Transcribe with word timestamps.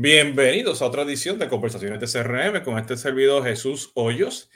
Bienvenidos 0.00 0.80
a 0.80 0.86
otra 0.86 1.02
edición 1.02 1.40
de 1.40 1.48
Conversaciones 1.48 1.98
de 1.98 2.06
CRM 2.06 2.62
con 2.62 2.78
este 2.78 2.96
servidor 2.96 3.42
Jesús 3.42 3.90
Hoyos. 3.96 4.48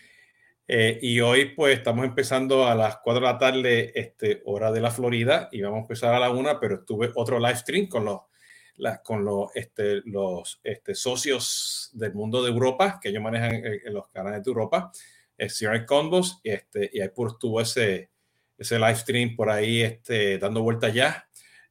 Eh, 0.68 1.00
y 1.03 1.18
hoy 1.18 1.46
pues 1.46 1.76
estamos 1.76 2.04
empezando 2.04 2.65
a 2.65 2.76
las 2.76 2.99
4 2.99 3.20
de 3.20 3.26
la 3.26 3.38
tarde, 3.38 4.00
este, 4.00 4.41
hora 4.44 4.70
de 4.70 4.81
la 4.81 4.92
Florida, 4.92 5.49
y 5.50 5.60
vamos 5.60 5.78
a 5.78 5.81
empezar 5.81 6.15
a 6.15 6.20
la 6.20 6.31
1, 6.31 6.60
pero 6.60 6.76
estuve 6.76 7.10
otro 7.17 7.41
live 7.41 7.57
stream 7.57 7.89
con 7.89 8.05
los, 8.05 8.20
con 9.02 9.25
los, 9.25 9.50
este, 9.57 10.02
los 10.05 10.60
este, 10.62 10.95
socios 10.95 11.90
del 11.93 12.14
mundo 12.14 12.40
de 12.45 12.52
Europa, 12.52 13.00
que 13.02 13.09
ellos 13.09 13.24
manejan 13.24 13.52
en, 13.52 13.93
los 13.93 14.06
canales 14.11 14.45
de 14.45 14.48
Europa, 14.48 14.93
CRM 15.36 15.84
Combos, 15.86 16.38
y, 16.45 16.50
este, 16.50 16.88
y 16.93 17.00
ahí 17.00 17.09
pues 17.12 17.32
estuvo 17.32 17.61
ese, 17.61 18.11
ese 18.56 18.79
live 18.79 18.95
stream 18.95 19.34
por 19.34 19.50
ahí 19.50 19.82
este, 19.82 20.38
dando 20.38 20.62
vuelta 20.62 20.88
ya 20.88 21.27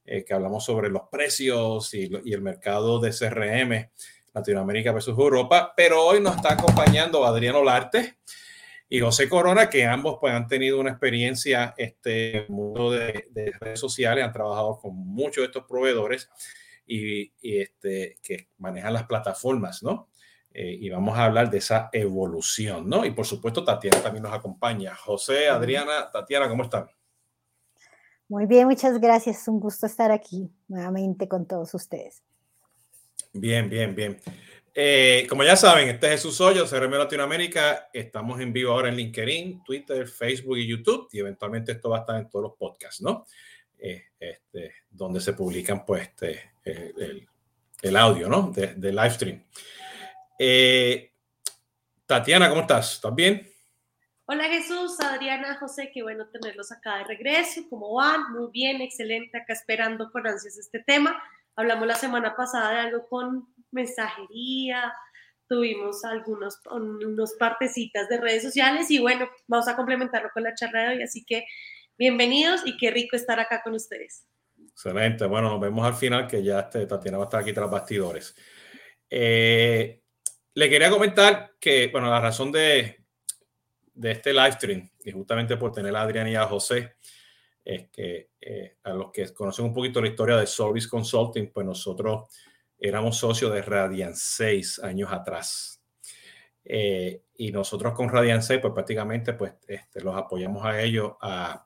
eh, 0.05 0.25
que 0.25 0.33
hablamos 0.33 0.65
sobre 0.65 0.89
los 0.89 1.04
precios 1.11 1.93
y, 1.93 2.09
el 2.25 2.41
mercado 2.41 2.99
de 2.99 3.11
CRM 3.11 3.89
Latinoamérica 4.34 4.91
versus 4.91 5.17
Europa, 5.17 5.73
pero 5.75 6.03
hoy 6.03 6.20
nos 6.21 6.38
está 6.38 6.53
acompañando 6.53 7.25
Adriano 7.25 7.63
Larte 7.63 8.17
y 8.89 8.99
José 8.99 9.30
Corona, 9.30 9.70
que 9.70 9.85
ambos 9.85 10.17
pues, 10.20 10.34
han 10.34 10.48
tenido 10.48 10.80
una 10.80 10.89
experiencia 10.89 11.73
este, 11.77 12.31
en 12.31 12.44
el 12.44 12.49
mundo 12.49 12.91
de, 12.91 13.53
redes 13.59 13.80
sociales, 13.80 14.25
han 14.25 14.34
trabajado 14.34 14.80
con 14.80 14.95
muchos 14.95 15.44
de 15.44 15.45
estos 15.45 15.66
proveedores 15.66 16.30
y, 16.86 17.31
este, 17.41 18.17
que 18.22 18.47
manejan 18.58 18.94
las 18.94 19.05
plataformas, 19.05 19.83
¿no? 19.83 20.09
Eh, 20.53 20.77
y 20.81 20.89
vamos 20.89 21.17
a 21.17 21.25
hablar 21.25 21.49
de 21.49 21.59
esa 21.59 21.89
evolución, 21.94 22.89
¿no? 22.89 23.05
Y 23.05 23.11
por 23.11 23.25
supuesto, 23.25 23.63
Tatiana 23.63 24.02
también 24.02 24.23
nos 24.23 24.33
acompaña. 24.33 24.94
José, 24.95 25.47
Adriana, 25.47 26.09
Tatiana, 26.11 26.49
¿cómo 26.49 26.63
están? 26.63 26.88
Muy 28.31 28.45
bien, 28.45 28.66
muchas 28.66 28.98
gracias. 28.98 29.45
Un 29.49 29.59
gusto 29.59 29.85
estar 29.85 30.09
aquí 30.09 30.49
nuevamente 30.70 31.27
con 31.27 31.45
todos 31.45 31.73
ustedes. 31.73 32.23
Bien, 33.34 33.70
bien, 33.70 33.94
bien. 33.94 34.22
Eh, 34.73 35.26
como 35.27 35.44
ya 35.44 35.58
saben, 35.58 35.89
este 35.89 36.05
es 36.05 36.13
Jesús 36.13 36.39
Hoyo, 36.39 36.66
CRM 36.66 36.92
Latinoamérica. 36.92 37.89
Estamos 37.92 38.39
en 38.39 38.53
vivo 38.53 38.72
ahora 38.72 38.88
en 38.88 38.95
LinkedIn, 38.95 39.66
Twitter, 39.66 40.08
Facebook 40.08 40.58
y 40.59 40.66
YouTube. 40.66 41.09
Y 41.11 41.20
eventualmente 41.20 41.73
esto 41.73 41.89
va 41.89 41.97
a 41.97 42.00
estar 42.00 42.16
en 42.22 42.30
todos 42.30 42.44
los 42.44 42.53
podcasts, 42.53 43.02
¿no? 43.02 43.25
Eh, 43.78 44.02
este, 44.17 44.75
donde 44.89 45.20
se 45.20 45.33
publican, 45.33 45.83
pues, 45.83 46.03
este, 46.03 46.53
eh, 46.64 47.25
el, 47.81 47.98
audio, 47.98 48.30
¿no? 48.30 48.50
De, 48.50 48.75
de 48.75 48.94
live 48.94 49.09
stream. 49.09 49.44
Tatiana, 52.05 52.48
¿cómo 52.48 52.61
estás? 52.61 52.94
¿Estás 52.94 53.14
bien? 53.14 53.50
Hola 54.33 54.45
Jesús, 54.45 54.97
Adriana, 55.01 55.57
José, 55.57 55.91
qué 55.93 56.03
bueno 56.03 56.25
tenerlos 56.29 56.71
acá 56.71 56.99
de 56.99 57.03
regreso. 57.03 57.63
¿Cómo 57.69 57.95
van? 57.95 58.31
Muy 58.31 58.49
bien, 58.49 58.79
excelente. 58.79 59.37
Acá 59.37 59.51
esperando 59.51 60.09
con 60.09 60.25
ansias 60.25 60.57
este 60.57 60.79
tema. 60.79 61.21
Hablamos 61.57 61.85
la 61.85 61.95
semana 61.95 62.33
pasada 62.33 62.71
de 62.71 62.79
algo 62.79 63.09
con 63.09 63.53
mensajería, 63.71 64.93
tuvimos 65.49 66.05
algunos 66.05 66.59
unos 66.71 67.33
partecitas 67.33 68.07
de 68.07 68.21
redes 68.21 68.43
sociales 68.43 68.89
y 68.89 68.99
bueno, 68.99 69.29
vamos 69.47 69.67
a 69.67 69.75
complementarlo 69.75 70.29
con 70.33 70.43
la 70.43 70.55
charla 70.55 70.83
de 70.83 70.87
hoy. 70.95 71.03
Así 71.03 71.25
que 71.25 71.45
bienvenidos 71.97 72.61
y 72.63 72.77
qué 72.77 72.89
rico 72.89 73.17
estar 73.17 73.37
acá 73.37 73.61
con 73.61 73.73
ustedes. 73.73 74.25
Excelente. 74.57 75.25
Bueno, 75.25 75.49
nos 75.49 75.59
vemos 75.59 75.85
al 75.85 75.95
final 75.95 76.25
que 76.25 76.41
ya 76.41 76.61
este, 76.61 76.85
Tatiana 76.85 77.17
va 77.17 77.25
a 77.25 77.27
estar 77.27 77.41
aquí 77.41 77.52
tras 77.52 77.69
bastidores. 77.69 78.33
Eh, 79.09 79.99
le 80.53 80.69
quería 80.69 80.89
comentar 80.89 81.52
que, 81.59 81.89
bueno, 81.89 82.09
la 82.09 82.21
razón 82.21 82.49
de, 82.53 83.00
de 83.94 84.11
este 84.11 84.34
live 84.34 84.52
stream, 84.53 84.89
y 85.03 85.11
justamente 85.11 85.58
por 85.58 85.72
tener 85.72 85.95
a 85.95 86.02
Adrián 86.02 86.28
y 86.28 86.36
a 86.36 86.45
José, 86.45 86.95
es 87.64 87.89
que 87.89 88.31
eh, 88.39 88.78
a 88.83 88.94
los 88.94 89.11
que 89.11 89.31
conocen 89.33 89.66
un 89.66 89.73
poquito 89.73 90.02
la 90.02 90.08
historia 90.08 90.38
de 90.38 90.48
Service 90.48 90.88
Consulting, 90.88 91.52
pues 91.52 91.66
nosotros 91.66 92.28
éramos 92.78 93.17
socios 93.17 93.53
de 93.53 93.61
Radiant 93.61 94.16
6 94.16 94.80
años 94.80 95.11
atrás. 95.11 95.81
Eh, 96.64 97.23
y 97.38 97.52
nosotros 97.52 97.94
con 97.94 98.09
Radiant 98.09 98.42
6, 98.42 98.59
pues 98.61 98.73
prácticamente 98.73 99.33
pues, 99.33 99.53
este, 99.67 100.02
los 100.02 100.16
apoyamos 100.16 100.66
a 100.66 100.82
ellos 100.82 101.14
a, 101.21 101.65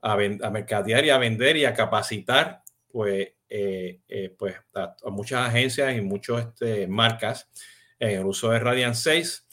a, 0.00 0.16
mercadear 0.50 1.04
y 1.04 1.10
a 1.10 1.18
vender 1.18 1.56
y 1.56 1.64
a 1.64 1.74
capacitar 1.74 2.62
pues, 2.88 3.28
eh, 3.48 4.00
pues 4.38 4.56
a, 4.74 4.96
muchas 5.10 5.48
agencias 5.48 5.96
y 5.96 6.00
muchas 6.00 6.46
este, 6.46 6.86
marcas 6.88 7.48
en 7.98 8.20
el 8.20 8.26
uso 8.26 8.50
de 8.50 8.58
Radiant 8.58 8.94
6 8.94 9.46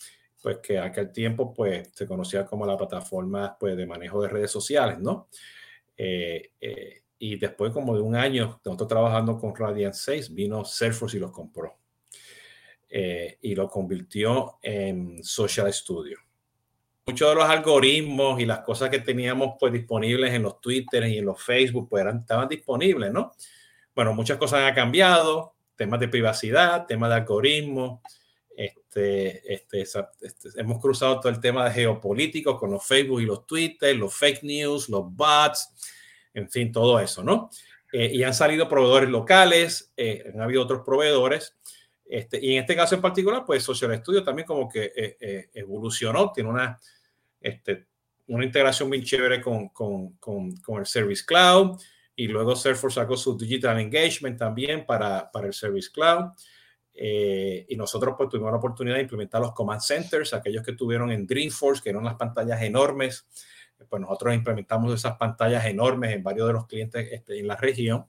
pues 0.44 0.58
que 0.58 0.78
aquel 0.78 1.14
tiempo 1.14 1.54
pues 1.54 1.90
se 1.94 2.06
conocía 2.06 2.46
como 2.46 2.66
la 2.66 2.78
plataforma 2.78 3.56
pues 3.58 3.78
de 3.78 3.88
manejo 3.88 4.22
de 4.22 4.28
redes 4.28 4.52
sociales, 4.52 5.00
¿no? 5.00 5.30
Eh, 5.96 6.52
eh, 6.60 7.04
y 7.18 7.38
después 7.38 7.72
como 7.72 7.96
de 7.96 8.02
un 8.02 8.14
año, 8.14 8.60
nosotros 8.66 8.90
trabajando 8.90 9.40
con 9.40 9.56
Radiant 9.56 9.94
6, 9.94 10.34
vino 10.34 10.66
Salesforce 10.66 11.16
y 11.16 11.22
los 11.22 11.32
compró. 11.32 11.78
Eh, 12.90 13.38
y 13.42 13.56
lo 13.56 13.70
convirtió 13.70 14.60
en 14.62 15.24
Social 15.24 15.72
Studio. 15.74 16.20
Muchos 17.06 17.30
de 17.30 17.36
los 17.36 17.46
algoritmos 17.46 18.40
y 18.42 18.46
las 18.46 18.60
cosas 18.60 18.90
que 18.90 19.00
teníamos 19.00 19.56
pues 19.58 19.72
disponibles 19.72 20.34
en 20.34 20.44
los 20.44 20.60
Twitter 20.60 21.08
y 21.08 21.20
en 21.20 21.26
los 21.26 21.42
Facebook 21.42 21.88
pues 21.90 22.02
eran, 22.02 22.20
estaban 22.20 22.50
disponibles, 22.50 23.14
¿no? 23.14 23.32
Bueno, 23.96 24.14
muchas 24.14 24.38
cosas 24.38 24.60
han 24.60 24.76
cambiado, 24.76 25.56
temas 25.78 26.02
de 26.02 26.10
privacidad, 26.10 26.86
temas 26.86 27.10
de 27.10 27.16
algoritmos, 27.16 28.02
este, 28.96 29.54
este, 29.54 29.82
este, 30.22 30.50
hemos 30.56 30.80
cruzado 30.80 31.20
todo 31.20 31.32
el 31.32 31.40
tema 31.40 31.66
de 31.66 31.72
geopolíticos 31.72 32.60
con 32.60 32.72
los 32.72 32.86
Facebook 32.86 33.22
y 33.22 33.26
los 33.26 33.48
Twitter, 33.48 33.96
los 33.96 34.14
fake 34.14 34.44
news, 34.44 34.88
los 34.90 35.04
bots, 35.12 35.74
en 36.34 36.50
fin, 36.50 36.72
todo 36.72 37.00
eso, 37.00 37.24
¿no? 37.24 37.50
Eh, 37.92 38.12
y 38.14 38.24
han 38.24 38.34
salido 38.34 38.70
proveedores 38.70 39.10
locales, 39.10 39.92
eh, 39.98 40.32
han 40.32 40.42
habido 40.42 40.62
otros 40.64 40.82
proveedores. 40.86 41.56
Este, 42.06 42.40
y 42.44 42.54
en 42.54 42.62
este 42.62 42.76
caso 42.76 42.96
en 42.96 43.02
particular, 43.02 43.44
pues 43.46 43.64
Social 43.64 43.96
Studio 43.98 44.24
también 44.24 44.46
como 44.46 44.70
que 44.70 44.92
eh, 44.96 45.50
evolucionó, 45.54 46.32
tiene 46.32 46.50
una, 46.50 46.80
este, 47.42 47.88
una 48.28 48.46
integración 48.46 48.90
bien 48.90 49.04
chévere 49.04 49.42
con, 49.42 49.70
con, 49.70 50.14
con, 50.18 50.56
con, 50.58 50.80
el 50.80 50.86
Service 50.86 51.24
Cloud 51.26 51.80
y 52.16 52.28
luego 52.28 52.56
Salesforce 52.56 53.02
sacó 53.02 53.18
su 53.18 53.36
Digital 53.36 53.80
Engagement 53.80 54.38
también 54.38 54.86
para, 54.86 55.32
para 55.32 55.48
el 55.48 55.54
Service 55.54 55.90
Cloud. 55.92 56.32
Eh, 56.94 57.66
y 57.70 57.76
nosotros 57.76 58.16
pues, 58.18 58.30
tuvimos 58.30 58.52
la 58.52 58.58
oportunidad 58.58 58.96
de 58.96 59.02
implementar 59.02 59.42
los 59.42 59.54
command 59.54 59.82
centers, 59.82 60.34
aquellos 60.34 60.64
que 60.64 60.74
tuvieron 60.74 61.12
en 61.12 61.26
Dreamforce, 61.26 61.82
que 61.82 61.90
eran 61.90 62.04
las 62.04 62.16
pantallas 62.16 62.62
enormes. 62.62 63.28
Pues 63.90 64.02
nosotros 64.02 64.34
implementamos 64.34 64.94
esas 64.94 65.18
pantallas 65.18 65.66
enormes 65.66 66.14
en 66.14 66.24
varios 66.24 66.48
de 66.48 66.54
los 66.54 66.68
clientes 66.68 67.08
este, 67.12 67.40
en 67.40 67.48
la 67.48 67.56
región. 67.56 68.06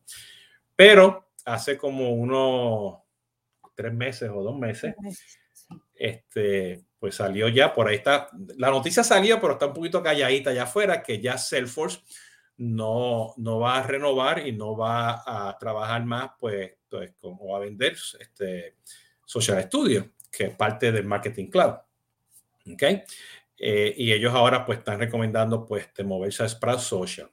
Pero 0.77 1.31
hace 1.44 1.77
como 1.77 2.12
unos 2.12 2.99
tres 3.75 3.93
meses 3.93 4.31
o 4.33 4.43
dos 4.43 4.56
meses, 4.56 4.94
este, 5.94 6.84
pues 6.99 7.17
salió 7.17 7.49
ya, 7.49 7.73
por 7.75 7.89
ahí 7.89 7.97
está, 7.97 8.28
la 8.56 8.71
noticia 8.71 9.03
salió, 9.03 9.41
pero 9.41 9.55
está 9.55 9.67
un 9.67 9.75
poquito 9.75 10.03
calladita 10.03 10.50
allá 10.50 10.65
afuera, 10.65 11.03
que 11.03 11.21
ya 11.21 11.39
Salesforce 11.39 12.00
no, 12.56 13.34
no 13.37 13.59
va 13.59 13.78
a 13.78 13.83
renovar 13.83 14.47
y 14.47 14.53
no 14.53 14.77
va 14.77 15.23
a 15.27 15.59
trabajar 15.59 16.05
más, 16.05 16.31
pues, 16.39 16.73
pues 16.94 17.12
como 17.21 17.56
a 17.56 17.59
vender 17.59 17.97
este 18.21 18.77
Social 19.25 19.60
Studio, 19.65 20.12
que 20.31 20.44
es 20.44 20.55
parte 20.55 20.93
del 20.93 21.05
Marketing 21.05 21.47
Cloud. 21.49 21.75
¿Ok? 22.72 22.82
Eh, 23.56 23.94
y 23.97 24.12
ellos 24.12 24.32
ahora 24.32 24.65
pues 24.65 24.78
están 24.78 25.00
recomendando 25.00 25.66
pues 25.66 25.88
moverse 26.05 26.44
a 26.44 26.49
Sprout 26.49 26.78
Social. 26.78 27.31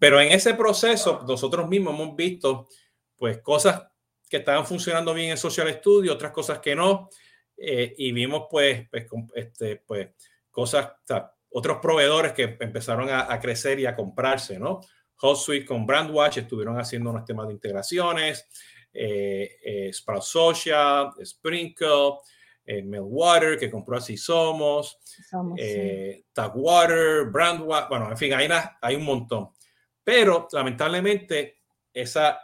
Pero 0.00 0.20
en 0.20 0.32
ese 0.32 0.54
proceso 0.54 1.24
nosotros 1.26 1.68
mismos 1.68 1.94
hemos 1.94 2.16
visto 2.16 2.68
pues 3.16 3.38
cosas 3.38 3.84
que 4.28 4.38
estaban 4.38 4.66
funcionando 4.66 5.14
bien 5.14 5.30
en 5.30 5.38
Social 5.38 5.72
Studio, 5.74 6.12
otras 6.12 6.32
cosas 6.32 6.58
que 6.58 6.74
no. 6.74 7.08
Eh, 7.56 7.94
y 7.98 8.10
vimos 8.10 8.46
pues, 8.50 8.88
pues, 8.90 9.06
este, 9.34 9.76
pues 9.76 10.08
cosas, 10.50 10.90
otros 11.50 11.78
proveedores 11.80 12.32
que 12.32 12.56
empezaron 12.58 13.08
a, 13.10 13.38
crecer 13.38 13.78
y 13.78 13.86
a 13.86 13.94
comprarse, 13.94 14.58
¿no? 14.58 14.80
HotSuite 15.20 15.66
con 15.66 15.86
Brandwatch 15.86 16.38
estuvieron 16.38 16.78
haciendo 16.78 17.10
unos 17.10 17.24
temas 17.24 17.48
de 17.48 17.54
integraciones, 17.54 18.48
eh, 19.00 19.58
eh, 19.62 19.92
Sprout 19.92 20.22
Social, 20.22 21.12
Sprinkle, 21.24 22.18
eh, 22.66 22.82
Meltwater, 22.82 23.58
que 23.58 23.70
compró 23.70 23.96
así 23.96 24.16
Somos, 24.16 24.98
eh, 25.56 26.24
Tagwater, 26.32 27.26
Brandwatch, 27.26 27.88
bueno, 27.88 28.10
en 28.10 28.16
fin, 28.16 28.34
hay, 28.34 28.48
hay 28.82 28.96
un 28.96 29.04
montón. 29.04 29.50
Pero 30.02 30.48
lamentablemente 30.52 31.60
esa, 31.92 32.38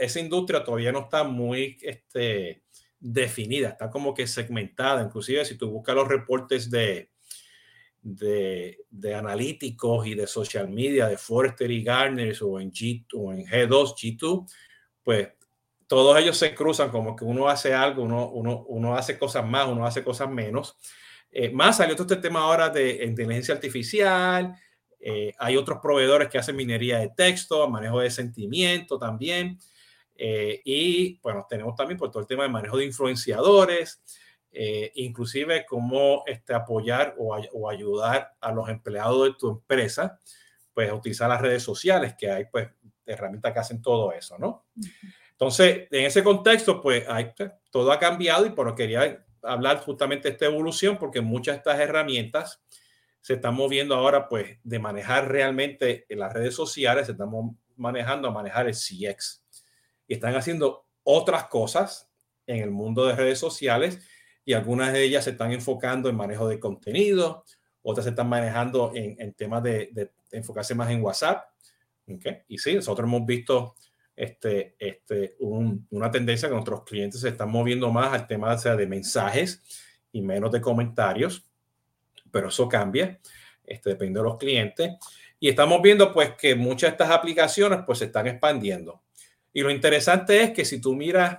esa 0.00 0.20
industria 0.20 0.64
todavía 0.64 0.92
no 0.92 1.00
está 1.00 1.24
muy 1.24 1.78
este, 1.80 2.64
definida, 2.98 3.70
está 3.70 3.88
como 3.88 4.12
que 4.12 4.26
segmentada. 4.26 5.02
Inclusive 5.02 5.44
si 5.44 5.56
tú 5.56 5.70
buscas 5.70 5.94
los 5.94 6.08
reportes 6.08 6.70
de, 6.70 7.12
de, 8.02 9.14
analíticos 9.14 10.06
y 10.06 10.14
de 10.14 10.26
social 10.26 10.68
media 10.68 11.06
de 11.06 11.16
Forrester 11.16 11.70
y 11.70 11.82
Garner 11.82 12.36
o 12.42 12.60
en, 12.60 12.72
G, 12.72 13.06
o 13.14 13.32
en 13.32 13.46
G2, 13.46 13.94
G2, 13.94 14.52
pues 15.02 15.28
todos 15.92 16.16
ellos 16.16 16.38
se 16.38 16.54
cruzan 16.54 16.88
como 16.88 17.14
que 17.14 17.22
uno 17.22 17.50
hace 17.50 17.74
algo, 17.74 18.04
uno, 18.04 18.30
uno, 18.30 18.64
uno 18.68 18.96
hace 18.96 19.18
cosas 19.18 19.44
más, 19.44 19.68
uno 19.68 19.84
hace 19.84 20.02
cosas 20.02 20.30
menos. 20.30 20.78
Eh, 21.30 21.50
más 21.50 21.76
salió 21.76 21.94
todo 21.94 22.14
este 22.14 22.16
tema 22.16 22.40
ahora 22.40 22.70
de 22.70 23.04
inteligencia 23.04 23.52
artificial, 23.52 24.56
eh, 24.98 25.34
hay 25.38 25.58
otros 25.58 25.80
proveedores 25.82 26.30
que 26.30 26.38
hacen 26.38 26.56
minería 26.56 26.98
de 26.98 27.10
texto, 27.10 27.68
manejo 27.68 28.00
de 28.00 28.10
sentimiento 28.10 28.98
también. 28.98 29.58
Eh, 30.16 30.62
y 30.64 31.20
bueno, 31.20 31.46
tenemos 31.46 31.76
también 31.76 31.98
por 31.98 32.10
todo 32.10 32.22
el 32.22 32.26
tema 32.26 32.44
de 32.44 32.48
manejo 32.48 32.78
de 32.78 32.86
influenciadores, 32.86 34.00
eh, 34.50 34.92
inclusive 34.94 35.66
cómo 35.66 36.22
este, 36.24 36.54
apoyar 36.54 37.16
o, 37.18 37.68
ayudar 37.68 38.32
a 38.40 38.50
los 38.50 38.70
empleados 38.70 39.24
de 39.24 39.34
tu 39.34 39.50
empresa, 39.50 40.18
pues 40.72 40.90
utilizar 40.90 41.28
las 41.28 41.42
redes 41.42 41.62
sociales, 41.62 42.14
que 42.16 42.30
hay 42.30 42.46
pues 42.50 42.70
herramientas 43.04 43.52
que 43.52 43.58
hacen 43.58 43.82
todo 43.82 44.10
eso, 44.12 44.38
¿no? 44.38 44.64
Entonces, 45.42 45.88
en 45.90 46.04
ese 46.04 46.22
contexto, 46.22 46.80
pues 46.80 47.04
pues, 47.04 47.50
todo 47.72 47.90
ha 47.90 47.98
cambiado 47.98 48.46
y 48.46 48.50
por 48.50 48.76
quería 48.76 49.26
hablar 49.42 49.80
justamente 49.80 50.28
de 50.28 50.34
esta 50.34 50.44
evolución, 50.44 50.96
porque 50.98 51.20
muchas 51.20 51.54
de 51.54 51.56
estas 51.56 51.80
herramientas 51.80 52.62
se 53.20 53.34
están 53.34 53.56
moviendo 53.56 53.96
ahora, 53.96 54.28
pues, 54.28 54.58
de 54.62 54.78
manejar 54.78 55.28
realmente 55.28 56.06
en 56.08 56.20
las 56.20 56.32
redes 56.32 56.54
sociales, 56.54 57.06
se 57.06 57.12
están 57.12 57.30
manejando 57.74 58.28
a 58.28 58.30
manejar 58.30 58.68
el 58.68 58.74
CX. 58.74 59.44
Y 60.06 60.14
están 60.14 60.36
haciendo 60.36 60.86
otras 61.02 61.48
cosas 61.48 62.08
en 62.46 62.62
el 62.62 62.70
mundo 62.70 63.04
de 63.04 63.16
redes 63.16 63.40
sociales 63.40 63.98
y 64.44 64.52
algunas 64.52 64.92
de 64.92 65.02
ellas 65.02 65.24
se 65.24 65.30
están 65.30 65.50
enfocando 65.50 66.08
en 66.08 66.14
manejo 66.14 66.46
de 66.46 66.60
contenido, 66.60 67.44
otras 67.82 68.04
se 68.04 68.10
están 68.10 68.28
manejando 68.28 68.92
en, 68.94 69.34
temas 69.34 69.64
de, 69.64 70.12
enfocarse 70.30 70.76
más 70.76 70.88
en 70.92 71.02
WhatsApp. 71.02 71.46
¿okay? 72.06 72.42
Y 72.46 72.58
sí, 72.58 72.76
nosotros 72.76 73.08
hemos 73.08 73.26
visto 73.26 73.74
este, 74.14 74.76
este, 74.78 75.36
una 75.38 76.10
tendencia 76.10 76.48
que 76.48 76.54
nuestros 76.54 76.84
clientes 76.84 77.20
se 77.20 77.30
están 77.30 77.50
moviendo 77.50 77.90
más 77.90 78.12
al 78.12 78.26
tema 78.26 78.56
sea, 78.58 78.76
de 78.76 78.86
mensajes 78.86 79.62
y 80.12 80.20
menos 80.20 80.52
de 80.52 80.60
comentarios, 80.60 81.44
pero 82.30 82.48
eso 82.48 82.68
cambia, 82.68 83.18
este, 83.64 83.90
depende 83.90 84.20
de 84.20 84.24
los 84.24 84.36
clientes. 84.36 84.92
Y 85.40 85.48
estamos 85.48 85.80
viendo 85.82 86.12
pues 86.12 86.32
que 86.32 86.54
muchas 86.54 86.90
de 86.90 86.92
estas 86.92 87.10
aplicaciones 87.10 87.80
pues 87.86 87.98
se 87.98 88.06
están 88.06 88.26
expandiendo. 88.26 89.02
Y 89.52 89.62
lo 89.62 89.70
interesante 89.70 90.42
es 90.42 90.50
que 90.50 90.64
si 90.64 90.80
tú 90.80 90.94
miras 90.94 91.38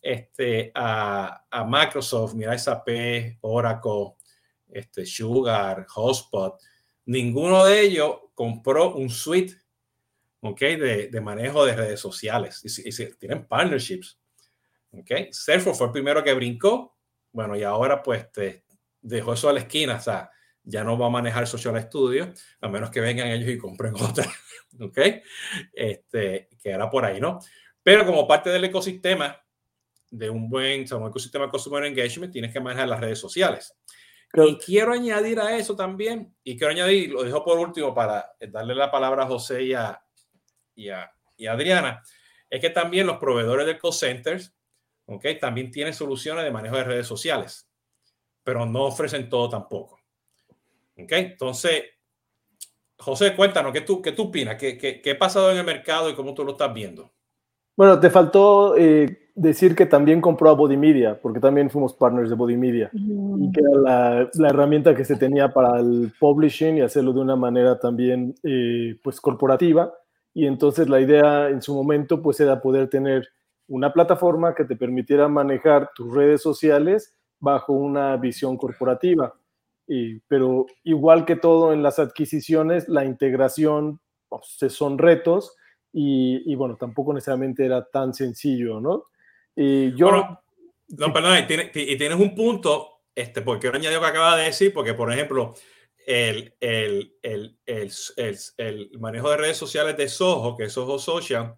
este, 0.00 0.70
a, 0.74 1.44
a 1.50 1.64
Microsoft, 1.64 2.34
mira 2.34 2.56
SAP, 2.56 2.88
Oracle, 3.40 4.14
este, 4.68 5.04
Sugar, 5.04 5.86
Hotspot, 5.88 6.60
ninguno 7.06 7.64
de 7.64 7.80
ellos 7.80 8.16
compró 8.34 8.94
un 8.94 9.10
suite 9.10 9.59
okay, 10.40 10.76
de, 10.76 11.08
de 11.08 11.20
manejo 11.20 11.64
de 11.64 11.76
redes 11.76 12.00
sociales 12.00 12.62
y, 12.64 12.88
y, 12.88 13.12
tienen 13.14 13.46
partnerships. 13.46 14.18
Okay. 14.92 15.28
Salesforce 15.32 15.78
fue 15.78 15.86
el 15.86 15.92
primero 15.92 16.22
que 16.24 16.34
brincó, 16.34 16.96
bueno, 17.32 17.56
y 17.56 17.62
ahora 17.62 18.02
pues 18.02 18.30
te 18.32 18.64
dejó 19.00 19.34
eso 19.34 19.48
a 19.48 19.52
la 19.52 19.60
esquina, 19.60 19.96
o 19.96 20.00
sea, 20.00 20.30
ya 20.64 20.84
no 20.84 20.98
va 20.98 21.06
a 21.06 21.10
manejar 21.10 21.46
Social 21.46 21.80
Studio, 21.82 22.32
a 22.60 22.68
menos 22.68 22.90
que 22.90 23.00
vengan 23.00 23.28
ellos 23.28 23.48
y 23.48 23.58
compren 23.58 23.94
otra, 24.00 24.26
¿ok? 24.80 24.98
Este, 25.72 26.48
que 26.60 26.70
era 26.70 26.90
por 26.90 27.04
ahí, 27.04 27.20
¿no? 27.20 27.38
Pero 27.82 28.04
como 28.04 28.26
parte 28.26 28.50
del 28.50 28.64
ecosistema, 28.64 29.40
de 30.10 30.28
un 30.28 30.50
buen 30.50 30.92
un 30.92 31.08
ecosistema 31.08 31.44
de 31.44 31.50
Customer 31.52 31.84
Engagement, 31.84 32.32
tienes 32.32 32.52
que 32.52 32.60
manejar 32.60 32.88
las 32.88 33.00
redes 33.00 33.18
sociales. 33.18 33.74
Y 34.32 34.58
quiero 34.58 34.92
añadir 34.92 35.40
a 35.40 35.56
eso 35.56 35.74
también, 35.74 36.34
y 36.44 36.56
quiero 36.56 36.72
añadir, 36.72 37.10
lo 37.10 37.22
dejo 37.22 37.44
por 37.44 37.58
último 37.58 37.94
para 37.94 38.32
darle 38.40 38.74
la 38.74 38.90
palabra 38.90 39.24
a 39.24 39.26
José 39.26 39.62
y 39.62 39.72
a, 39.72 40.00
y 40.74 40.90
a, 40.90 41.10
y 41.36 41.46
Adriana, 41.46 42.02
es 42.48 42.60
que 42.60 42.70
también 42.70 43.06
los 43.06 43.18
proveedores 43.18 43.66
de 43.66 43.78
call 43.78 43.92
centers, 43.92 44.54
¿ok? 45.06 45.24
También 45.40 45.70
tienen 45.70 45.94
soluciones 45.94 46.44
de 46.44 46.50
manejo 46.50 46.76
de 46.76 46.84
redes 46.84 47.06
sociales, 47.06 47.68
pero 48.42 48.66
no 48.66 48.84
ofrecen 48.84 49.28
todo 49.28 49.48
tampoco. 49.48 50.00
¿Ok? 50.96 51.12
Entonces, 51.12 51.84
José, 52.98 53.34
cuéntanos, 53.34 53.72
¿qué 53.72 53.80
tú, 53.80 54.02
qué 54.02 54.12
tú 54.12 54.24
opinas? 54.24 54.56
¿Qué, 54.56 54.76
qué, 54.76 55.00
qué 55.00 55.12
ha 55.12 55.18
pasado 55.18 55.50
en 55.50 55.58
el 55.58 55.64
mercado 55.64 56.10
y 56.10 56.14
cómo 56.14 56.34
tú 56.34 56.44
lo 56.44 56.52
estás 56.52 56.72
viendo? 56.74 57.10
Bueno, 57.76 57.98
te 57.98 58.10
faltó 58.10 58.76
eh, 58.76 59.30
decir 59.34 59.74
que 59.74 59.86
también 59.86 60.20
compró 60.20 60.50
a 60.50 60.54
Body 60.54 60.76
Media, 60.76 61.18
porque 61.18 61.40
también 61.40 61.70
fuimos 61.70 61.94
partners 61.94 62.28
de 62.28 62.36
Body 62.36 62.58
Media, 62.58 62.90
y 62.92 63.50
que 63.52 63.60
era 63.60 63.80
la, 63.80 64.30
la, 64.34 64.48
herramienta 64.48 64.94
que 64.94 65.06
se 65.06 65.16
tenía 65.16 65.48
para 65.48 65.80
el 65.80 66.12
publishing 66.20 66.76
y 66.76 66.80
hacerlo 66.82 67.14
de 67.14 67.20
una 67.20 67.36
manera 67.36 67.78
también 67.78 68.34
eh, 68.42 68.98
pues 69.02 69.18
corporativa. 69.18 69.94
Y 70.34 70.46
entonces 70.46 70.88
la 70.88 71.00
idea 71.00 71.48
en 71.48 71.60
su 71.62 71.74
momento 71.74 72.22
pues 72.22 72.40
era 72.40 72.60
poder 72.60 72.88
tener 72.88 73.28
una 73.68 73.92
plataforma 73.92 74.54
que 74.54 74.64
te 74.64 74.76
permitiera 74.76 75.28
manejar 75.28 75.90
tus 75.94 76.12
redes 76.12 76.42
sociales 76.42 77.16
bajo 77.38 77.72
una 77.72 78.16
visión 78.16 78.56
corporativa. 78.56 79.34
Y, 79.86 80.20
pero 80.28 80.66
igual 80.84 81.24
que 81.24 81.36
todo 81.36 81.72
en 81.72 81.82
las 81.82 81.98
adquisiciones, 81.98 82.88
la 82.88 83.04
integración 83.04 84.00
pues, 84.28 84.72
son 84.72 84.98
retos 84.98 85.56
y, 85.92 86.54
bueno, 86.54 86.76
tampoco 86.76 87.12
necesariamente 87.12 87.64
era 87.64 87.84
tan 87.84 88.14
sencillo, 88.14 88.80
¿no? 88.80 89.06
Y 89.56 89.92
yo... 89.96 90.38
no, 90.88 91.12
perdón, 91.12 91.38
y 91.38 91.46
tienes, 91.48 91.70
y 91.74 91.96
tienes, 91.96 92.18
un 92.18 92.34
punto, 92.34 93.00
este, 93.14 93.42
porque 93.42 93.62
quiero 93.62 93.76
añadir 93.76 93.96
lo 93.96 94.02
que 94.02 94.10
acaba 94.10 94.36
de 94.36 94.44
decir, 94.44 94.72
porque 94.72 94.94
por 94.94 95.12
ejemplo, 95.12 95.54
el, 96.06 96.54
el, 96.60 97.16
el, 97.22 97.58
el, 97.66 98.90
manejo 98.98 99.30
de 99.30 99.36
redes 99.36 99.56
sociales 99.56 99.96
de 99.96 100.08
Soho, 100.08 100.56
que 100.56 100.64
es 100.64 100.72
Soho 100.72 100.98
Social, 100.98 101.54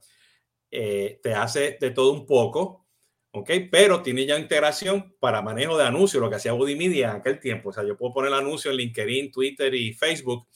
eh, 0.71 1.21
te 1.23 1.35
hace 1.35 1.79
de 1.81 1.91
todo 1.91 2.13
un 2.13 2.27
poco, 2.27 2.87
¿ok? 3.33 3.51
Pero 3.71 4.03
tiene 4.03 4.27
ya 4.27 4.39
integración 4.39 5.17
para 5.21 5.43
manejo 5.43 5.77
de 5.77 5.85
anuncios, 5.85 6.23
lo 6.23 6.31
que 6.31 6.37
hacía 6.37 6.55
Woody 6.55 6.77
Media 6.77 7.11
en 7.11 7.17
aquel 7.17 7.41
tiempo. 7.41 7.71
O 7.71 7.73
sea, 7.73 7.85
yo 7.85 7.97
puedo 7.97 8.13
poner 8.13 8.33
anuncios 8.33 8.73
en 8.73 8.79
LinkedIn, 8.79 9.31
Twitter 9.31 9.75
y 9.75 9.93
Facebook 9.93 10.47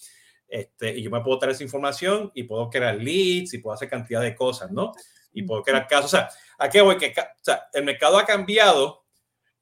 este, 0.48 0.96
y 0.96 1.02
yo 1.02 1.10
me 1.10 1.20
puedo 1.20 1.38
traer 1.38 1.54
esa 1.54 1.64
información 1.64 2.30
y 2.34 2.44
puedo 2.44 2.70
crear 2.70 2.96
leads 2.96 3.54
y 3.54 3.58
puedo 3.58 3.74
hacer 3.74 3.88
cantidad 3.88 4.22
de 4.22 4.34
cosas, 4.34 4.70
¿no? 4.70 4.92
Y 5.32 5.42
puedo 5.42 5.62
crear 5.62 5.86
casos. 5.86 6.06
O 6.06 6.16
sea, 6.16 6.28
¿a 6.58 6.70
qué 6.70 6.80
voy? 6.80 6.96
Que, 6.96 7.08
o 7.08 7.44
sea, 7.44 7.68
el 7.72 7.84
mercado 7.84 8.18
ha 8.18 8.24
cambiado, 8.24 9.05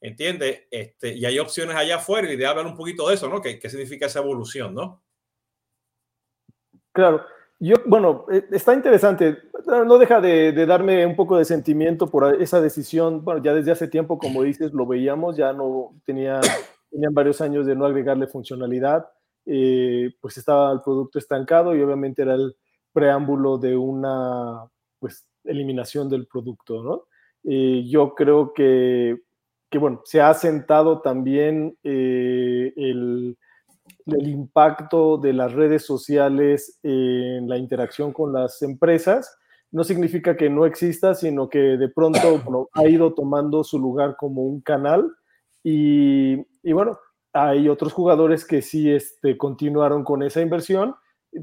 ¿entiendes? 0.05 0.65
Este, 0.71 1.15
y 1.15 1.25
hay 1.25 1.39
opciones 1.39 1.75
allá 1.75 1.97
afuera 1.97 2.31
y 2.31 2.37
de 2.37 2.47
hablar 2.47 2.67
un 2.67 2.77
poquito 2.77 3.09
de 3.09 3.15
eso, 3.15 3.29
¿no? 3.29 3.41
¿Qué, 3.41 3.59
qué 3.59 3.71
significa 3.71 4.07
esa 4.07 4.21
evolución, 4.21 4.75
no? 4.75 5.03
Claro. 6.93 7.25
Yo, 7.59 7.77
bueno, 7.87 8.27
eh, 8.31 8.45
está 8.53 8.75
interesante. 8.75 9.39
No 9.67 9.97
deja 9.97 10.21
de, 10.21 10.53
de, 10.53 10.67
darme 10.67 11.07
un 11.07 11.17
poco 11.17 11.39
de 11.39 11.47
sentimiento 11.47 12.11
por 12.11 12.41
esa 12.43 12.61
decisión. 12.61 13.25
Bueno, 13.25 13.43
ya 13.43 13.55
desde 13.55 13.73
hace 13.73 13.89
tiempo, 13.89 14.19
como 14.19 14.43
dices, 14.43 14.73
lo 14.75 14.87
veíamos, 14.87 15.37
ya 15.37 15.55
no 15.55 15.95
tenía, 16.05 16.41
tenían 16.91 17.15
varios 17.15 17.41
años 17.41 17.65
de 17.65 17.75
no 17.75 17.87
agregarle 17.87 18.27
funcionalidad. 18.27 19.09
Eh, 19.47 20.13
pues 20.21 20.37
estaba 20.37 20.71
el 20.71 20.83
producto 20.83 21.19
estancado 21.19 21.75
y 21.75 21.83
obviamente 21.83 22.23
era 22.23 22.35
el 22.35 22.55
preámbulo 22.93 23.57
de 23.57 23.75
una 23.77 24.69
pues, 24.99 25.27
eliminación 25.45 26.11
del 26.11 26.27
producto, 26.27 26.83
¿no? 26.83 27.05
Eh, 27.45 27.85
yo 27.87 28.15
creo 28.15 28.55
que, 28.55 29.21
que, 29.75 29.79
bueno, 29.79 30.03
se 30.05 30.21
ha 30.21 30.33
sentado 30.35 31.01
también 31.01 31.77
eh, 31.83 32.73
el, 32.77 33.37
el, 34.07 34.29
impacto 34.29 35.19
de 35.19 35.33
las 35.33 35.53
redes 35.53 35.85
sociales 35.85 36.79
en 36.85 37.49
la 37.49 37.59
interacción 37.59 38.13
con 38.13 38.33
las 38.33 38.63
empresas. 38.63 39.37
No 39.73 39.83
significa 39.83 40.37
que 40.37 40.49
no 40.49 40.65
exista, 40.65 41.17
sino 41.17 41.49
que 41.49 41.59
de 41.59 41.89
pronto 41.89 42.21
bueno, 42.45 42.69
ha 42.73 42.87
ido 42.87 43.15
tomando 43.15 43.65
su 43.65 43.81
lugar 43.81 44.15
como 44.17 44.43
un 44.43 44.61
canal 44.61 45.11
y, 45.65 46.35
y 46.63 46.73
bueno, 46.73 46.97
hay 47.33 47.69
otros 47.69 47.93
jugadores 47.93 48.45
que 48.45 48.63
sí 48.63 48.89
este, 48.89 49.37
continuaron 49.37 50.05
con 50.05 50.23
esa 50.23 50.41
inversión. 50.41 50.95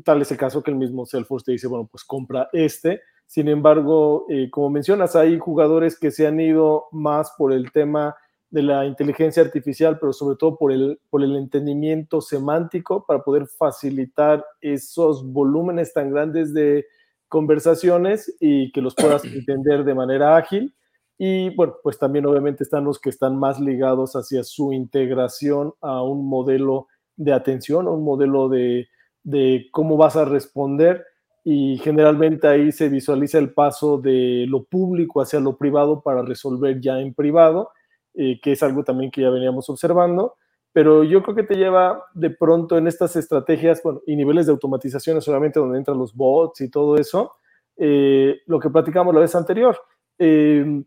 Tal 0.05 0.21
es 0.21 0.31
el 0.31 0.37
caso 0.37 0.63
que 0.63 0.71
el 0.71 0.77
mismo 0.77 1.05
Salesforce 1.05 1.47
te 1.47 1.51
dice, 1.51 1.67
bueno, 1.67 1.85
pues 1.91 2.05
compra 2.05 2.47
este. 2.53 3.01
Sin 3.31 3.47
embargo, 3.47 4.25
eh, 4.27 4.49
como 4.51 4.69
mencionas, 4.69 5.15
hay 5.15 5.39
jugadores 5.39 5.97
que 5.97 6.11
se 6.11 6.27
han 6.27 6.39
ido 6.41 6.87
más 6.91 7.33
por 7.37 7.53
el 7.53 7.71
tema 7.71 8.13
de 8.51 8.61
la 8.61 8.85
inteligencia 8.85 9.41
artificial, 9.41 9.97
pero 9.97 10.13
sobre 10.13 10.35
todo 10.35 10.57
por 10.57 10.71
el, 10.71 10.99
por 11.09 11.23
el 11.23 11.35
entendimiento 11.35 12.21
semántico 12.21 13.05
para 13.05 13.23
poder 13.23 13.47
facilitar 13.47 14.45
esos 14.59 15.25
volúmenes 15.25 15.93
tan 15.93 16.11
grandes 16.11 16.53
de 16.53 16.85
conversaciones 17.29 18.35
y 18.41 18.71
que 18.73 18.81
los 18.81 18.93
puedas 18.93 19.23
entender 19.25 19.85
de 19.85 19.95
manera 19.95 20.35
ágil. 20.35 20.75
Y 21.17 21.55
bueno, 21.55 21.75
pues 21.81 21.97
también 21.97 22.25
obviamente 22.25 22.63
están 22.63 22.83
los 22.83 22.99
que 22.99 23.09
están 23.09 23.37
más 23.37 23.59
ligados 23.59 24.15
hacia 24.15 24.43
su 24.43 24.73
integración 24.73 25.73
a 25.79 26.03
un 26.03 26.27
modelo 26.27 26.87
de 27.15 27.31
atención, 27.31 27.87
a 27.87 27.91
un 27.91 28.03
modelo 28.03 28.49
de, 28.49 28.89
de 29.23 29.67
cómo 29.71 29.97
vas 29.97 30.15
a 30.17 30.25
responder 30.25 31.05
y 31.43 31.77
generalmente 31.77 32.47
ahí 32.47 32.71
se 32.71 32.89
visualiza 32.89 33.39
el 33.39 33.53
paso 33.53 33.97
de 33.97 34.45
lo 34.47 34.63
público 34.63 35.21
hacia 35.21 35.39
lo 35.39 35.57
privado 35.57 36.01
para 36.01 36.21
resolver 36.21 36.79
ya 36.79 36.99
en 36.99 37.13
privado, 37.13 37.71
eh, 38.13 38.39
que 38.41 38.53
es 38.53 38.63
algo 38.63 38.83
también 38.83 39.11
que 39.11 39.21
ya 39.21 39.29
veníamos 39.29 39.69
observando, 39.69 40.35
pero 40.73 41.03
yo 41.03 41.21
creo 41.23 41.35
que 41.35 41.43
te 41.43 41.55
lleva 41.55 42.05
de 42.13 42.29
pronto 42.29 42.77
en 42.77 42.87
estas 42.87 43.15
estrategias 43.15 43.81
bueno, 43.83 44.01
y 44.05 44.15
niveles 44.15 44.45
de 44.45 44.53
automatización, 44.53 45.21
solamente 45.21 45.59
donde 45.59 45.77
entran 45.77 45.97
los 45.97 46.13
bots 46.13 46.61
y 46.61 46.69
todo 46.69 46.97
eso, 46.97 47.33
eh, 47.77 48.41
lo 48.47 48.59
que 48.59 48.69
platicamos 48.69 49.13
la 49.13 49.21
vez 49.21 49.35
anterior. 49.35 49.77
Eh, 50.17 50.83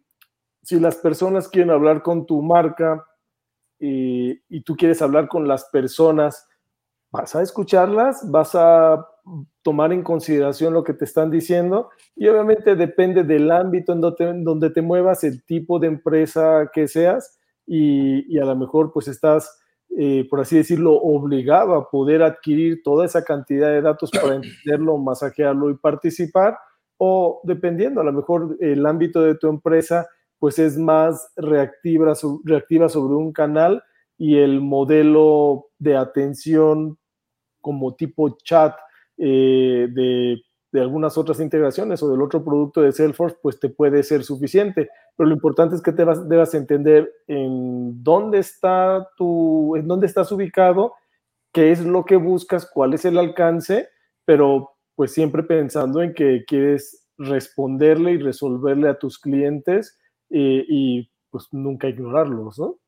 si 0.62 0.80
las 0.80 0.96
personas 0.96 1.48
quieren 1.48 1.70
hablar 1.70 2.02
con 2.02 2.24
tu 2.24 2.40
marca 2.42 3.04
y, 3.78 4.40
y, 4.48 4.62
tú 4.62 4.76
quieres 4.76 5.02
hablar 5.02 5.28
con 5.28 5.46
las 5.46 5.64
personas, 5.66 6.48
vas 7.10 7.34
a 7.34 7.42
escucharlas, 7.42 8.30
vas 8.30 8.54
a 8.54 9.06
tomar 9.62 9.92
en 9.92 10.02
consideración 10.02 10.74
lo 10.74 10.84
que 10.84 10.94
te 10.94 11.04
están 11.04 11.30
diciendo. 11.30 11.90
Y 12.14 12.28
obviamente 12.28 12.76
depende 12.76 13.24
del 13.24 13.50
ámbito 13.50 13.92
en 13.92 14.44
donde 14.44 14.70
te, 14.70 14.82
muevas, 14.82 15.24
el 15.24 15.44
tipo 15.44 15.78
de 15.78 15.88
empresa 15.88 16.70
que 16.72 16.88
seas. 16.88 17.38
Y, 17.66 18.38
a 18.38 18.44
lo 18.44 18.56
mejor 18.56 18.92
pues 18.92 19.08
estás, 19.08 19.58
eh, 19.96 20.26
por 20.28 20.40
así 20.40 20.56
decirlo, 20.56 20.94
obligado 20.94 21.74
a 21.74 21.88
poder 21.88 22.22
adquirir 22.22 22.82
toda 22.82 23.06
esa 23.06 23.24
cantidad 23.24 23.68
de 23.68 23.82
datos 23.82 24.10
para 24.10 24.34
entenderlo, 24.36 24.98
masajearlo 24.98 25.70
y 25.70 25.76
participar. 25.76 26.58
O 26.98 27.40
dependiendo, 27.44 28.00
a 28.00 28.04
lo 28.04 28.12
mejor 28.12 28.56
el 28.60 28.84
ámbito 28.86 29.22
de 29.22 29.34
tu 29.36 29.48
empresa 29.48 30.06
pues 30.38 30.58
es 30.58 30.76
más 30.76 31.32
reactiva, 31.36 32.12
reactiva 32.44 32.88
sobre 32.90 33.14
un 33.14 33.32
canal 33.32 33.82
y 34.18 34.36
el 34.36 34.60
modelo 34.60 35.68
de 35.78 35.96
atención 35.96 36.98
como 37.62 37.94
tipo 37.94 38.36
chat 38.44 38.74
eh, 39.18 39.88
de, 39.90 40.42
algunas 40.80 41.16
otras 41.16 41.38
integraciones 41.38 42.02
o 42.02 42.10
del 42.10 42.20
otro 42.20 42.44
producto 42.44 42.82
de 42.82 42.90
Salesforce, 42.90 43.36
pues 43.40 43.60
te 43.60 43.68
puede 43.68 44.02
ser 44.02 44.24
suficiente. 44.24 44.90
Pero 45.16 45.28
lo 45.28 45.34
importante 45.34 45.76
es 45.76 45.82
que 45.82 45.92
te 45.92 46.02
vas, 46.02 46.28
debas 46.28 46.52
entender 46.54 47.08
en 47.28 48.02
dónde 48.02 48.40
está 48.40 49.08
tu, 49.16 49.76
en 49.76 49.86
dónde 49.86 50.08
estás 50.08 50.32
ubicado, 50.32 50.94
qué 51.52 51.70
es 51.70 51.84
lo 51.84 52.04
que 52.04 52.16
buscas, 52.16 52.68
cuál 52.68 52.92
es 52.94 53.04
el 53.04 53.18
alcance, 53.18 53.88
pero 54.24 54.72
pues 54.96 55.12
siempre 55.12 55.44
pensando 55.44 56.02
en 56.02 56.12
que 56.12 56.44
quieres 56.44 57.06
responderle 57.18 58.12
y 58.12 58.18
resolverle 58.18 58.88
a 58.88 58.98
tus 58.98 59.18
clientes 59.20 59.96
eh, 60.30 60.64
y 60.68 61.08
pues 61.30 61.48
nunca 61.52 61.88
ignorarlos, 61.88 62.58
¿no? 62.58 62.78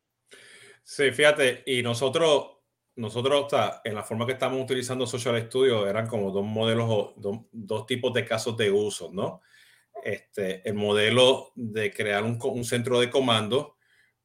Sí, 0.83 1.11
fíjate, 1.11 1.63
y 1.67 1.83
nosotros 1.83 2.56
nosotros, 2.97 3.47
en 3.85 3.95
la 3.95 4.03
forma 4.03 4.27
que 4.27 4.33
estamos 4.33 4.61
utilizando 4.61 5.07
Social 5.07 5.41
Studio, 5.43 5.87
eran 5.87 6.07
como 6.07 6.31
dos 6.31 6.45
modelos, 6.45 7.13
dos, 7.17 7.41
dos 7.53 7.87
tipos 7.87 8.13
de 8.15 8.25
casos 8.25 8.57
de 8.57 8.71
uso, 8.71 9.11
¿no? 9.13 9.43
Este, 10.03 10.67
el 10.69 10.75
modelo 10.75 11.53
de 11.55 11.93
crear 11.93 12.25
un, 12.25 12.39
un 12.43 12.65
centro 12.65 12.99
de 13.01 13.11
comando 13.11 13.77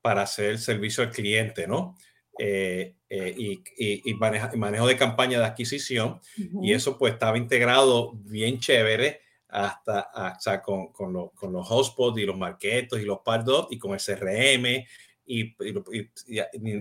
para 0.02 0.24
hacer 0.24 0.58
servicio 0.58 1.04
al 1.04 1.12
cliente, 1.12 1.68
¿no? 1.68 1.96
Eh, 2.40 2.96
eh, 3.10 3.36
y, 3.38 3.62
y, 3.78 4.14
manejo, 4.16 4.88
de 4.88 4.96
campaña 4.96 5.38
de 5.38 5.46
adquisición. 5.46 6.22
Y 6.62 6.74
eso 6.74 6.98
pues 6.98 7.14
estaba 7.14 7.38
integrado 7.38 8.14
bien 8.14 8.60
chévere 8.60 9.22
hasta, 9.50 10.00
hasta 10.00 10.62
con, 10.62 10.94
con, 10.94 11.30
con 11.30 11.52
los 11.52 11.68
hotspots 11.70 12.20
y 12.20 12.26
los 12.26 12.38
marketos 12.38 13.02
y 13.02 13.04
los 13.04 13.20
pardot 13.20 13.72
y 13.72 13.78
con 13.78 13.92
el 13.92 14.00
CRM 14.00 14.86
y, 15.32 15.56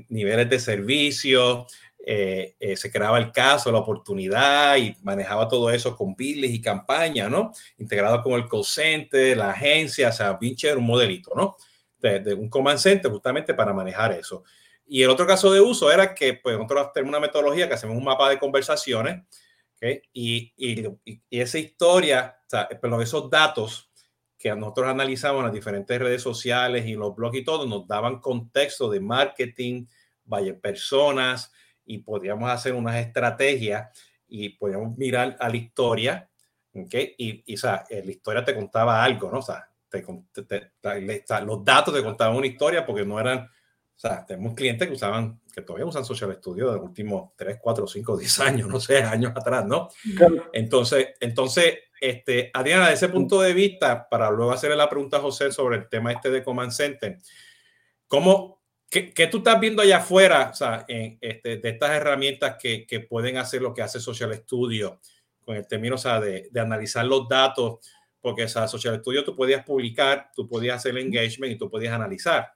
niveles 0.09 0.51
de 0.51 0.59
servicio, 0.59 1.67
eh, 2.05 2.57
eh, 2.59 2.77
se 2.77 2.91
creaba 2.91 3.19
el 3.19 3.31
caso, 3.31 3.71
la 3.71 3.79
oportunidad 3.79 4.77
y 4.77 4.97
manejaba 5.03 5.49
todo 5.49 5.71
eso 5.71 5.97
con 5.97 6.17
billes 6.17 6.51
y 6.51 6.61
campaña, 6.61 7.29
¿no? 7.29 7.53
Integrado 7.79 8.23
con 8.23 8.33
el 8.33 8.49
call 8.49 8.65
center, 8.65 9.37
la 9.37 9.51
agencia, 9.51 10.09
o 10.09 10.13
sea, 10.13 10.33
bien 10.33 10.57
un 10.77 10.85
modelito, 10.85 11.33
¿no? 11.37 11.57
De, 11.99 12.35
un 12.35 12.49
command 12.49 12.79
center 12.79 13.11
justamente 13.11 13.55
para 13.55 13.73
manejar 13.73 14.13
eso. 14.13 14.43
Y 14.87 15.03
el 15.03 15.11
otro 15.11 15.27
caso 15.27 15.53
de 15.53 15.61
uso 15.61 15.93
era 15.93 16.15
que, 16.15 16.35
pues, 16.35 16.57
nosotros 16.57 16.93
tenemos 16.93 17.11
una 17.11 17.21
metodología 17.21 17.69
que 17.69 17.75
hacemos 17.75 17.97
un 17.97 18.05
mapa 18.05 18.29
de 18.31 18.39
conversaciones, 18.39 19.23
y, 20.13 20.53
y, 20.57 20.87
y, 21.07 21.41
esa 21.41 21.59
historia, 21.59 22.37
o 22.47 22.51
sea, 22.51 22.69
pero 22.69 23.01
esos 23.01 23.31
datos 23.31 23.90
que 24.41 24.57
nosotros 24.57 24.89
analizamos 24.89 25.41
en 25.41 25.45
las 25.45 25.53
diferentes 25.53 26.01
redes 26.01 26.23
sociales 26.23 26.87
y 26.87 26.95
los 26.95 27.15
blogs 27.15 27.37
y 27.37 27.45
todo, 27.45 27.67
nos 27.67 27.87
daban 27.87 28.21
contexto 28.21 28.89
de 28.89 28.99
marketing, 28.99 29.85
vaya 30.25 30.59
personas, 30.59 31.53
y 31.85 31.99
podíamos 31.99 32.51
hacer 32.51 32.73
unas 32.73 32.97
estrategias 32.97 33.91
y 34.27 34.49
podíamos 34.49 34.97
mirar 34.97 35.37
a 35.39 35.49
la 35.51 35.57
historia, 35.57 36.31
¿ok? 36.73 36.95
Y, 37.19 37.45
y 37.45 37.55
o 37.55 37.59
sea, 37.59 37.85
eh, 37.91 38.03
la 38.03 38.11
historia 38.13 38.43
te 38.43 38.55
contaba 38.55 39.05
algo, 39.05 39.31
¿no? 39.31 39.41
O 39.41 39.43
sea, 39.43 39.69
te, 39.91 40.03
los 41.45 41.63
datos 41.63 41.93
te 41.93 42.03
contaban 42.03 42.35
una 42.35 42.47
historia 42.47 42.87
porque 42.87 43.05
no 43.05 43.21
eran, 43.21 43.41
o 43.41 43.99
sea, 43.99 44.25
tenemos 44.25 44.55
clientes 44.55 44.89
que 44.89 44.95
usaban, 44.95 45.39
que 45.53 45.61
todavía 45.61 45.85
usan 45.85 46.05
Social 46.05 46.35
Studio 46.37 46.69
de 46.71 46.77
los 46.77 46.85
últimos 46.85 47.33
3, 47.37 47.59
4, 47.61 47.87
5, 47.87 48.17
10 48.17 48.41
años, 48.41 48.69
no 48.69 48.81
sé, 48.81 49.03
años 49.03 49.33
atrás, 49.37 49.67
¿no? 49.67 49.91
Entonces, 50.55 51.09
entonces 51.21 51.75
este, 52.01 52.51
Adriana, 52.55 52.89
de 52.89 52.95
ese 52.95 53.09
punto 53.09 53.41
de 53.41 53.53
vista, 53.53 54.09
para 54.09 54.31
luego 54.31 54.53
hacerle 54.53 54.77
la 54.77 54.89
pregunta 54.89 55.19
a 55.19 55.21
José 55.21 55.53
sobre 55.53 55.77
el 55.77 55.89
tema 55.89 56.13
este 56.13 56.31
de 56.31 56.43
Command 56.43 56.73
Center, 56.73 57.19
¿cómo, 58.09 58.63
qué, 58.89 59.13
qué 59.13 59.27
tú 59.27 59.39
estás 59.39 59.61
viendo 59.61 59.83
allá 59.83 59.99
afuera 59.99 60.51
o 60.51 60.55
sea, 60.55 60.85
en, 60.89 61.19
este, 61.21 61.59
de 61.59 61.69
estas 61.69 61.91
herramientas 61.91 62.57
que, 62.61 62.87
que, 62.87 63.01
pueden 63.01 63.37
hacer 63.37 63.63
lo 63.63 63.75
que 63.75 63.83
hace 63.83 64.01
Social 64.01 64.35
Studio 64.35 65.01
con 65.45 65.57
el 65.57 65.67
término 65.67 65.97
o 65.97 65.99
sea, 65.99 66.21
de, 66.21 66.49
de, 66.51 66.61
analizar 66.61 67.05
los 67.05 67.29
datos? 67.29 67.79
Porque 68.21 68.45
o 68.45 68.49
sea, 68.49 68.67
Social 68.67 68.99
Studio 69.01 69.25
tú 69.25 69.37
podías 69.37 69.65
publicar, 69.65 70.31
tú 70.35 70.49
podías 70.49 70.77
hacer 70.77 70.97
el 70.97 71.07
engagement 71.07 71.53
y 71.53 71.59
tú 71.59 71.71
podías 71.71 71.95
analizar. 71.95 72.53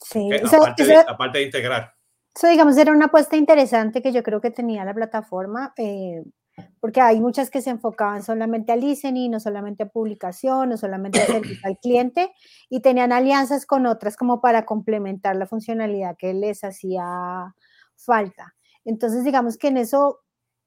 Sí, 0.00 0.30
aparte, 0.32 0.84
de, 0.84 0.96
aparte, 0.96 1.38
de, 1.38 1.44
integrar. 1.44 1.94
Eso, 2.34 2.46
digamos, 2.46 2.76
era 2.76 2.92
una 2.92 3.06
apuesta 3.06 3.36
interesante 3.36 4.00
que 4.00 4.12
yo 4.12 4.22
creo 4.22 4.40
que 4.40 4.50
tenía 4.50 4.84
la 4.84 4.94
plataforma. 4.94 5.74
Eh, 5.76 6.22
porque 6.80 7.00
hay 7.00 7.20
muchas 7.20 7.50
que 7.50 7.62
se 7.62 7.70
enfocaban 7.70 8.22
solamente 8.22 8.72
al 8.72 8.80
listening, 8.80 9.30
no 9.30 9.40
solamente 9.40 9.84
a 9.84 9.88
publicación, 9.88 10.68
no 10.68 10.76
solamente 10.76 11.20
a 11.20 11.26
servicio 11.26 11.58
al 11.64 11.78
cliente, 11.78 12.32
y 12.68 12.80
tenían 12.80 13.12
alianzas 13.12 13.66
con 13.66 13.86
otras 13.86 14.16
como 14.16 14.40
para 14.40 14.64
complementar 14.64 15.36
la 15.36 15.46
funcionalidad 15.46 16.16
que 16.16 16.34
les 16.34 16.64
hacía 16.64 17.54
falta. 17.96 18.54
Entonces, 18.84 19.24
digamos 19.24 19.58
que 19.58 19.68
en 19.68 19.76
eso, 19.76 20.20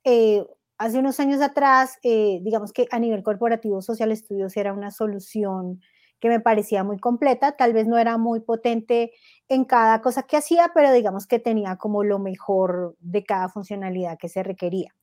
eh, 0.03 0.45
hace 0.77 0.99
unos 0.99 1.19
años 1.19 1.41
atrás, 1.41 1.97
eh, 2.03 2.39
digamos 2.43 2.73
que 2.73 2.87
a 2.91 2.99
nivel 2.99 3.23
corporativo 3.23 3.81
Social 3.81 4.15
Studios 4.15 4.55
era 4.57 4.73
una 4.73 4.91
solución 4.91 5.81
que 6.19 6.29
me 6.29 6.39
parecía 6.39 6.83
muy 6.83 6.99
completa, 6.99 7.53
tal 7.53 7.73
vez 7.73 7.87
no 7.87 7.97
era 7.97 8.17
muy 8.17 8.41
potente 8.41 9.11
en 9.49 9.65
cada 9.65 10.01
cosa 10.01 10.23
que 10.23 10.37
hacía, 10.37 10.71
pero 10.73 10.93
digamos 10.93 11.25
que 11.25 11.39
tenía 11.39 11.77
como 11.77 12.03
lo 12.03 12.19
mejor 12.19 12.95
de 12.99 13.23
cada 13.23 13.49
funcionalidad 13.49 14.17
que 14.19 14.29
se 14.29 14.43
requería. 14.43 14.93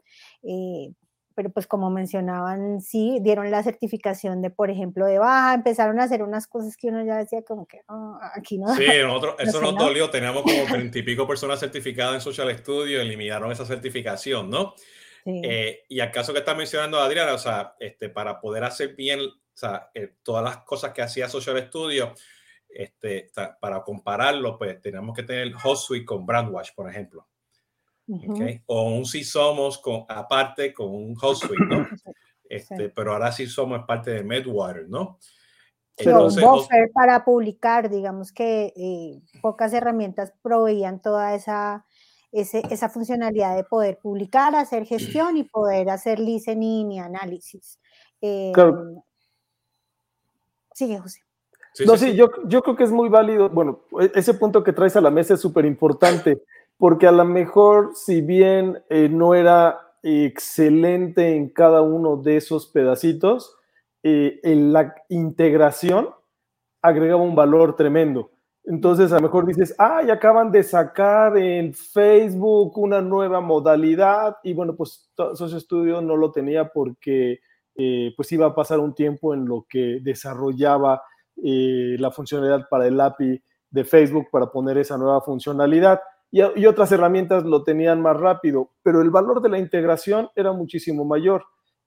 Eh, 0.42 0.92
pero 1.38 1.50
pues 1.50 1.68
como 1.68 1.88
mencionaban, 1.88 2.80
sí, 2.80 3.18
dieron 3.20 3.48
la 3.48 3.62
certificación 3.62 4.42
de, 4.42 4.50
por 4.50 4.72
ejemplo, 4.72 5.06
de 5.06 5.20
baja, 5.20 5.54
empezaron 5.54 6.00
a 6.00 6.02
hacer 6.02 6.24
unas 6.24 6.48
cosas 6.48 6.76
que 6.76 6.88
uno 6.88 7.04
ya 7.04 7.16
decía 7.16 7.42
como 7.42 7.64
que 7.64 7.82
ah, 7.86 8.32
aquí 8.34 8.58
no. 8.58 8.74
Sí, 8.74 8.84
nosotros, 9.04 9.36
eso 9.38 9.60
nos 9.60 9.76
dolió, 9.76 10.10
teníamos 10.10 10.42
como 10.42 10.56
veintipico 10.72 11.28
personas 11.28 11.60
certificadas 11.60 12.16
en 12.16 12.20
Social 12.22 12.58
Studio, 12.58 13.00
eliminaron 13.00 13.52
esa 13.52 13.64
certificación, 13.64 14.50
¿no? 14.50 14.74
Eh, 15.26 15.84
y 15.88 16.00
acaso 16.00 16.32
que 16.32 16.40
está 16.40 16.56
mencionando 16.56 16.98
Adriana, 16.98 17.34
o 17.34 17.38
sea, 17.38 17.76
este, 17.78 18.08
para 18.08 18.40
poder 18.40 18.64
hacer 18.64 18.96
bien 18.96 19.20
o 19.20 19.30
sea, 19.54 19.90
eh, 19.94 20.14
todas 20.24 20.42
las 20.42 20.64
cosas 20.64 20.92
que 20.92 21.02
hacía 21.02 21.28
Social 21.28 21.64
Studio, 21.68 22.14
este, 22.68 23.30
para 23.60 23.84
compararlo, 23.84 24.58
pues 24.58 24.80
tenemos 24.80 25.14
que 25.14 25.22
tener 25.22 25.52
HostSuite 25.54 26.04
con 26.04 26.26
Brandwatch, 26.26 26.74
por 26.74 26.90
ejemplo 26.90 27.27
okay. 28.08 28.62
O 28.66 28.90
un 28.90 29.04
sí 29.04 29.24
somos 29.24 29.78
con, 29.78 30.04
aparte 30.08 30.72
con 30.72 30.88
un 30.88 31.16
host 31.20 31.44
suite, 31.44 31.64
¿no? 31.64 31.86
Este, 32.50 32.88
Pero 32.88 33.12
ahora 33.12 33.30
sí 33.30 33.46
somos 33.46 33.84
parte 33.84 34.10
de 34.10 34.24
Medwater, 34.24 34.88
¿no? 34.88 35.18
Entonces, 35.98 36.42
un 36.42 36.50
buffer 36.50 36.90
para 36.92 37.24
publicar, 37.24 37.90
digamos 37.90 38.32
que 38.32 38.72
eh, 38.74 39.20
pocas 39.42 39.72
herramientas 39.74 40.32
proveían 40.40 41.02
toda 41.02 41.34
esa, 41.34 41.84
ese, 42.32 42.62
esa 42.70 42.88
funcionalidad 42.88 43.56
de 43.56 43.64
poder 43.64 43.98
publicar, 43.98 44.54
hacer 44.54 44.86
gestión 44.86 45.36
y 45.36 45.44
poder 45.44 45.90
hacer 45.90 46.20
listening 46.20 46.92
y 46.92 47.00
análisis. 47.00 47.78
Eh, 48.20 48.52
Sigue, 50.72 50.98
José. 51.00 51.20
no, 51.84 51.96
sí, 51.96 52.14
Yo, 52.14 52.30
yo 52.46 52.62
creo 52.62 52.76
que 52.76 52.84
es 52.84 52.92
muy 52.92 53.08
válido. 53.08 53.48
Bueno, 53.48 53.80
e, 54.00 54.12
ese 54.14 54.34
punto 54.34 54.62
que 54.62 54.72
traes 54.72 54.94
a 54.94 55.00
la 55.00 55.10
mesa 55.10 55.34
es 55.34 55.40
súper 55.40 55.64
importante 55.64 56.44
porque 56.78 57.08
a 57.08 57.12
lo 57.12 57.24
mejor, 57.24 57.90
si 57.94 58.20
bien 58.20 58.82
eh, 58.88 59.08
no 59.08 59.34
era 59.34 59.80
excelente 60.02 61.34
en 61.34 61.50
cada 61.50 61.82
uno 61.82 62.16
de 62.16 62.36
esos 62.36 62.68
pedacitos, 62.68 63.56
eh, 64.04 64.38
en 64.44 64.72
la 64.72 64.94
integración 65.08 66.10
agregaba 66.80 67.20
un 67.20 67.34
valor 67.34 67.74
tremendo. 67.74 68.30
Entonces, 68.64 69.10
a 69.10 69.16
lo 69.16 69.22
mejor 69.22 69.46
dices, 69.46 69.74
ay, 69.76 70.10
acaban 70.10 70.52
de 70.52 70.62
sacar 70.62 71.36
en 71.36 71.74
Facebook 71.74 72.78
una 72.78 73.00
nueva 73.00 73.40
modalidad 73.40 74.36
y 74.44 74.52
bueno, 74.52 74.76
pues 74.76 75.10
Socio 75.16 75.58
Studio 75.58 76.00
no 76.00 76.16
lo 76.16 76.30
tenía 76.30 76.68
porque 76.68 77.40
eh, 77.74 78.12
pues 78.16 78.30
iba 78.30 78.46
a 78.46 78.54
pasar 78.54 78.78
un 78.78 78.94
tiempo 78.94 79.34
en 79.34 79.46
lo 79.46 79.66
que 79.68 79.98
desarrollaba 80.00 81.02
la 81.40 82.10
funcionalidad 82.10 82.68
para 82.68 82.88
el 82.88 83.00
API 83.00 83.40
de 83.70 83.84
Facebook 83.84 84.26
para 84.32 84.50
poner 84.50 84.76
esa 84.78 84.98
nueva 84.98 85.20
funcionalidad 85.20 86.00
y, 86.30 86.66
otras 86.66 86.92
herramientas 86.92 87.44
lo 87.44 87.64
tenían 87.64 88.02
más 88.02 88.16
rápido, 88.16 88.70
pero 88.82 89.00
el 89.00 89.10
valor 89.10 89.40
de 89.40 89.48
la 89.48 89.58
integración 89.58 90.28
era 90.36 90.52
muchísimo 90.52 91.04
mayor 91.04 91.44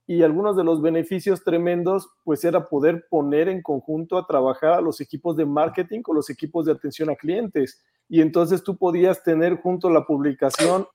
y 0.07 0.23
algunos 0.23 0.57
de 0.57 0.63
los 0.63 0.81
beneficios 0.81 1.43
tremendos, 1.43 2.09
pues 2.23 2.43
era 2.43 2.67
poder 2.67 3.05
poner 3.09 3.47
en 3.47 3.61
conjunto 3.61 4.17
a 4.17 4.25
trabajar 4.25 4.73
a 4.73 4.81
los 4.81 4.99
equipos 4.99 5.37
de 5.37 5.45
marketing 5.45 6.01
con 6.01 6.15
los 6.15 6.29
equipos 6.29 6.65
de 6.65 6.73
atención 6.73 7.09
a 7.09 7.15
clientes. 7.15 7.81
Y 8.09 8.19
entonces 8.19 8.63
tú 8.63 8.77
podías 8.77 9.23
tener 9.23 9.61
junto 9.61 9.89
la 9.89 10.05
publicación 10.05 10.87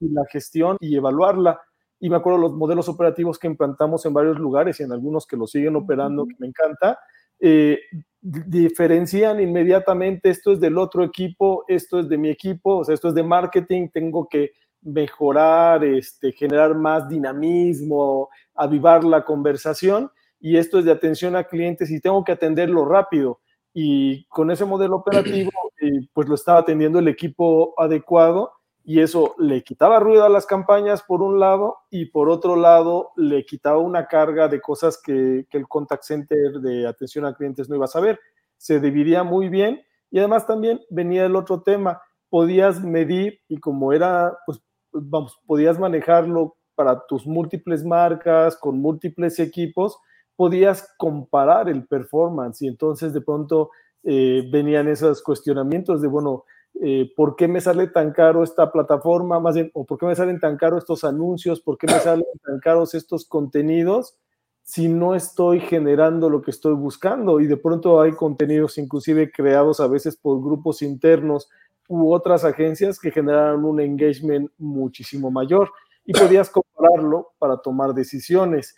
y 0.00 0.08
la 0.08 0.22
gestión 0.30 0.76
y 0.80 0.96
evaluarla. 0.96 1.60
y 2.00 2.10
me 2.10 2.16
acuerdo 2.16 2.38
los 2.38 2.54
modelos 2.54 2.88
operativos 2.88 3.38
que 3.38 3.46
implantamos 3.46 4.04
en 4.06 4.12
varios 4.12 4.36
lugares 4.38 4.80
y 4.80 4.82
en 4.82 4.90
algunos 4.90 5.24
que 5.24 5.36
lo 5.36 5.46
siguen 5.46 5.76
operando, 5.76 6.26
que 6.26 6.34
me 6.38 6.48
encanta, 6.48 6.98
eh, 7.40 7.80
diferencian 8.20 9.40
inmediatamente 9.40 10.30
esto 10.30 10.52
es 10.52 10.60
del 10.60 10.78
otro 10.78 11.02
equipo, 11.02 11.64
esto 11.66 11.98
es 11.98 12.08
de 12.08 12.18
mi 12.18 12.28
equipo, 12.28 12.78
o 12.78 12.84
sea, 12.84 12.94
esto 12.94 13.08
es 13.08 13.14
de 13.14 13.24
marketing, 13.24 13.88
tengo 13.88 14.28
que 14.28 14.52
mejorar, 14.80 15.84
este, 15.84 16.32
generar 16.32 16.74
más 16.74 17.08
dinamismo, 17.08 18.28
avivar 18.54 19.02
la 19.04 19.24
conversación 19.24 20.10
y 20.40 20.56
esto 20.56 20.78
es 20.78 20.84
de 20.84 20.92
atención 20.92 21.36
a 21.36 21.44
clientes 21.44 21.90
y 21.90 22.00
tengo 22.00 22.22
que 22.24 22.32
atenderlo 22.32 22.84
rápido. 22.84 23.40
Y 23.74 24.24
con 24.26 24.50
ese 24.50 24.64
modelo 24.64 24.96
operativo, 24.96 25.50
eh, 25.80 26.06
pues 26.12 26.28
lo 26.28 26.34
estaba 26.34 26.60
atendiendo 26.60 26.98
el 26.98 27.08
equipo 27.08 27.74
adecuado 27.76 28.52
y 28.84 29.00
eso 29.00 29.34
le 29.38 29.62
quitaba 29.62 30.00
ruido 30.00 30.24
a 30.24 30.28
las 30.28 30.46
campañas 30.46 31.02
por 31.02 31.22
un 31.22 31.38
lado 31.38 31.78
y 31.90 32.06
por 32.06 32.28
otro 32.28 32.56
lado 32.56 33.10
le 33.16 33.44
quitaba 33.44 33.78
una 33.78 34.06
carga 34.06 34.48
de 34.48 34.60
cosas 34.60 35.00
que, 35.00 35.46
que 35.48 35.58
el 35.58 35.68
contact 35.68 36.02
center 36.02 36.60
de 36.60 36.86
atención 36.86 37.24
a 37.24 37.34
clientes 37.34 37.68
no 37.68 37.76
iba 37.76 37.84
a 37.84 37.88
saber. 37.88 38.18
Se 38.56 38.80
dividía 38.80 39.22
muy 39.22 39.48
bien 39.48 39.82
y 40.10 40.18
además 40.18 40.46
también 40.46 40.80
venía 40.90 41.24
el 41.24 41.36
otro 41.36 41.62
tema, 41.62 42.02
podías 42.28 42.82
medir 42.82 43.40
y 43.48 43.58
como 43.58 43.92
era, 43.92 44.36
pues 44.46 44.60
vamos, 44.92 45.38
podías 45.46 45.78
manejarlo 45.78 46.56
para 46.74 47.06
tus 47.06 47.26
múltiples 47.26 47.84
marcas, 47.84 48.56
con 48.56 48.78
múltiples 48.78 49.38
equipos, 49.38 49.98
podías 50.36 50.92
comparar 50.98 51.68
el 51.68 51.86
performance 51.86 52.62
y 52.62 52.68
entonces 52.68 53.12
de 53.12 53.20
pronto 53.20 53.70
eh, 54.02 54.48
venían 54.50 54.88
esos 54.88 55.22
cuestionamientos 55.22 56.02
de, 56.02 56.08
bueno, 56.08 56.44
eh, 56.80 57.12
¿por 57.16 57.36
qué 57.36 57.48
me 57.48 57.60
sale 57.60 57.88
tan 57.88 58.12
caro 58.12 58.42
esta 58.42 58.72
plataforma? 58.72 59.40
Más 59.40 59.54
bien, 59.54 59.70
o 59.74 59.84
¿por 59.84 59.98
qué 59.98 60.06
me 60.06 60.14
salen 60.14 60.40
tan 60.40 60.56
caros 60.56 60.78
estos 60.78 61.04
anuncios? 61.04 61.60
¿Por 61.60 61.78
qué 61.78 61.86
me 61.86 61.98
salen 62.00 62.26
tan 62.44 62.60
caros 62.60 62.94
estos 62.94 63.26
contenidos? 63.26 64.16
si 64.64 64.88
no 64.88 65.14
estoy 65.14 65.60
generando 65.60 66.30
lo 66.30 66.40
que 66.40 66.52
estoy 66.52 66.74
buscando 66.74 67.40
y 67.40 67.46
de 67.46 67.56
pronto 67.56 68.00
hay 68.00 68.12
contenidos 68.12 68.78
inclusive 68.78 69.30
creados 69.30 69.80
a 69.80 69.88
veces 69.88 70.16
por 70.16 70.40
grupos 70.40 70.82
internos 70.82 71.50
u 71.88 72.12
otras 72.12 72.44
agencias 72.44 72.98
que 72.98 73.10
generaron 73.10 73.64
un 73.64 73.80
engagement 73.80 74.50
muchísimo 74.58 75.30
mayor 75.30 75.70
y 76.04 76.12
podías 76.12 76.48
compararlo 76.48 77.32
para 77.38 77.58
tomar 77.58 77.92
decisiones. 77.92 78.74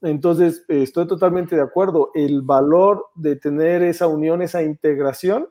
Entonces, 0.00 0.64
estoy 0.68 1.06
totalmente 1.06 1.56
de 1.56 1.62
acuerdo. 1.62 2.10
El 2.14 2.42
valor 2.42 3.06
de 3.16 3.36
tener 3.36 3.82
esa 3.82 4.06
unión, 4.06 4.42
esa 4.42 4.62
integración, 4.62 5.48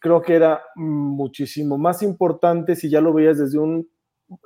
creo 0.00 0.22
que 0.22 0.34
era 0.34 0.62
muchísimo 0.74 1.78
más 1.78 2.02
importante 2.02 2.74
si 2.74 2.90
ya 2.90 3.00
lo 3.00 3.12
veías 3.12 3.38
desde 3.38 3.58
un 3.58 3.88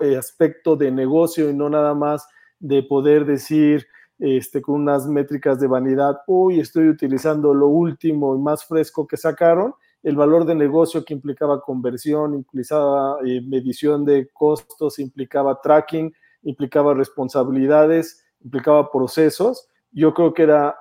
eh, 0.00 0.16
aspecto 0.16 0.76
de 0.76 0.90
negocio 0.90 1.48
y 1.48 1.54
no 1.54 1.70
nada 1.70 1.94
más 1.94 2.26
de 2.58 2.82
poder 2.82 3.24
decir 3.24 3.86
este, 4.18 4.60
con 4.60 4.76
unas 4.76 5.06
métricas 5.06 5.58
de 5.60 5.66
vanidad, 5.66 6.18
uy, 6.26 6.60
estoy 6.60 6.88
utilizando 6.88 7.52
lo 7.52 7.68
último 7.68 8.36
y 8.36 8.38
más 8.38 8.64
fresco 8.64 9.06
que 9.06 9.16
sacaron, 9.16 9.74
el 10.02 10.16
valor 10.16 10.44
de 10.44 10.54
negocio 10.54 11.04
que 11.04 11.14
implicaba 11.14 11.60
conversión, 11.60 12.34
implicaba 12.34 13.16
eh, 13.24 13.40
medición 13.40 14.04
de 14.04 14.28
costos, 14.32 14.98
implicaba 14.98 15.60
tracking, 15.60 16.12
implicaba 16.42 16.94
responsabilidades, 16.94 18.24
implicaba 18.40 18.90
procesos, 18.90 19.68
yo 19.90 20.12
creo 20.14 20.34
que 20.34 20.42
era 20.42 20.76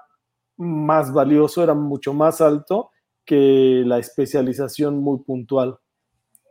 más 0.58 1.14
valioso, 1.14 1.64
era 1.64 1.74
mucho 1.74 2.14
más 2.14 2.42
alto 2.42 2.92
que 3.26 3.84
la 3.86 4.00
especialización 4.00 4.98
muy 4.98 5.20
puntual. 5.20 5.78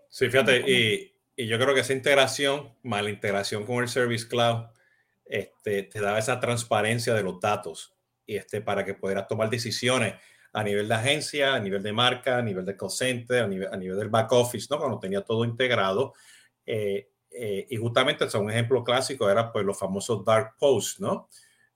Sí, 0.09 0.29
fíjate, 0.29 0.65
y, 0.71 1.13
y 1.37 1.47
yo 1.47 1.59
creo 1.59 1.75
que 1.75 1.81
esa 1.81 1.93
integración, 1.93 2.75
más 2.83 3.03
la 3.03 3.11
integración 3.11 3.65
con 3.65 3.83
el 3.83 3.89
Service 3.89 4.29
Cloud, 4.29 4.67
este, 5.25 5.85
te 5.85 6.01
daba 6.01 6.19
esa 6.19 6.41
transparencia 6.41 7.15
de 7.15 7.23
los 7.23 7.41
datos 7.41 7.95
y 8.27 8.37
este, 8.37 8.61
para 8.61 8.85
que 8.85 8.95
pudieras 8.95 9.27
tomar 9.27 9.49
decisiones 9.49 10.15
a 10.53 10.63
nivel 10.63 10.87
de 10.87 10.95
agencia, 10.95 11.55
a 11.55 11.61
nivel 11.61 11.83
de 11.83 11.93
marca, 11.93 12.39
a 12.39 12.43
nivel 12.43 12.65
de 12.65 12.77
call 12.77 12.91
center, 12.91 13.43
a 13.43 13.47
nivel, 13.47 13.69
a 13.73 13.77
nivel 13.77 13.99
del 13.99 14.11
back 14.11 14.31
office, 14.33 14.67
¿no? 14.71 14.79
Cuando 14.79 14.99
tenía 14.99 15.23
todo 15.23 15.45
integrado. 15.45 16.13
Eh, 16.67 17.09
eh, 17.31 17.67
y 17.71 17.77
justamente, 17.77 18.27
un 18.37 18.51
ejemplo 18.51 18.85
clásico 18.85 19.31
era 19.31 19.51
pues 19.51 19.65
los 19.65 19.79
famosos 19.79 20.23
dark 20.25 20.57
posts, 20.59 21.01
¿no? 21.01 21.31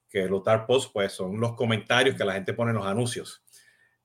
Que 0.09 0.27
los 0.27 0.45
dark 0.45 0.67
posts 0.67 0.91
pues 0.93 1.13
son 1.13 1.41
los 1.41 1.55
comentarios 1.55 2.17
que 2.17 2.25
la 2.25 2.35
gente 2.35 2.53
pone 2.53 2.73
en 2.73 2.77
los 2.77 2.87
anuncios. 2.87 3.43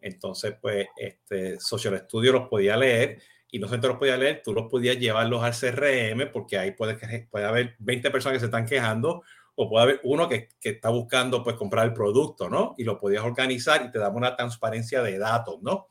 Entonces, 0.01 0.55
pues, 0.61 0.87
este 0.97 1.59
Social 1.59 1.97
Studio 2.05 2.33
los 2.33 2.49
podía 2.49 2.75
leer 2.75 3.21
y 3.49 3.59
no 3.59 3.67
solamente 3.67 3.87
los 3.87 3.97
podía 3.97 4.17
leer, 4.17 4.41
tú 4.43 4.53
los 4.53 4.69
podías 4.69 4.97
llevarlos 4.97 5.43
al 5.43 5.53
CRM 5.53 6.31
porque 6.31 6.57
ahí 6.57 6.71
puede, 6.71 7.27
puede 7.29 7.45
haber 7.45 7.75
20 7.79 8.09
personas 8.11 8.35
que 8.35 8.39
se 8.39 8.45
están 8.45 8.65
quejando 8.65 9.23
o 9.55 9.69
puede 9.69 9.83
haber 9.83 9.99
uno 10.03 10.27
que, 10.27 10.49
que, 10.59 10.69
está 10.69 10.89
buscando 10.89 11.43
pues 11.43 11.55
comprar 11.55 11.85
el 11.85 11.93
producto, 11.93 12.49
¿no? 12.49 12.73
Y 12.77 12.83
lo 12.83 12.97
podías 12.97 13.23
organizar 13.23 13.85
y 13.85 13.91
te 13.91 13.99
daba 13.99 14.15
una 14.15 14.35
transparencia 14.35 15.03
de 15.03 15.17
datos, 15.17 15.61
¿no? 15.61 15.87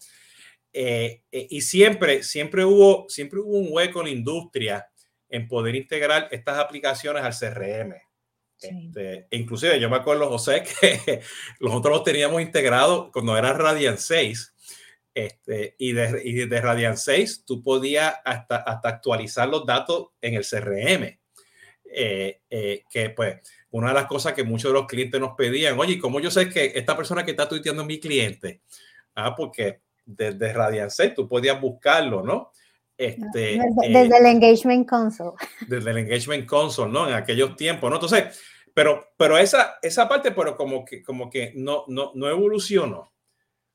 Eh, 0.72 1.24
eh, 1.32 1.46
y 1.50 1.60
siempre, 1.62 2.22
siempre 2.22 2.64
hubo, 2.64 3.06
siempre 3.08 3.40
hubo 3.40 3.58
un 3.58 3.68
hueco 3.70 4.00
en 4.00 4.06
la 4.06 4.12
industria 4.12 4.88
en 5.28 5.48
poder 5.48 5.74
integrar 5.74 6.28
estas 6.30 6.58
aplicaciones 6.58 7.22
al 7.22 7.34
CRM. 7.34 7.94
Este, 8.62 9.26
inclusive 9.30 9.80
yo 9.80 9.88
me 9.88 9.96
acuerdo, 9.96 10.28
José, 10.28 10.62
que 10.80 11.20
nosotros 11.60 11.96
los 11.96 12.04
teníamos 12.04 12.42
integrados 12.42 13.10
cuando 13.12 13.36
era 13.36 13.52
Radiant 13.52 13.98
6. 13.98 14.54
Este, 15.12 15.74
y, 15.78 15.92
de, 15.92 16.22
y 16.24 16.32
de 16.46 16.60
Radiant 16.60 16.96
6 16.96 17.44
tú 17.44 17.62
podías 17.62 18.14
hasta, 18.24 18.56
hasta 18.56 18.88
actualizar 18.88 19.48
los 19.48 19.66
datos 19.66 20.08
en 20.20 20.34
el 20.34 20.46
CRM. 20.46 21.18
Eh, 21.92 22.42
eh, 22.48 22.84
que 22.88 23.10
pues 23.10 23.40
una 23.70 23.88
de 23.88 23.94
las 23.94 24.06
cosas 24.06 24.32
que 24.32 24.44
muchos 24.44 24.70
de 24.70 24.78
los 24.78 24.86
clientes 24.86 25.20
nos 25.20 25.34
pedían, 25.34 25.78
oye, 25.78 25.98
¿cómo 25.98 26.20
yo 26.20 26.30
sé 26.30 26.48
que 26.48 26.72
esta 26.76 26.96
persona 26.96 27.24
que 27.24 27.32
está 27.32 27.48
tuiteando 27.48 27.82
es 27.82 27.88
mi 27.88 27.98
cliente? 27.98 28.62
Ah, 29.14 29.34
porque 29.34 29.80
desde 30.04 30.52
Radiant 30.52 30.90
6 30.90 31.14
tú 31.14 31.28
podías 31.28 31.60
buscarlo, 31.60 32.22
¿no? 32.22 32.52
Este, 33.00 33.58
desde, 33.88 34.14
eh, 34.14 34.18
el 34.18 34.26
Engagement 34.26 34.86
Console. 34.86 35.32
Desde 35.66 35.90
el 35.90 35.96
Engagement 35.96 36.44
Console, 36.44 36.92
¿no? 36.92 37.08
En 37.08 37.14
aquellos 37.14 37.56
tiempos, 37.56 37.88
¿no? 37.88 37.96
Entonces, 37.96 38.38
pero, 38.74 39.12
pero 39.16 39.38
esa, 39.38 39.78
esa 39.80 40.06
parte, 40.06 40.32
pero 40.32 40.54
como 40.54 40.84
que, 40.84 41.02
como 41.02 41.30
que 41.30 41.54
no, 41.56 41.84
no, 41.88 42.12
no 42.14 42.28
evolucionó. 42.28 42.98
O 43.00 43.12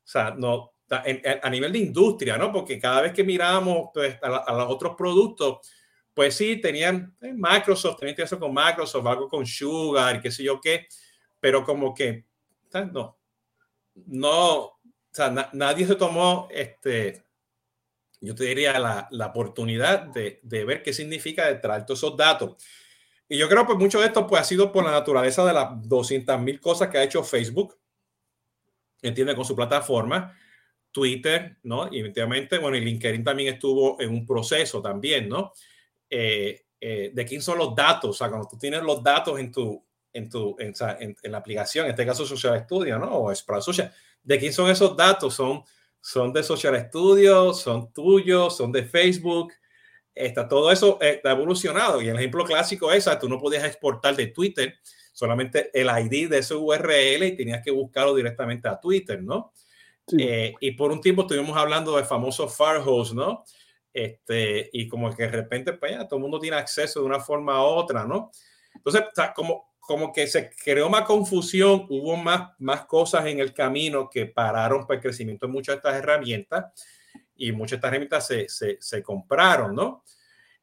sea, 0.03 0.35
no, 0.37 0.73
a, 0.91 1.49
nivel 1.49 1.71
de 1.73 1.79
industria, 1.79 2.37
¿no? 2.37 2.51
Porque 2.51 2.77
cada 2.77 3.01
vez 3.01 3.13
que 3.13 3.23
miramos 3.23 3.89
pues, 3.91 4.15
a, 4.21 4.53
los 4.53 4.69
otros 4.69 4.93
productos, 4.95 5.67
pues 6.13 6.35
sí, 6.35 6.57
tenían 6.57 7.17
eh, 7.19 7.33
Microsoft, 7.33 7.97
tenían 8.01 8.21
eso 8.21 8.39
con 8.39 8.53
Microsoft, 8.53 9.07
algo 9.07 9.27
con 9.27 9.43
Sugar, 9.43 10.21
qué 10.21 10.29
sé 10.29 10.43
yo 10.43 10.61
qué, 10.61 10.85
pero 11.39 11.63
como 11.63 11.95
que, 11.95 12.25
no, 12.91 13.17
no, 14.05 14.55
o 14.59 14.79
sea, 15.11 15.49
nadie 15.51 15.87
se 15.87 15.95
tomó 15.95 16.47
este, 16.51 17.24
yo 18.21 18.35
te 18.35 18.45
diría, 18.45 18.79
la, 18.79 19.07
la 19.11 19.27
oportunidad 19.27 20.03
de, 20.07 20.39
de, 20.43 20.65
ver 20.65 20.83
qué 20.83 20.93
significa 20.93 21.47
de 21.47 21.55
traer 21.55 21.85
todos 21.85 21.99
esos 21.99 22.17
datos. 22.17 22.55
Y 23.27 23.37
yo 23.37 23.49
creo 23.49 23.61
que 23.61 23.67
pues, 23.67 23.79
mucho 23.79 23.99
de 23.99 24.07
esto 24.07 24.27
pues, 24.27 24.41
ha 24.41 24.45
sido 24.45 24.71
por 24.71 24.83
la 24.83 24.91
naturaleza 24.91 25.45
de 25.45 25.53
las 25.53 25.87
200 25.87 26.39
mil 26.41 26.59
cosas 26.59 26.89
que 26.89 26.97
ha 26.97 27.03
hecho 27.03 27.23
Facebook, 27.23 27.77
entiende, 29.01 29.35
con 29.35 29.45
su 29.45 29.55
plataforma, 29.55 30.37
Twitter, 30.91 31.57
¿no? 31.63 31.91
Y 31.91 31.99
efectivamente, 31.99 32.57
bueno, 32.57 32.77
y 32.77 32.81
LinkedIn 32.81 33.23
también 33.23 33.53
estuvo 33.53 33.99
en 33.99 34.09
un 34.09 34.25
proceso 34.25 34.81
también, 34.81 35.27
¿no? 35.27 35.53
Eh, 36.09 36.65
eh, 36.79 37.11
de 37.13 37.25
quién 37.25 37.41
son 37.41 37.57
los 37.57 37.75
datos, 37.75 38.11
o 38.11 38.13
sea, 38.13 38.29
cuando 38.29 38.47
tú 38.47 38.57
tienes 38.57 38.81
los 38.83 39.03
datos 39.03 39.39
en 39.39 39.51
tu, 39.51 39.83
en 40.13 40.29
tu, 40.29 40.55
en, 40.59 40.73
en, 41.21 41.31
la 41.31 41.39
aplicación, 41.39 41.85
en 41.85 41.91
este 41.91 42.05
caso 42.05 42.25
Social 42.25 42.63
Studio, 42.63 42.97
¿no? 42.97 43.19
O 43.19 43.35
Sprout 43.35 43.63
Social, 43.63 43.91
de 44.23 44.39
quién 44.39 44.53
son 44.53 44.69
esos 44.69 44.95
datos, 44.95 45.33
son 45.33 45.63
son 46.05 46.31
de 46.31 46.43
Social 46.43 46.79
Studio, 46.87 47.51
son 47.51 47.91
tuyos, 47.91 48.55
son 48.55 48.71
de 48.71 48.83
Facebook. 48.83 49.53
Está, 50.13 50.47
todo 50.47 50.71
eso 50.71 50.99
eh, 51.01 51.19
ha 51.23 51.31
evolucionado. 51.31 51.99
Y 51.99 52.09
el 52.09 52.15
ejemplo 52.15 52.45
clásico 52.45 52.91
es, 52.91 53.09
tú 53.19 53.27
no 53.27 53.39
podías 53.39 53.63
exportar 53.63 54.15
de 54.15 54.27
Twitter 54.27 54.75
solamente 55.11 55.71
el 55.73 55.87
ID 55.87 56.29
de 56.29 56.37
ese 56.37 56.53
URL 56.53 57.23
y 57.23 57.35
tenías 57.35 57.63
que 57.63 57.71
buscarlo 57.71 58.13
directamente 58.13 58.67
a 58.67 58.79
Twitter, 58.79 59.23
¿no? 59.23 59.51
Eh, 60.15 60.53
y 60.59 60.71
por 60.73 60.91
un 60.91 61.01
tiempo 61.01 61.23
estuvimos 61.23 61.57
hablando 61.57 61.97
de 61.97 62.03
famosos 62.03 62.55
Firehose, 62.55 63.15
¿no? 63.15 63.43
Este, 63.91 64.69
y 64.73 64.87
como 64.87 65.11
que 65.15 65.23
de 65.23 65.31
repente, 65.31 65.73
pues 65.73 65.93
ya 65.93 66.07
todo 66.07 66.17
el 66.17 66.21
mundo 66.21 66.39
tiene 66.39 66.57
acceso 66.57 66.99
de 66.99 67.07
una 67.07 67.19
forma 67.19 67.59
u 67.63 67.65
otra, 67.65 68.05
¿no? 68.05 68.29
Entonces, 68.75 69.05
como, 69.35 69.73
como 69.87 70.11
que 70.11 70.27
se 70.27 70.49
creó 70.63 70.89
más 70.89 71.03
confusión, 71.03 71.85
hubo 71.89 72.15
más, 72.17 72.51
más 72.59 72.85
cosas 72.85 73.25
en 73.27 73.39
el 73.39 73.53
camino 73.53 74.09
que 74.09 74.25
pararon 74.25 74.85
para 74.85 74.97
el 74.97 75.01
crecimiento 75.01 75.45
de 75.45 75.53
muchas 75.53 75.75
de 75.75 75.77
estas 75.77 75.95
herramientas 75.95 76.65
y 77.35 77.51
muchas 77.51 77.71
de 77.71 77.75
estas 77.75 77.89
herramientas 77.89 78.27
se, 78.27 78.49
se, 78.49 78.77
se 78.79 79.03
compraron, 79.03 79.75
¿no? 79.75 80.03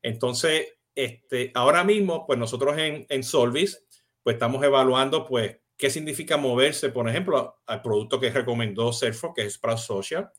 Entonces, 0.03 0.75
este, 0.95 1.51
ahora 1.55 1.85
mismo, 1.85 2.27
pues 2.27 2.39
nosotros 2.39 2.77
en, 2.79 3.07
en 3.09 3.23
Solvis, 3.23 3.85
pues 4.23 4.35
estamos 4.35 4.63
evaluando, 4.65 5.27
pues, 5.27 5.57
qué 5.77 5.91
significa 5.91 6.37
moverse, 6.37 6.91
por 6.91 7.09
ejemplo, 7.09 7.61
al 7.67 7.83
producto 7.83 8.21
que 8.21 8.31
recomendó 8.31 8.93
Salesforce, 8.93 9.35
que 9.35 9.47
es 9.47 9.55
Sprout 9.55 9.79
Social, 9.79 10.31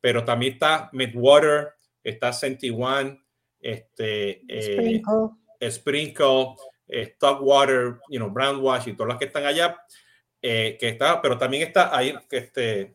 pero 0.00 0.24
también 0.24 0.54
está 0.54 0.90
Midwater, 0.92 1.70
está 2.02 2.32
Senti 2.32 2.70
One, 2.70 3.20
este, 3.60 4.42
Sprinkle, 4.60 5.30
eh, 5.60 5.70
Sprinkle 5.70 6.42
eh, 6.42 6.56
Stockwater, 6.88 7.98
you 8.08 8.18
know, 8.18 8.30
Brandwash 8.30 8.88
y 8.88 8.92
todas 8.94 9.08
las 9.08 9.18
que 9.18 9.26
están 9.26 9.44
allá, 9.44 9.76
eh, 10.40 10.76
que 10.80 10.88
está, 10.88 11.20
pero 11.20 11.36
también 11.36 11.66
está 11.66 11.96
ahí, 11.96 12.14
este, 12.30 12.94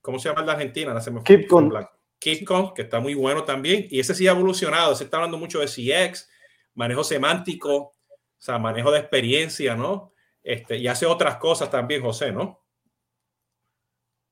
¿cómo 0.00 0.18
se 0.18 0.28
llama 0.28 0.42
la 0.42 0.52
Argentina? 0.52 0.98
Se 1.00 1.10
me 1.10 1.22
Keepcon. 1.22 1.72
Keepcon, 2.18 2.72
que 2.72 2.82
está 2.82 3.00
muy 3.00 3.14
bueno 3.14 3.44
también, 3.44 3.86
y 3.90 4.00
ese 4.00 4.14
sí 4.14 4.26
ha 4.26 4.32
evolucionado, 4.32 4.94
se 4.94 5.04
está 5.04 5.18
hablando 5.18 5.36
mucho 5.36 5.60
de 5.60 5.66
CX, 5.66 6.28
manejo 6.74 7.04
semántico, 7.04 7.76
o 7.76 7.94
sea, 8.38 8.58
manejo 8.58 8.90
de 8.90 9.00
experiencia, 9.00 9.74
¿no? 9.74 10.12
Este, 10.42 10.78
y 10.78 10.88
hace 10.88 11.06
otras 11.06 11.36
cosas 11.36 11.70
también, 11.70 12.02
José, 12.02 12.32
¿no? 12.32 12.60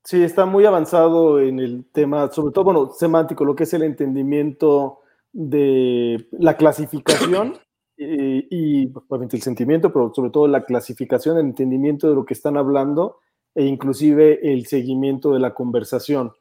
Sí, 0.04 0.22
está 0.22 0.46
muy 0.46 0.64
avanzado 0.64 1.40
en 1.40 1.60
el 1.60 1.84
tema, 1.92 2.30
sobre 2.30 2.52
todo, 2.52 2.64
bueno, 2.64 2.92
semántico, 2.92 3.44
lo 3.44 3.54
que 3.54 3.64
es 3.64 3.74
el 3.74 3.82
entendimiento 3.82 5.00
de 5.32 6.26
la 6.32 6.56
clasificación 6.56 7.58
y, 8.02 8.46
y 8.50 8.92
obviamente 9.08 9.36
el 9.36 9.42
sentimiento, 9.42 9.92
pero 9.92 10.12
sobre 10.14 10.30
todo 10.30 10.48
la 10.48 10.64
clasificación, 10.64 11.38
el 11.38 11.46
entendimiento 11.46 12.08
de 12.08 12.14
lo 12.14 12.24
que 12.24 12.34
están 12.34 12.56
hablando 12.56 13.18
e 13.54 13.64
inclusive 13.64 14.52
el 14.52 14.66
seguimiento 14.66 15.32
de 15.32 15.40
la 15.40 15.54
conversación. 15.54 16.32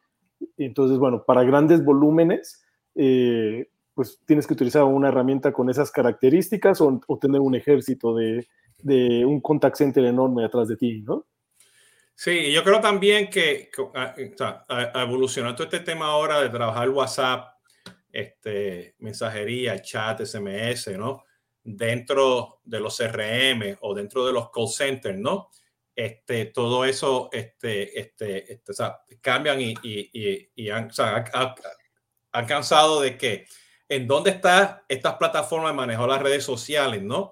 Entonces, 0.58 0.98
bueno, 0.98 1.24
para 1.26 1.44
grandes 1.44 1.84
volúmenes, 1.84 2.64
eh, 2.96 3.70
pues 3.94 4.20
tienes 4.26 4.48
que 4.48 4.54
utilizar 4.54 4.84
una 4.84 5.10
herramienta 5.10 5.52
con 5.52 5.70
esas 5.70 5.92
características 5.92 6.82
o, 6.82 7.00
o 7.08 7.20
tener 7.20 7.42
un 7.42 7.56
ejército 7.56 8.16
de, 8.16 8.48
de, 8.80 9.26
un 9.26 9.42
contact 9.42 9.76
center 9.76 10.06
enorme 10.06 10.46
atrás 10.46 10.68
de 10.68 10.78
ti, 10.78 11.02
¿no? 11.02 11.26
Sí, 12.16 12.52
yo 12.52 12.64
creo 12.64 12.80
también 12.80 13.30
que, 13.30 13.70
que 13.72 14.34
evolucionado 14.96 15.56
todo 15.56 15.66
este 15.66 15.80
tema 15.80 16.06
ahora 16.06 16.42
de 16.42 16.50
trabajar 16.50 16.90
WhatsApp, 16.90 17.56
este, 18.12 18.96
mensajería, 19.00 19.82
chat, 19.82 20.22
SMS, 20.22 20.98
¿no? 20.98 21.24
Dentro 21.64 22.62
de 22.64 22.80
los 22.80 22.98
CRM 22.98 23.78
o 23.82 23.94
dentro 23.94 24.26
de 24.26 24.34
los 24.34 24.50
call 24.52 24.68
centers, 24.68 25.18
¿no? 25.18 25.50
Este, 25.96 26.46
todo 26.46 26.86
eso 26.86 27.30
este, 27.32 28.00
este, 28.00 28.52
este 28.54 28.72
o 28.72 28.76
sea, 28.76 29.02
cambian 29.20 29.62
y, 29.62 29.76
y, 29.84 30.50
y 30.56 30.70
han, 30.70 30.90
o 30.90 30.94
sea, 30.94 31.24
han, 31.34 31.54
han 32.32 32.46
cansado 32.46 33.02
de 33.02 33.18
que 33.18 33.46
en 33.90 34.08
dónde 34.08 34.32
están 34.32 34.82
estas 34.88 35.16
plataformas 35.16 35.72
de 35.72 35.76
manejo 35.76 36.08
las 36.08 36.22
redes 36.22 36.46
sociales, 36.46 37.04
¿no? 37.04 37.32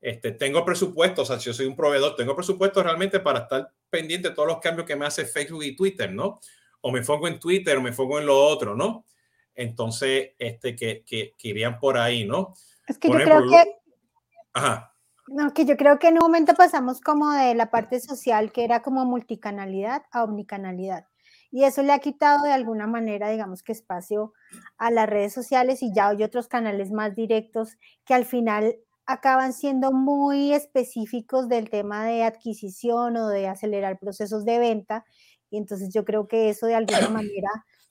Este, 0.00 0.30
tengo 0.30 0.64
presupuesto, 0.64 1.22
o 1.22 1.24
sea, 1.24 1.40
si 1.40 1.46
yo 1.46 1.52
soy 1.52 1.66
un 1.66 1.74
proveedor, 1.74 2.14
tengo 2.14 2.36
presupuesto 2.36 2.80
realmente 2.80 3.18
para 3.18 3.40
estar 3.40 3.72
pendiente 3.90 4.28
de 4.28 4.34
todos 4.36 4.46
los 4.46 4.60
cambios 4.60 4.86
que 4.86 4.94
me 4.94 5.04
hace 5.04 5.24
Facebook 5.24 5.64
y 5.64 5.74
Twitter, 5.74 6.12
¿no? 6.12 6.40
O 6.82 6.92
me 6.92 7.00
enfoco 7.00 7.26
en 7.26 7.40
Twitter 7.40 7.76
o 7.76 7.82
me 7.82 7.88
enfoco 7.88 8.20
en 8.20 8.26
lo 8.26 8.40
otro, 8.40 8.76
¿no? 8.76 9.04
Entonces, 9.52 10.30
este, 10.38 10.76
que, 10.76 11.02
que, 11.04 11.34
que 11.36 11.48
irían 11.48 11.78
por 11.80 11.98
ahí, 11.98 12.24
¿no? 12.24 12.54
Es 12.86 12.98
que 12.98 13.08
por 13.08 13.18
yo 13.18 13.24
ejemplo, 13.24 13.48
creo 13.48 13.64
que... 13.64 13.72
Ajá. 14.54 14.92
No, 15.28 15.52
que 15.52 15.64
yo 15.64 15.76
creo 15.76 15.98
que 15.98 16.08
en 16.08 16.14
un 16.14 16.20
momento 16.20 16.54
pasamos 16.54 17.00
como 17.00 17.32
de 17.32 17.54
la 17.54 17.70
parte 17.70 18.00
social, 18.00 18.52
que 18.52 18.64
era 18.64 18.82
como 18.82 19.04
multicanalidad, 19.04 20.02
a 20.12 20.22
omnicanalidad. 20.22 21.06
Y 21.50 21.64
eso 21.64 21.82
le 21.82 21.92
ha 21.92 21.98
quitado 21.98 22.44
de 22.44 22.52
alguna 22.52 22.86
manera, 22.86 23.30
digamos 23.30 23.62
que 23.62 23.72
espacio 23.72 24.32
a 24.78 24.90
las 24.90 25.08
redes 25.08 25.32
sociales 25.32 25.82
y 25.82 25.92
ya 25.92 26.08
hay 26.08 26.22
otros 26.22 26.48
canales 26.48 26.92
más 26.92 27.14
directos 27.14 27.76
que 28.04 28.14
al 28.14 28.24
final 28.24 28.76
acaban 29.06 29.52
siendo 29.52 29.92
muy 29.92 30.52
específicos 30.52 31.48
del 31.48 31.70
tema 31.70 32.04
de 32.04 32.24
adquisición 32.24 33.16
o 33.16 33.28
de 33.28 33.48
acelerar 33.48 33.98
procesos 33.98 34.44
de 34.44 34.58
venta. 34.58 35.04
Y 35.50 35.58
entonces 35.58 35.90
yo 35.94 36.04
creo 36.04 36.26
que 36.28 36.50
eso 36.50 36.66
de 36.66 36.74
alguna 36.74 37.08
manera 37.10 37.50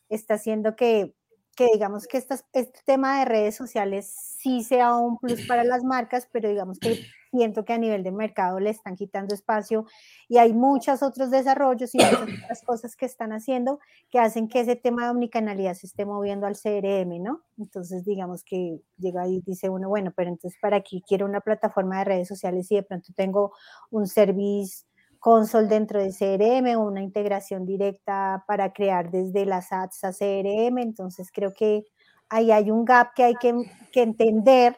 está 0.09 0.35
haciendo 0.35 0.75
que 0.75 1.15
que 1.55 1.67
digamos 1.71 2.07
que 2.07 2.17
este 2.17 2.81
tema 2.85 3.19
de 3.19 3.25
redes 3.25 3.55
sociales 3.55 4.13
sí 4.39 4.63
sea 4.63 4.95
un 4.95 5.17
plus 5.17 5.47
para 5.47 5.63
las 5.63 5.83
marcas, 5.83 6.27
pero 6.31 6.49
digamos 6.49 6.79
que 6.79 6.99
siento 7.31 7.65
que 7.65 7.73
a 7.73 7.77
nivel 7.77 8.03
de 8.03 8.11
mercado 8.11 8.59
le 8.59 8.69
están 8.69 8.95
quitando 8.95 9.33
espacio 9.33 9.85
y 10.27 10.37
hay 10.37 10.53
muchos 10.53 11.03
otros 11.03 11.31
desarrollos 11.31 11.93
y 11.95 11.97
muchas 11.97 12.13
otras 12.43 12.61
cosas 12.63 12.95
que 12.95 13.05
están 13.05 13.31
haciendo 13.31 13.79
que 14.09 14.19
hacen 14.19 14.47
que 14.47 14.61
ese 14.61 14.75
tema 14.75 15.05
de 15.05 15.11
omnicanalidad 15.11 15.73
se 15.73 15.87
esté 15.87 16.05
moviendo 16.05 16.47
al 16.47 16.55
CRM, 16.55 17.21
¿no? 17.21 17.41
Entonces, 17.57 18.05
digamos 18.05 18.43
que 18.43 18.79
llega 18.97 19.27
y 19.27 19.41
dice 19.41 19.69
uno, 19.69 19.89
bueno, 19.89 20.13
pero 20.15 20.29
entonces 20.29 20.59
para 20.61 20.77
aquí 20.77 21.03
quiero 21.07 21.25
una 21.25 21.41
plataforma 21.41 21.99
de 21.99 22.05
redes 22.05 22.27
sociales 22.27 22.71
y 22.71 22.75
de 22.75 22.83
pronto 22.83 23.13
tengo 23.15 23.53
un 23.91 24.07
servicio 24.07 24.87
console 25.25 25.67
dentro 25.67 25.99
de 25.99 26.11
CRM 26.11 26.77
o 26.77 26.83
una 26.83 27.01
integración 27.01 27.65
directa 27.65 28.43
para 28.47 28.71
crear 28.73 29.09
desde 29.09 29.47
las 29.47 29.71
ads 29.71 30.03
a 30.03 30.11
CRM. 30.11 30.77
Entonces 30.77 31.31
creo 31.33 31.51
que 31.51 31.83
ahí 32.29 32.51
hay 32.51 32.69
un 32.69 32.85
gap 32.85 33.15
que 33.15 33.23
hay 33.23 33.33
que, 33.33 33.51
que, 33.91 34.03
entender 34.03 34.77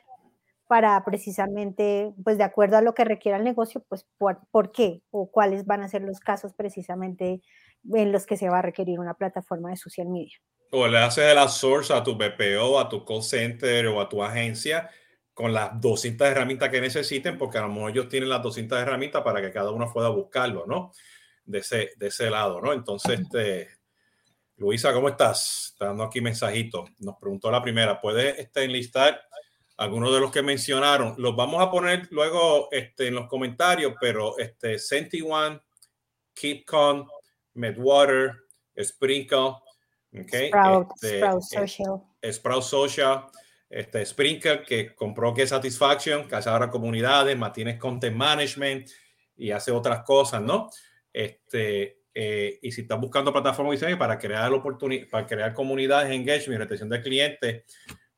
para 0.69 1.03
precisamente, 1.03 2.13
pues 2.23 2.37
de 2.37 2.45
acuerdo 2.45 2.77
a 2.77 2.81
lo 2.81 2.93
que 2.93 3.03
requiera 3.03 3.37
el 3.37 3.43
negocio, 3.43 3.83
pues 3.89 4.07
por, 4.17 4.39
por 4.49 4.71
qué 4.71 5.01
o 5.11 5.29
cuáles 5.29 5.65
van 5.65 5.81
a 5.81 5.89
ser 5.89 6.03
los 6.03 6.21
casos 6.21 6.53
precisamente 6.53 7.41
en 7.93 8.13
los 8.13 8.25
que 8.25 8.37
se 8.37 8.47
va 8.47 8.59
a 8.59 8.61
requerir 8.61 9.01
una 9.01 9.15
plataforma 9.15 9.71
de 9.71 9.75
social 9.75 10.07
media. 10.07 10.37
O 10.71 10.87
le 10.87 10.97
haces 10.97 11.25
el 11.25 11.39
outsource 11.39 11.93
a 11.93 12.01
tu 12.01 12.15
BPO, 12.15 12.79
a 12.79 12.87
tu 12.87 13.03
call 13.03 13.21
center 13.21 13.87
o 13.87 13.99
a 13.99 14.07
tu 14.07 14.23
agencia 14.23 14.89
con 15.37 15.53
las 15.53 15.79
200 15.79 16.27
herramientas 16.29 16.69
que 16.69 16.81
necesiten, 16.81 17.37
porque 17.37 17.59
a 17.59 17.61
lo 17.61 17.67
mejor 17.67 17.91
ellos 17.91 18.09
tienen 18.09 18.27
las 18.27 18.41
200 18.41 18.79
herramientas 18.79 19.21
para 19.21 19.39
que 19.39 19.51
cada 19.51 19.69
uno 19.69 19.87
pueda 19.93 20.09
buscarlo, 20.09 20.65
¿no? 20.65 20.91
De 21.45 21.59
ese, 21.59 21.91
de 21.95 22.07
ese 22.07 22.31
lado, 22.31 22.59
¿no? 22.59 22.73
Entonces, 22.73 23.19
este, 23.19 23.67
Luisa, 24.55 24.91
¿cómo 24.93 25.09
estás? 25.09 25.67
Está 25.73 25.85
dando 25.85 26.05
aquí 26.05 26.21
mensajitos. 26.21 26.89
Nos 26.97 27.17
preguntó 27.17 27.51
la 27.51 27.61
primera, 27.61 28.01
¿puedes 28.01 28.39
este, 28.39 28.63
enlistar 28.63 29.21
algunos 29.77 30.11
de 30.11 30.21
los 30.21 30.31
que 30.31 30.41
mencionaron? 30.41 31.13
Los 31.19 31.35
vamos 31.35 31.61
a 31.61 31.69
poner 31.69 32.07
luego 32.09 32.69
este, 32.71 33.09
en 33.09 33.13
los 33.13 33.27
comentarios, 33.27 33.93
pero 34.01 34.39
este, 34.39 34.77
One, 35.21 35.61
KeepCon, 36.33 37.07
Medwater, 37.53 38.37
Sprinkle, 38.75 39.53
okay, 40.19 40.47
Sprout, 40.47 40.91
este, 40.95 41.17
Sprout 41.19 41.43
eh, 41.43 41.57
Social. 41.59 42.03
Sprout 42.23 42.63
Social 42.63 43.27
este, 43.69 44.05
Sprinkle, 44.05 44.63
que 44.63 44.95
compró 44.95 45.33
que 45.33 45.45
Satisfaction, 45.45 46.27
que 46.27 46.35
hace 46.35 46.49
ahora 46.49 46.69
comunidades, 46.69 47.37
mantiene 47.37 47.77
content 47.77 48.15
management 48.15 48.89
y 49.35 49.51
hace 49.51 49.71
otras 49.71 50.03
cosas, 50.03 50.41
¿no? 50.41 50.69
Este, 51.11 52.01
eh, 52.13 52.59
y 52.61 52.71
si 52.71 52.81
estás 52.81 52.99
buscando 52.99 53.31
plataformas 53.31 53.79
para 53.97 54.17
crear 54.17 54.51
para 55.11 55.25
crear 55.25 55.53
comunidades, 55.53 56.11
engagement, 56.11 56.61
retención 56.61 56.89
de 56.89 57.01
clientes, 57.01 57.63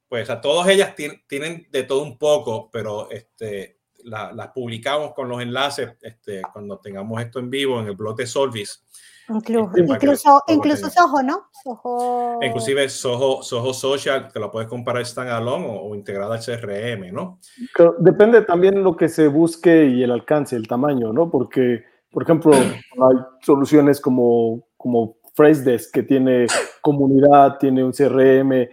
pues 0.07 0.29
a 0.29 0.39
todas 0.39 0.69
ellas 0.69 0.95
tienen 0.95 1.67
de 1.69 1.83
todo 1.83 2.03
un 2.03 2.17
poco, 2.17 2.69
pero 2.71 3.09
este, 3.11 3.79
las 4.03 4.33
la 4.35 4.53
publicamos 4.53 5.13
con 5.13 5.27
los 5.27 5.41
enlaces 5.41 5.91
este, 6.01 6.41
cuando 6.53 6.79
tengamos 6.79 7.21
esto 7.21 7.39
en 7.39 7.49
vivo 7.49 7.79
en 7.79 7.87
el 7.87 7.95
blog 7.95 8.15
de 8.15 8.25
Solvis 8.25 8.85
Incluso, 9.29 9.71
incluso, 9.77 10.43
incluso 10.47 10.89
Soho, 10.89 11.21
¿no? 11.21 11.49
Soho... 11.63 12.39
Inclusive 12.41 12.89
Soho, 12.89 13.43
Soho 13.43 13.73
Social, 13.73 14.29
que 14.31 14.39
lo 14.39 14.49
puedes 14.49 14.67
comparar 14.67 15.05
standalone 15.05 15.65
o, 15.67 15.89
o 15.89 15.95
integrada 15.95 16.35
al 16.35 16.41
CRM, 16.41 17.13
¿no? 17.13 17.39
Pero 17.77 17.95
depende 17.99 18.41
también 18.41 18.83
lo 18.83 18.95
que 18.95 19.07
se 19.07 19.27
busque 19.27 19.85
y 19.85 20.03
el 20.03 20.11
alcance, 20.11 20.55
el 20.55 20.67
tamaño, 20.67 21.13
¿no? 21.13 21.29
Porque, 21.29 21.83
por 22.11 22.23
ejemplo, 22.23 22.51
hay 22.53 23.17
soluciones 23.41 24.01
como, 24.01 24.67
como 24.77 25.17
Phrasedesk, 25.35 25.93
que 25.93 26.03
tiene 26.03 26.47
comunidad, 26.81 27.57
tiene 27.59 27.83
un 27.83 27.91
CRM, 27.91 28.67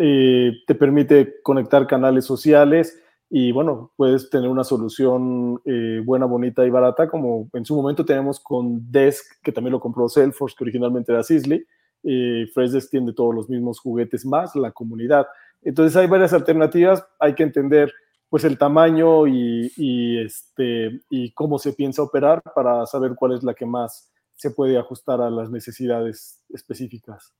eh, 0.00 0.52
te 0.66 0.74
permite 0.74 1.40
conectar 1.42 1.86
canales 1.86 2.24
sociales 2.24 2.98
y 3.30 3.52
bueno, 3.52 3.92
puedes 3.96 4.30
tener 4.30 4.48
una 4.48 4.64
solución 4.64 5.60
eh, 5.66 6.00
buena, 6.02 6.24
bonita 6.24 6.64
y 6.64 6.70
barata, 6.70 7.08
como 7.08 7.50
en 7.52 7.64
su 7.64 7.76
momento 7.76 8.04
tenemos 8.04 8.40
con 8.40 8.90
Desk, 8.90 9.42
que 9.42 9.52
también 9.52 9.72
lo 9.72 9.80
compró 9.80 10.08
Salesforce, 10.08 10.56
que 10.56 10.64
originalmente 10.64 11.12
era 11.12 11.22
Sisley. 11.22 11.62
Eh, 12.04 12.46
Phrasedesk 12.54 12.90
tiene 12.90 13.12
todos 13.12 13.34
los 13.34 13.50
mismos 13.50 13.80
juguetes 13.80 14.24
más 14.24 14.56
la 14.56 14.72
comunidad. 14.72 15.26
Entonces 15.62 15.94
hay 15.96 16.06
varias 16.06 16.32
alternativas, 16.32 17.06
hay 17.18 17.34
que 17.34 17.42
entender 17.42 17.92
pues 18.30 18.44
el 18.44 18.56
tamaño 18.56 19.26
y, 19.26 19.72
y, 19.76 20.22
este, 20.22 21.00
y 21.10 21.32
cómo 21.32 21.58
se 21.58 21.72
piensa 21.72 22.02
operar 22.02 22.42
para 22.54 22.86
saber 22.86 23.14
cuál 23.14 23.32
es 23.32 23.42
la 23.42 23.54
que 23.54 23.66
más 23.66 24.10
se 24.36 24.52
puede 24.52 24.78
ajustar 24.78 25.20
a 25.20 25.30
las 25.30 25.50
necesidades 25.50 26.42
específicas. 26.50 27.34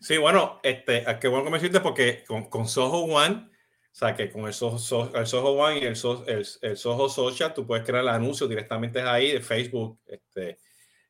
Sí, 0.00 0.18
bueno, 0.18 0.60
este, 0.62 1.04
qué 1.20 1.28
bueno 1.28 1.44
que 1.44 1.68
me 1.68 1.80
porque 1.80 2.22
con, 2.28 2.48
con 2.50 2.66
Soho 2.66 3.04
One 3.04 3.48
o 3.96 3.98
sea, 3.98 4.14
que 4.14 4.30
con 4.30 4.44
el 4.44 4.52
Soho, 4.52 5.10
el 5.14 5.26
Soho 5.26 5.52
One 5.52 5.78
y 5.78 5.84
el, 5.84 5.96
el, 6.26 6.46
el, 6.60 6.76
Soho 6.76 7.08
Social, 7.08 7.54
tú 7.54 7.66
puedes 7.66 7.82
crear 7.82 8.02
el 8.02 8.10
anuncio 8.10 8.46
directamente 8.46 9.00
ahí 9.00 9.32
de 9.32 9.40
Facebook, 9.40 9.98
este, 10.06 10.58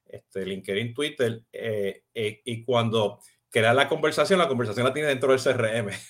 este, 0.07 0.47
LinkedIn, 0.47 0.95
Twitter. 0.95 1.43
Eh, 1.53 2.05
eh, 2.15 2.43
y 2.45 2.63
cuando 2.63 3.19
creas 3.51 3.75
la 3.75 3.89
conversación, 3.89 4.39
la 4.39 4.47
conversación 4.47 4.87
la 4.87 4.93
tiene 4.93 5.09
dentro 5.09 5.33
del 5.33 5.43
CRM. 5.43 5.91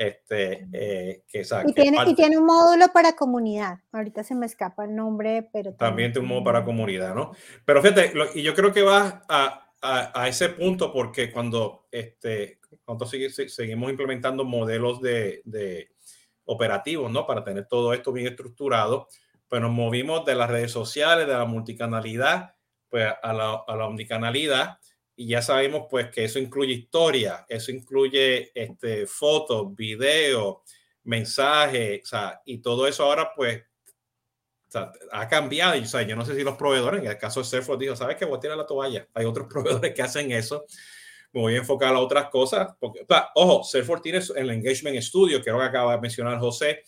Este, 0.00 0.68
eh, 0.72 1.24
que, 1.26 1.40
o 1.40 1.44
sea, 1.44 1.64
y, 1.66 1.72
tiene, 1.72 1.98
y, 2.06 2.14
tiene, 2.14 2.38
un 2.38 2.46
módulo 2.46 2.86
para 2.92 3.16
comunidad. 3.16 3.80
Ahorita 3.90 4.22
se 4.22 4.36
me 4.36 4.46
escapa 4.46 4.84
el 4.84 4.94
nombre, 4.94 5.48
pero 5.52 5.74
también, 5.74 6.12
tiene 6.12 6.24
un 6.24 6.28
módulo 6.28 6.44
para 6.44 6.64
comunidad, 6.64 7.16
¿no? 7.16 7.32
Pero 7.64 7.82
fíjate, 7.82 8.14
lo, 8.14 8.32
y 8.32 8.44
yo 8.44 8.54
creo 8.54 8.72
que 8.72 8.82
va 8.82 9.24
a, 9.28 9.67
a, 9.80 10.22
a, 10.22 10.28
ese 10.28 10.50
punto 10.50 10.92
porque 10.92 11.30
cuando 11.30 11.86
este, 11.90 12.60
nosotros 12.86 13.10
seguimos 13.48 13.90
implementando 13.90 14.44
modelos 14.44 15.00
de, 15.00 15.42
de 15.44 15.90
operativos, 16.44 17.10
¿no? 17.10 17.26
Para 17.26 17.44
tener 17.44 17.66
todo 17.66 17.92
esto 17.92 18.12
bien 18.12 18.26
estructurado, 18.26 19.08
pues 19.48 19.62
nos 19.62 19.70
movimos 19.70 20.24
de 20.24 20.34
las 20.34 20.50
redes 20.50 20.72
sociales, 20.72 21.26
de 21.26 21.34
la 21.34 21.44
multicanalidad, 21.44 22.54
pues 22.88 23.06
a 23.22 23.32
la, 23.32 23.62
a 23.66 23.76
la 23.76 23.86
omnicanalidad 23.86 24.78
y 25.20 25.26
ya 25.26 25.42
sabemos 25.42 25.86
pues 25.90 26.10
que 26.10 26.24
eso 26.24 26.38
incluye 26.38 26.72
historia, 26.72 27.44
eso 27.48 27.72
incluye 27.72 28.52
este, 28.54 29.04
fotos, 29.04 29.74
videos, 29.74 30.58
mensajes, 31.02 32.02
o 32.04 32.06
sea, 32.06 32.40
y 32.44 32.58
todo 32.58 32.86
eso 32.86 33.02
ahora 33.02 33.32
pues 33.34 33.64
o 34.68 34.70
sea, 34.70 34.92
ha 35.12 35.28
cambiado. 35.28 35.76
Y, 35.76 35.80
o 35.80 35.86
sea, 35.86 36.02
yo 36.02 36.14
no 36.14 36.24
sé 36.24 36.34
si 36.34 36.42
los 36.42 36.56
proveedores, 36.56 37.00
en 37.00 37.08
el 37.08 37.18
caso 37.18 37.40
de 37.40 37.46
Salesforce, 37.46 37.84
dijo, 37.84 37.96
¿sabes 37.96 38.16
qué? 38.16 38.24
Voy 38.24 38.36
a 38.36 38.40
tirar 38.40 38.56
la 38.56 38.66
toalla. 38.66 39.08
Hay 39.14 39.24
otros 39.24 39.46
proveedores 39.50 39.94
que 39.94 40.02
hacen 40.02 40.30
eso. 40.32 40.64
Me 41.32 41.40
voy 41.40 41.54
a 41.54 41.58
enfocar 41.58 41.94
a 41.94 41.98
otras 41.98 42.28
cosas. 42.28 42.74
Porque, 42.78 43.06
ojo, 43.34 43.64
Salesforce 43.64 44.02
tiene 44.02 44.20
el 44.36 44.50
Engagement 44.50 45.00
Studio, 45.02 45.38
que 45.38 45.44
que 45.44 45.50
acaba 45.50 45.94
de 45.94 46.00
mencionar 46.00 46.38
José, 46.38 46.82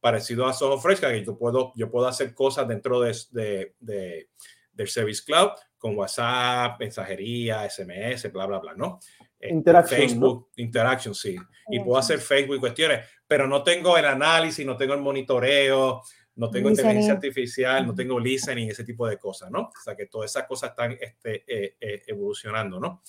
parecido 0.00 0.46
a 0.46 0.52
Soho 0.52 0.78
Fresca, 0.78 1.10
que 1.10 1.24
yo 1.24 1.36
puedo, 1.36 1.72
yo 1.76 1.90
puedo 1.90 2.06
hacer 2.06 2.34
cosas 2.34 2.66
dentro 2.68 3.00
de, 3.00 3.16
de, 3.30 3.74
de 3.80 4.28
del 4.76 4.88
Service 4.88 5.22
Cloud 5.24 5.50
con 5.78 5.96
WhatsApp, 5.96 6.78
mensajería, 6.78 7.68
SMS, 7.68 8.30
bla, 8.32 8.46
bla, 8.46 8.58
bla, 8.58 8.74
¿no? 8.74 8.98
Este, 9.38 9.54
Interaction, 9.54 10.00
Facebook, 10.00 10.50
Interaction, 10.56 11.14
sí. 11.14 11.36
Y 11.70 11.80
puedo 11.80 11.98
hacer 11.98 12.18
Facebook 12.18 12.56
y 12.56 12.60
cuestiones, 12.60 13.06
pero 13.26 13.46
no 13.46 13.62
tengo 13.62 13.96
el 13.96 14.04
análisis, 14.04 14.64
no 14.64 14.76
tengo 14.76 14.94
el 14.94 15.00
monitoreo, 15.00 16.02
no 16.36 16.50
tengo 16.50 16.68
inteligencia 16.68 17.14
artificial, 17.14 17.86
no 17.86 17.94
tengo 17.94 18.20
listening, 18.20 18.68
ese 18.68 18.84
tipo 18.84 19.06
de 19.08 19.18
cosas, 19.18 19.50
¿no? 19.50 19.62
O 19.62 19.82
sea, 19.82 19.96
que 19.96 20.06
todas 20.06 20.30
esas 20.30 20.46
cosas 20.46 20.70
están 20.70 20.92
este, 21.00 21.44
eh, 21.46 21.76
eh, 21.80 22.02
evolucionando, 22.06 22.78
¿no? 22.78 23.02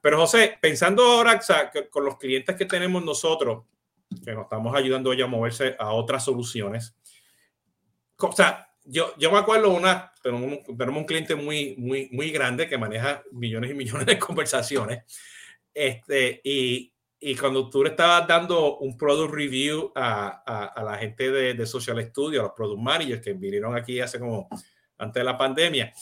Pero 0.00 0.18
José, 0.18 0.58
pensando 0.60 1.04
ahora 1.04 1.36
o 1.36 1.42
sea, 1.42 1.70
con 1.90 2.04
los 2.04 2.16
clientes 2.16 2.56
que 2.56 2.64
tenemos 2.64 3.04
nosotros, 3.04 3.64
que 4.24 4.32
nos 4.32 4.44
estamos 4.44 4.74
ayudando 4.74 5.12
ya 5.12 5.24
a 5.24 5.28
moverse 5.28 5.76
a 5.78 5.92
otras 5.92 6.24
soluciones, 6.24 6.96
o 8.16 8.32
sea, 8.32 8.70
yo, 8.84 9.14
yo 9.18 9.30
me 9.30 9.38
acuerdo 9.38 9.70
una, 9.70 10.12
tenemos 10.22 10.64
un, 10.66 10.76
tenemos 10.76 11.00
un 11.00 11.06
cliente 11.06 11.34
muy, 11.34 11.76
muy, 11.76 12.08
muy 12.12 12.30
grande 12.30 12.68
que 12.68 12.78
maneja 12.78 13.22
millones 13.30 13.70
y 13.70 13.74
millones 13.74 14.06
de 14.06 14.18
conversaciones. 14.18 15.04
Este, 15.72 16.40
y, 16.42 16.89
y 17.20 17.36
cuando 17.36 17.68
tú 17.68 17.82
le 17.84 17.90
estabas 17.90 18.26
dando 18.26 18.78
un 18.78 18.96
product 18.96 19.34
review 19.34 19.92
a, 19.94 20.42
a, 20.46 20.64
a, 20.64 20.82
la 20.82 20.96
gente 20.96 21.30
de, 21.30 21.52
de 21.52 21.66
Social 21.66 22.02
Studio, 22.08 22.40
a 22.40 22.44
los 22.44 22.52
product 22.52 22.80
managers 22.80 23.20
que 23.20 23.34
vinieron 23.34 23.76
aquí 23.76 24.00
hace 24.00 24.18
como 24.18 24.48
antes 24.96 25.20
de 25.20 25.24
la 25.24 25.36
pandemia, 25.36 25.92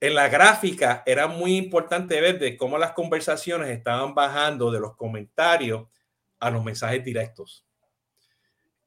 en 0.00 0.14
la 0.14 0.28
gráfica 0.28 1.02
era 1.04 1.26
muy 1.26 1.56
importante 1.56 2.20
ver 2.20 2.38
de 2.38 2.56
cómo 2.56 2.78
las 2.78 2.92
conversaciones 2.92 3.68
estaban 3.70 4.14
bajando 4.14 4.70
de 4.70 4.78
los 4.78 4.96
comentarios 4.96 5.88
a 6.38 6.50
los 6.50 6.62
mensajes 6.62 7.04
directos. 7.04 7.66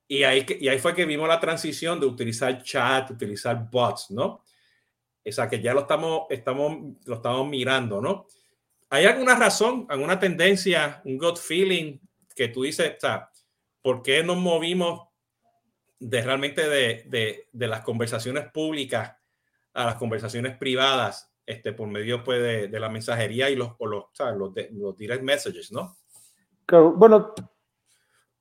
Y 0.07 0.23
ahí, 0.23 0.45
y 0.59 0.69
ahí 0.69 0.79
fue 0.79 0.95
que 0.95 1.05
vimos 1.05 1.27
la 1.27 1.39
transición 1.39 1.99
de 1.99 2.05
utilizar 2.05 2.63
chat, 2.63 3.11
utilizar 3.11 3.69
bots, 3.69 4.11
¿no? 4.11 4.43
O 5.25 5.31
sea, 5.31 5.49
que 5.49 5.61
ya 5.61 5.73
lo 5.73 5.81
estamos, 5.81 6.23
estamos, 6.29 6.95
lo 7.05 7.15
estamos 7.15 7.47
mirando, 7.47 8.01
¿no? 8.01 8.25
¿Hay 8.91 9.06
alguna 9.06 9.36
razón, 9.36 9.86
alguna 9.89 10.19
tendencia, 10.19 11.01
un 11.06 11.17
gut 11.17 11.38
feeling 11.38 11.97
que 12.36 12.49
tú 12.49 12.63
dices, 12.63 12.95
o 12.97 12.99
sea, 12.99 13.32
¿por 13.82 14.01
qué 14.04 14.21
nos 14.21 14.38
movimos 14.38 15.08
de 15.97 16.21
realmente 16.21 16.67
de, 16.67 17.06
de, 17.08 17.47
de 17.54 17.67
las 17.67 17.82
conversaciones 17.82 18.51
públicas 18.51 19.15
a 19.73 19.86
las 19.86 19.95
conversaciones 19.95 20.58
privadas 20.58 21.32
este, 21.45 21.71
por 21.71 21.88
medio 21.88 22.21
pues, 22.21 22.41
de, 22.41 22.67
de 22.67 22.80
la 22.82 22.89
mensajería 22.89 23.49
y 23.49 23.56
los, 23.56 23.71
o 23.80 23.88
los, 23.88 24.06
sea, 24.12 24.32
los, 24.32 24.51
los 24.71 24.97
direct 24.97 25.23
messages, 25.23 25.71
¿no? 25.71 25.95
Claro, 26.65 26.91
bueno, 26.91 27.34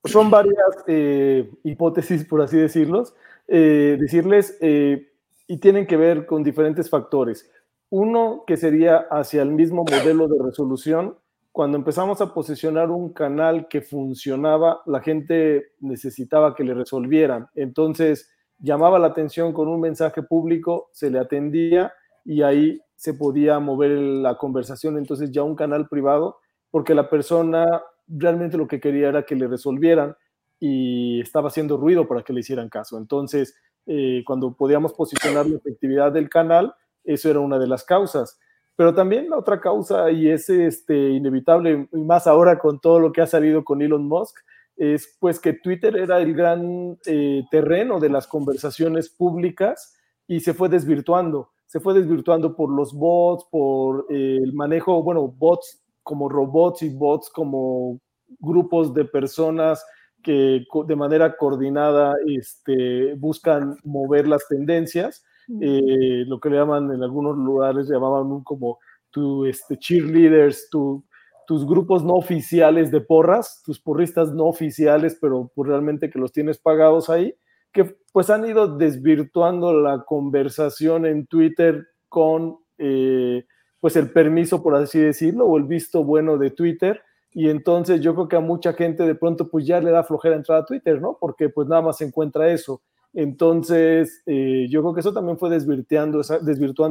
son 0.05 0.31
varias 0.31 0.85
eh, 0.89 1.49
hipótesis, 1.63 2.25
por 2.25 2.43
así 2.43 2.57
decirlos, 2.57 3.15
eh, 3.47 3.97
decirles, 4.01 4.59
eh, 4.61 5.13
y 5.47 5.59
tienen 5.59 5.87
que 5.87 5.97
ver 5.97 6.27
con 6.27 6.43
diferentes 6.43 6.91
factores. 6.91 7.49
Uno 7.91 8.45
que 8.47 8.57
sería 8.57 8.99
hacia 9.11 9.43
el 9.43 9.51
mismo 9.51 9.85
modelo 9.85 10.29
de 10.29 10.43
resolución. 10.43 11.17
Cuando 11.53 11.77
empezamos 11.77 12.21
a 12.21 12.33
posicionar 12.33 12.91
un 12.91 13.13
canal 13.13 13.67
que 13.69 13.81
funcionaba, 13.81 14.83
la 14.87 15.01
gente 15.01 15.73
necesitaba 15.81 16.55
que 16.55 16.63
le 16.63 16.75
resolvieran. 16.75 17.49
Entonces, 17.57 18.31
llamaba 18.61 19.01
la 19.01 19.09
atención 19.09 19.53
con 19.53 19.67
un 19.67 19.81
mensaje 19.81 20.23
público, 20.23 20.89
se 20.93 21.11
le 21.11 21.19
atendía 21.19 21.93
y 22.25 22.43
ahí 22.43 22.81
se 22.95 23.15
podía 23.15 23.59
mover 23.59 23.91
la 23.91 24.39
conversación. 24.39 24.97
Entonces, 24.97 25.33
ya 25.33 25.43
un 25.43 25.57
canal 25.57 25.89
privado, 25.89 26.39
porque 26.71 26.95
la 26.95 27.11
persona 27.11 27.83
realmente 28.07 28.57
lo 28.57 28.69
que 28.69 28.81
quería 28.81 29.09
era 29.09 29.25
que 29.25 29.35
le 29.35 29.49
resolvieran 29.49 30.17
y 30.61 31.21
estaba 31.21 31.49
haciendo 31.49 31.77
ruido 31.77 32.07
para 32.07 32.23
que 32.23 32.33
le 32.33 32.41
hicieran 32.41 32.69
caso. 32.69 32.99
Entonces, 32.99 33.57
eh, 33.87 34.23
cuando 34.27 34.55
podíamos 34.55 34.93
posicionar 34.93 35.47
la 35.47 35.57
efectividad 35.57 36.13
del 36.13 36.29
canal, 36.29 36.75
eso 37.05 37.31
era 37.31 37.41
una 37.41 37.59
de 37.59 37.67
las 37.67 37.85
causas. 37.85 38.39
Pero 38.77 38.95
también 38.95 39.29
la 39.29 39.39
otra 39.39 39.61
causa, 39.61 40.11
y 40.11 40.29
es 40.29 40.49
este, 40.49 41.11
inevitable, 41.11 41.89
y 41.93 42.01
más 42.03 42.27
ahora 42.27 42.59
con 42.59 42.81
todo 42.81 42.99
lo 42.99 43.13
que 43.13 43.21
ha 43.21 43.27
salido 43.27 43.63
con 43.65 43.83
Elon 43.83 44.07
Musk, 44.07 44.37
es 44.77 45.17
pues 45.21 45.39
que 45.39 45.53
Twitter 45.53 45.95
era 45.97 46.21
el 46.21 46.35
gran 46.35 46.99
eh, 47.05 47.43
terreno 47.51 48.01
de 48.01 48.09
las 48.09 48.27
conversaciones 48.27 49.11
públicas 49.11 49.95
y 50.27 50.41
se 50.41 50.55
fue 50.55 50.71
desvirtuando. 50.71 51.51
Se 51.67 51.81
fue 51.81 51.93
desvirtuando 51.93 52.57
por 52.57 52.71
los 52.71 52.95
bots, 52.95 53.45
por 53.51 54.07
eh, 54.09 54.39
el 54.43 54.55
manejo, 54.55 55.03
bueno, 55.03 55.29
bots 55.29 55.85
como 56.03 56.31
robots 56.31 56.83
y 56.83 56.89
bots 56.89 57.29
como 57.29 58.01
grupos 58.39 58.95
de 58.95 59.05
personas 59.05 59.85
que 60.23 60.65
de 60.87 60.97
manera 60.97 61.37
coordinada 61.37 62.15
este, 62.27 63.15
buscan 63.15 63.77
mover 63.85 64.29
las 64.29 64.47
tendencias, 64.49 65.25
eh, 65.61 66.25
lo 66.27 66.39
que 66.41 66.51
le 66.51 66.57
llaman 66.57 66.93
en 66.93 67.03
algunos 67.03 67.37
lugares, 67.37 67.89
llamaban 67.89 68.43
como 68.45 68.79
tu 69.11 69.45
este, 69.47 69.77
cheerleaders, 69.77 70.69
tu, 70.71 71.05
tus 71.47 71.67
grupos 71.67 72.05
no 72.05 72.15
oficiales 72.15 72.91
de 72.91 73.01
porras, 73.01 73.63
tus 73.65 73.81
porristas 73.81 74.33
no 74.33 74.45
oficiales, 74.45 75.19
pero 75.21 75.51
pues 75.55 75.69
realmente 75.69 76.11
que 76.11 76.19
los 76.19 76.33
tienes 76.33 76.59
pagados 76.59 77.11
ahí, 77.11 77.35
que 77.73 77.97
pues 78.13 78.31
han 78.31 78.47
ido 78.47 78.77
desvirtuando 78.77 79.73
la 79.73 80.05
conversación 80.05 81.07
en 81.07 81.27
Twitter 81.27 81.87
con 82.09 82.59
eh, 82.79 83.45
pues 83.81 83.97
el 83.97 84.13
permiso, 84.13 84.63
por 84.63 84.75
así 84.75 84.99
decirlo, 84.99 85.47
o 85.47 85.57
el 85.57 85.65
visto 85.65 86.05
bueno 86.05 86.39
de 86.39 86.51
Twitter. 86.51 87.03
Y 87.33 87.49
entonces 87.49 88.01
yo 88.01 88.15
creo 88.15 88.29
que 88.29 88.37
a 88.37 88.41
mucha 88.41 88.73
gente 88.73 89.05
de 89.05 89.15
pronto 89.15 89.49
pues 89.49 89.67
ya 89.67 89.81
le 89.81 89.91
da 89.91 90.05
flojera 90.05 90.37
entrar 90.37 90.59
a 90.59 90.65
Twitter, 90.67 91.01
¿no? 91.01 91.17
Porque 91.19 91.49
pues 91.49 91.69
nada 91.69 91.83
más 91.83 91.99
se 91.99 92.05
encuentra 92.05 92.51
eso. 92.53 92.83
Entonces 93.13 94.23
eh, 94.27 94.67
yo 94.71 94.83
creo 94.83 94.95
que 94.95 95.01
eso 95.01 95.13
también 95.13 95.39
fue 95.39 95.51
desvirtuando 95.51 96.21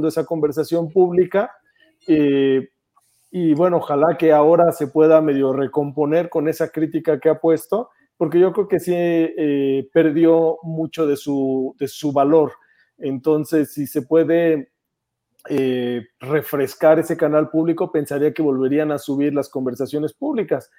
esa, 0.08 0.25
conversación 0.25 0.91
pública. 0.91 1.51
Eh, 2.08 2.69
y 3.32 3.53
bueno, 3.53 3.77
ojalá 3.77 4.17
que 4.17 4.32
ahora 4.32 4.71
se 4.71 4.88
pueda 4.88 5.21
medio 5.21 5.53
recomponer 5.53 6.29
con 6.29 6.47
esa 6.47 6.69
crítica 6.69 7.19
que 7.19 7.29
ha 7.29 7.39
puesto, 7.39 7.89
porque 8.17 8.39
yo 8.39 8.51
creo 8.51 8.67
que 8.67 8.79
sí 8.79 8.93
eh, 8.95 9.88
perdió 9.93 10.58
mucho 10.63 11.05
de 11.05 11.15
su, 11.15 11.75
valor. 12.13 12.53
Entonces, 12.97 13.71
si 13.73 13.88
se 13.88 14.01
puede 14.01 14.71
refrescar 16.19 16.99
ese 16.99 17.15
canal 17.15 17.49
público, 17.49 17.91
pensaría 17.91 18.34
que 18.34 18.41
volverían 18.41 18.91
a 18.91 18.97
subir 18.97 19.34
las 19.34 19.47
conversaciones 19.47 20.12
públicas. 20.13 20.69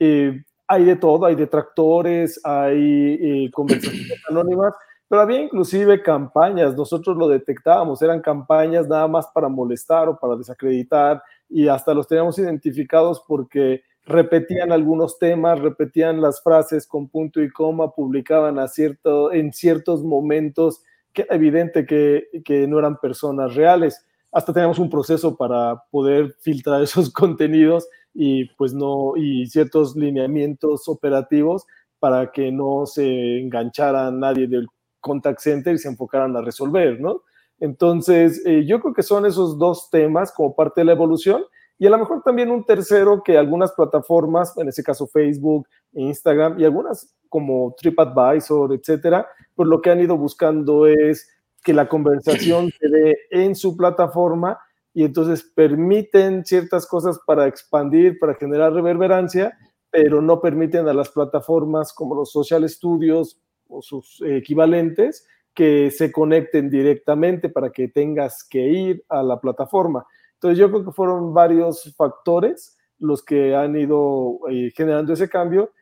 Hay 0.00 0.84
de 0.84 0.96
todo, 0.96 1.26
hay 1.26 1.36
detractores, 1.36 2.40
hay 2.42 3.48
conversaciones 3.52 4.20
anónimas, 4.28 4.74
pero 5.08 5.22
había 5.22 5.40
inclusive 5.40 6.02
campañas, 6.02 6.76
nosotros 6.76 7.16
lo 7.16 7.28
detectábamos, 7.28 8.02
eran 8.02 8.20
campañas 8.20 8.86
nada 8.88 9.08
más 9.08 9.26
para 9.28 9.48
molestar 9.48 10.08
o 10.08 10.18
para 10.18 10.36
desacreditar 10.36 11.22
y 11.48 11.68
hasta 11.68 11.94
los 11.94 12.06
teníamos 12.06 12.38
identificados 12.38 13.24
porque 13.26 13.82
repetían 14.04 14.70
algunos 14.70 15.18
temas, 15.18 15.60
repetían 15.60 16.20
las 16.20 16.42
frases 16.42 16.86
con 16.86 17.08
punto 17.08 17.42
y 17.42 17.50
coma, 17.50 17.92
publicaban 17.92 18.58
a 18.58 18.68
cierto, 18.68 19.32
en 19.32 19.52
ciertos 19.52 20.02
momentos 20.02 20.82
que 21.12 21.22
era 21.22 21.36
evidente 21.36 21.86
que, 21.86 22.28
que 22.44 22.66
no 22.66 22.78
eran 22.78 22.98
personas 22.98 23.54
reales. 23.54 24.04
Hasta 24.30 24.52
tenemos 24.52 24.78
un 24.78 24.90
proceso 24.90 25.36
para 25.36 25.82
poder 25.90 26.36
filtrar 26.40 26.82
esos 26.84 27.10
contenidos 27.10 27.88
y 28.12 28.46
pues 28.56 28.74
no, 28.74 29.12
y 29.16 29.46
ciertos 29.46 29.96
lineamientos 29.96 30.88
operativos 30.88 31.66
para 31.98 32.30
que 32.30 32.52
no 32.52 32.86
se 32.86 33.40
enganchara 33.40 34.10
nadie 34.10 34.46
del 34.46 34.68
contact 35.00 35.40
center 35.40 35.74
y 35.74 35.78
se 35.78 35.88
enfocaran 35.88 36.36
a 36.36 36.42
resolver, 36.42 37.00
¿no? 37.00 37.22
Entonces, 37.60 38.42
eh, 38.46 38.64
yo 38.66 38.80
creo 38.80 38.94
que 38.94 39.02
son 39.02 39.26
esos 39.26 39.58
dos 39.58 39.90
temas 39.90 40.32
como 40.32 40.54
parte 40.54 40.80
de 40.80 40.84
la 40.86 40.92
evolución 40.92 41.44
y 41.78 41.86
a 41.86 41.90
lo 41.90 41.98
mejor 41.98 42.22
también 42.22 42.50
un 42.50 42.64
tercero 42.64 43.22
que 43.22 43.38
algunas 43.38 43.72
plataformas, 43.72 44.56
en 44.58 44.68
ese 44.68 44.82
caso 44.82 45.06
Facebook, 45.06 45.68
Instagram 45.92 46.58
y 46.58 46.64
algunas 46.64 47.14
como 47.28 47.74
TripAdvisor, 47.78 48.72
etcétera, 48.74 49.28
pues 49.54 49.68
lo 49.68 49.80
que 49.80 49.90
han 49.90 50.00
ido 50.00 50.16
buscando 50.16 50.86
es 50.86 51.28
que 51.62 51.72
la 51.72 51.88
conversación 51.88 52.70
se 52.80 52.88
dé 52.88 53.16
en 53.30 53.54
su 53.54 53.76
plataforma 53.76 54.58
y 54.94 55.04
entonces 55.04 55.44
permiten 55.54 56.44
ciertas 56.44 56.86
cosas 56.86 57.20
para 57.26 57.46
expandir, 57.46 58.18
para 58.18 58.34
generar 58.34 58.72
reverberancia, 58.72 59.56
pero 59.90 60.20
no 60.20 60.40
permiten 60.40 60.88
a 60.88 60.94
las 60.94 61.10
plataformas 61.10 61.92
como 61.92 62.14
los 62.14 62.32
social 62.32 62.68
studios 62.68 63.40
o 63.68 63.82
sus 63.82 64.22
equivalentes 64.26 65.26
que 65.54 65.90
se 65.90 66.12
conecten 66.12 66.70
directamente 66.70 67.48
para 67.48 67.70
que 67.70 67.88
tengas 67.88 68.44
que 68.44 68.60
ir 68.60 69.04
a 69.08 69.22
la 69.22 69.40
plataforma. 69.40 70.06
Entonces 70.34 70.56
yo 70.56 70.70
creo 70.70 70.84
que 70.84 70.92
fueron 70.92 71.34
varios 71.34 71.92
factores 71.96 72.78
los 72.98 73.24
que 73.24 73.56
han 73.56 73.76
ido 73.76 74.38
eh, 74.50 74.70
generando 74.74 75.12
ese 75.12 75.28
cambio, 75.28 75.72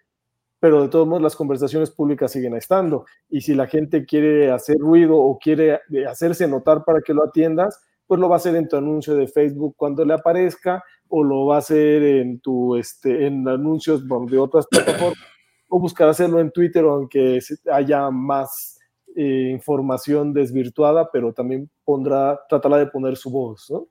pero 0.59 0.83
de 0.83 0.89
todos 0.89 1.07
modos 1.07 1.23
las 1.23 1.37
conversaciones 1.37 1.91
públicas 1.91 2.33
siguen 2.33 2.57
estando. 2.57 3.05
Y 3.29 3.43
si 3.43 3.55
la 3.55 3.67
gente 3.67 4.07
quiere 4.07 4.51
hacer 4.51 4.79
ruido 4.79 5.19
o 5.19 5.39
quiere 5.39 5.81
eh, 5.93 6.07
hacerse 6.07 6.49
notar 6.49 6.83
para 6.83 7.03
que 7.03 7.13
lo 7.13 7.25
atiendas, 7.25 7.79
pues 8.07 8.19
lo 8.19 8.31
va 8.31 8.37
a 8.37 8.39
hacer 8.39 8.57
en 8.57 8.69
tu 8.69 8.77
anuncio 8.77 9.15
de 9.15 9.29
Facebook 9.29 9.75
cuando 9.77 10.07
le 10.07 10.15
aparezca 10.15 10.83
o 11.09 11.23
lo 11.23 11.45
va 11.45 11.57
a 11.57 11.59
hacer 11.59 12.03
en 12.03 12.41
tu 12.41 12.77
este 12.77 13.27
en 13.27 13.47
anuncios 13.47 14.03
de 14.09 14.39
otras 14.39 14.67
plataformas 14.69 15.36
o 15.69 15.79
buscar 15.81 16.09
hacerlo 16.09 16.41
en 16.41 16.51
Twitter 16.51 16.85
aunque 16.85 17.41
haya 17.73 18.11
más 18.11 18.79
eh, 19.15 19.51
información 19.51 20.33
desvirtuada 20.33 21.11
pero 21.11 21.33
también 21.33 21.71
pondrá 21.85 22.41
tratará 22.49 22.79
de 22.79 22.87
poner 22.87 23.17
su 23.17 23.31
voz 23.31 23.71
¿no? 23.71 23.89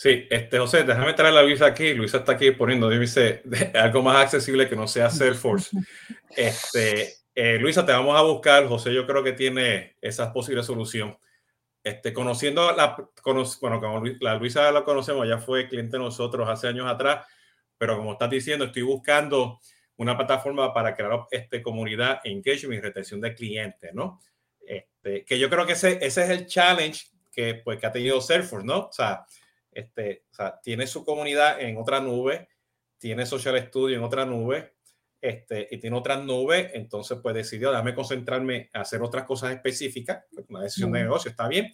Sí, 0.00 0.28
este, 0.30 0.60
José, 0.60 0.84
déjame 0.84 1.12
traer 1.12 1.36
a 1.36 1.42
Luisa 1.42 1.66
aquí. 1.66 1.92
Luisa 1.92 2.18
está 2.18 2.30
aquí 2.30 2.52
poniendo, 2.52 2.88
dice, 2.88 3.42
algo 3.74 4.00
más 4.00 4.22
accesible 4.22 4.68
que 4.68 4.76
no 4.76 4.86
sea 4.86 5.10
Salesforce. 5.10 5.76
Este, 6.36 7.14
eh, 7.34 7.58
Luisa, 7.58 7.84
te 7.84 7.90
vamos 7.90 8.16
a 8.16 8.22
buscar. 8.22 8.68
José, 8.68 8.94
yo 8.94 9.04
creo 9.08 9.24
que 9.24 9.32
tiene 9.32 9.96
esa 10.00 10.32
posible 10.32 10.62
solución. 10.62 11.18
Este, 11.82 12.12
conociendo 12.12 12.70
la, 12.76 12.96
bueno, 13.60 13.80
como 13.80 14.04
la 14.20 14.36
Luisa 14.36 14.70
la 14.70 14.84
conocemos, 14.84 15.26
ya 15.26 15.38
fue 15.38 15.66
cliente 15.66 15.96
de 15.96 16.04
nosotros 16.04 16.48
hace 16.48 16.68
años 16.68 16.86
atrás, 16.86 17.26
pero 17.76 17.96
como 17.96 18.12
estás 18.12 18.30
diciendo, 18.30 18.66
estoy 18.66 18.82
buscando 18.82 19.58
una 19.98 20.16
plataforma 20.16 20.72
para 20.72 20.94
crear 20.94 21.26
este, 21.30 21.60
comunidad, 21.60 22.20
engagement 22.24 22.78
y 22.78 22.80
retención 22.80 23.20
de 23.20 23.34
clientes, 23.34 23.92
¿no? 23.92 24.20
Este, 24.64 25.24
que 25.24 25.38
yo 25.38 25.50
creo 25.50 25.66
que 25.66 25.72
ese, 25.72 25.98
ese 26.00 26.24
es 26.24 26.30
el 26.30 26.46
challenge 26.46 27.06
que, 27.32 27.56
pues, 27.56 27.78
que 27.78 27.86
ha 27.86 27.92
tenido 27.92 28.20
Salesforce, 28.20 28.66
¿no? 28.66 28.86
O 28.86 28.92
sea, 28.92 29.24
este, 29.72 30.24
o 30.30 30.34
sea, 30.34 30.60
tiene 30.62 30.86
su 30.86 31.04
comunidad 31.04 31.60
en 31.60 31.76
otra 31.76 32.00
nube, 32.00 32.48
tiene 32.98 33.26
Social 33.26 33.58
Studio 33.66 33.96
en 33.96 34.04
otra 34.04 34.24
nube, 34.24 34.74
este, 35.20 35.66
y 35.70 35.78
tiene 35.78 35.96
otra 35.96 36.16
nube, 36.16 36.70
entonces 36.74 37.18
pues 37.20 37.34
decidió, 37.34 37.70
déjame 37.70 37.94
concentrarme 37.94 38.70
a 38.72 38.82
hacer 38.82 39.02
otras 39.02 39.24
cosas 39.24 39.52
específicas, 39.52 40.24
una 40.48 40.62
decisión 40.62 40.92
de 40.92 41.02
negocio, 41.02 41.30
está 41.30 41.48
bien, 41.48 41.72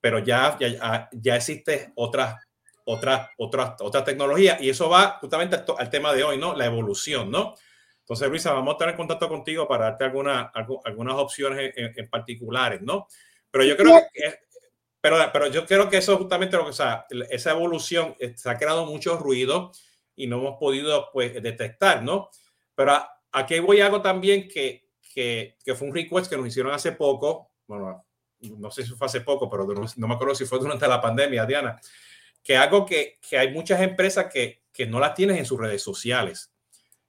pero 0.00 0.20
ya, 0.20 0.56
ya, 0.60 1.08
ya 1.12 1.36
existe 1.36 1.92
otra, 1.96 2.40
otra, 2.84 3.32
otra, 3.38 3.76
otra 3.80 4.04
tecnología 4.04 4.58
y 4.60 4.68
eso 4.68 4.88
va 4.88 5.18
justamente 5.20 5.56
al, 5.78 5.90
tema 5.90 6.12
de 6.12 6.24
hoy, 6.24 6.38
¿no? 6.38 6.54
La 6.54 6.66
evolución, 6.66 7.30
¿no? 7.30 7.54
Entonces, 8.00 8.28
Luisa, 8.28 8.52
vamos 8.52 8.72
a 8.72 8.74
estar 8.74 8.88
en 8.90 8.96
contacto 8.96 9.28
contigo 9.28 9.66
para 9.66 9.84
darte 9.86 10.04
alguna, 10.04 10.52
algunas 10.84 11.14
opciones 11.16 11.72
en, 11.76 12.08
particulares, 12.10 12.82
¿no? 12.82 13.08
Pero 13.50 13.64
yo 13.64 13.76
creo 13.76 14.02
que 14.12 14.44
pero, 15.00 15.18
pero 15.34 15.48
yo 15.48 15.66
creo 15.66 15.90
que 15.90 15.98
eso 15.98 16.12
es 16.14 16.18
justamente 16.18 16.56
lo 16.56 16.64
que, 16.64 16.70
o 16.70 16.72
sea, 16.72 17.06
esa 17.28 17.50
evolución 17.50 18.16
se 18.36 18.48
ha 18.48 18.56
creado 18.56 18.86
mucho 18.86 19.18
ruido 19.18 19.70
y 20.16 20.26
no 20.26 20.38
hemos 20.38 20.58
podido 20.58 21.10
pues 21.12 21.42
detectar, 21.42 22.02
¿no? 22.02 22.30
Pero 22.74 23.06
aquí 23.30 23.58
voy 23.58 23.82
a 23.82 23.86
algo 23.86 24.00
también 24.00 24.48
que, 24.48 24.88
que, 25.12 25.58
que, 25.62 25.74
fue 25.74 25.88
un 25.88 25.94
request 25.94 26.30
que 26.30 26.38
nos 26.38 26.46
hicieron 26.46 26.72
hace 26.72 26.92
poco, 26.92 27.50
bueno, 27.66 28.06
no 28.56 28.70
sé 28.70 28.82
si 28.82 28.94
fue 28.94 29.06
hace 29.06 29.20
poco, 29.20 29.50
pero 29.50 29.66
no, 29.96 30.08
me 30.08 30.14
acuerdo 30.14 30.34
si 30.34 30.46
fue 30.46 30.58
durante 30.58 30.88
la 30.88 31.00
pandemia, 31.00 31.44
Diana, 31.44 31.78
que 32.44 32.56
algo 32.56 32.84
que, 32.84 33.18
que 33.26 33.38
hay 33.38 33.50
muchas 33.50 33.80
empresas 33.80 34.26
que, 34.32 34.62
que 34.70 34.86
no 34.86 35.00
las 35.00 35.14
tienen 35.14 35.38
en 35.38 35.46
sus 35.46 35.58
redes 35.58 35.82
sociales, 35.82 36.52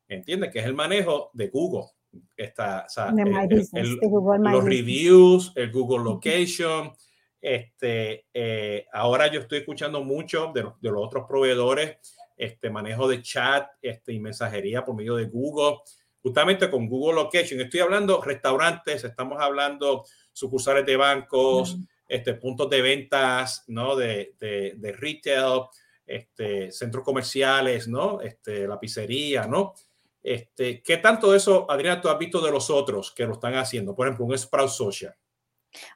¿entiendes? 0.07 0.51
Que 0.51 0.59
es 0.59 0.65
el 0.65 0.73
manejo 0.73 1.29
de 1.33 1.49
Google. 1.49 1.91
Está, 2.37 2.85
o 2.87 2.89
sea, 2.89 3.09
el, 3.09 3.99
los 4.39 4.63
reviews, 4.63 5.51
el 5.55 5.69
Google 5.69 6.05
Location, 6.05 6.93
este, 7.41 8.25
eh, 8.33 8.87
ahora 8.93 9.27
yo 9.27 9.41
estoy 9.41 9.59
escuchando 9.59 10.01
mucho 10.01 10.53
de, 10.53 10.63
de, 10.63 10.89
los 10.89 11.05
otros 11.05 11.25
proveedores, 11.27 11.97
este 12.37 12.69
manejo 12.69 13.07
de 13.09 13.21
chat 13.21 13.67
este, 13.81 14.13
y 14.13 14.19
mensajería 14.19 14.85
por 14.85 14.95
medio 14.95 15.15
de 15.17 15.25
Google, 15.25 15.79
justamente 16.21 16.71
con 16.71 16.87
Google 16.87 17.15
Location. 17.15 17.59
Estoy 17.59 17.81
hablando 17.81 18.21
restaurantes, 18.21 19.03
estamos 19.03 19.41
hablando 19.41 20.05
sucursales 20.31 20.85
de 20.85 20.95
bancos, 20.95 21.77
este, 22.07 22.33
puntos 22.35 22.69
de 22.69 22.81
ventas, 22.81 23.63
¿no? 23.67 23.95
De, 23.95 24.35
de, 24.39 24.73
de 24.77 24.91
retail, 24.93 25.63
este, 26.05 26.71
centros 26.71 27.03
comerciales, 27.03 27.87
¿no? 27.87 28.21
Este, 28.21 28.67
la 28.67 28.79
pizzería, 28.79 29.47
¿no? 29.47 29.73
Este, 30.21 30.81
¿Qué 30.81 30.97
tanto 30.97 31.31
de 31.31 31.37
eso, 31.37 31.69
Adriana, 31.69 32.01
tú 32.01 32.09
has 32.09 32.17
visto 32.17 32.41
de 32.41 32.51
los 32.51 32.69
otros 32.69 33.11
que 33.11 33.25
lo 33.25 33.33
están 33.33 33.53
haciendo? 33.55 33.95
Por 33.95 34.07
ejemplo, 34.07 34.25
un 34.25 34.37
Sprout 34.37 34.69
Social. 34.69 35.15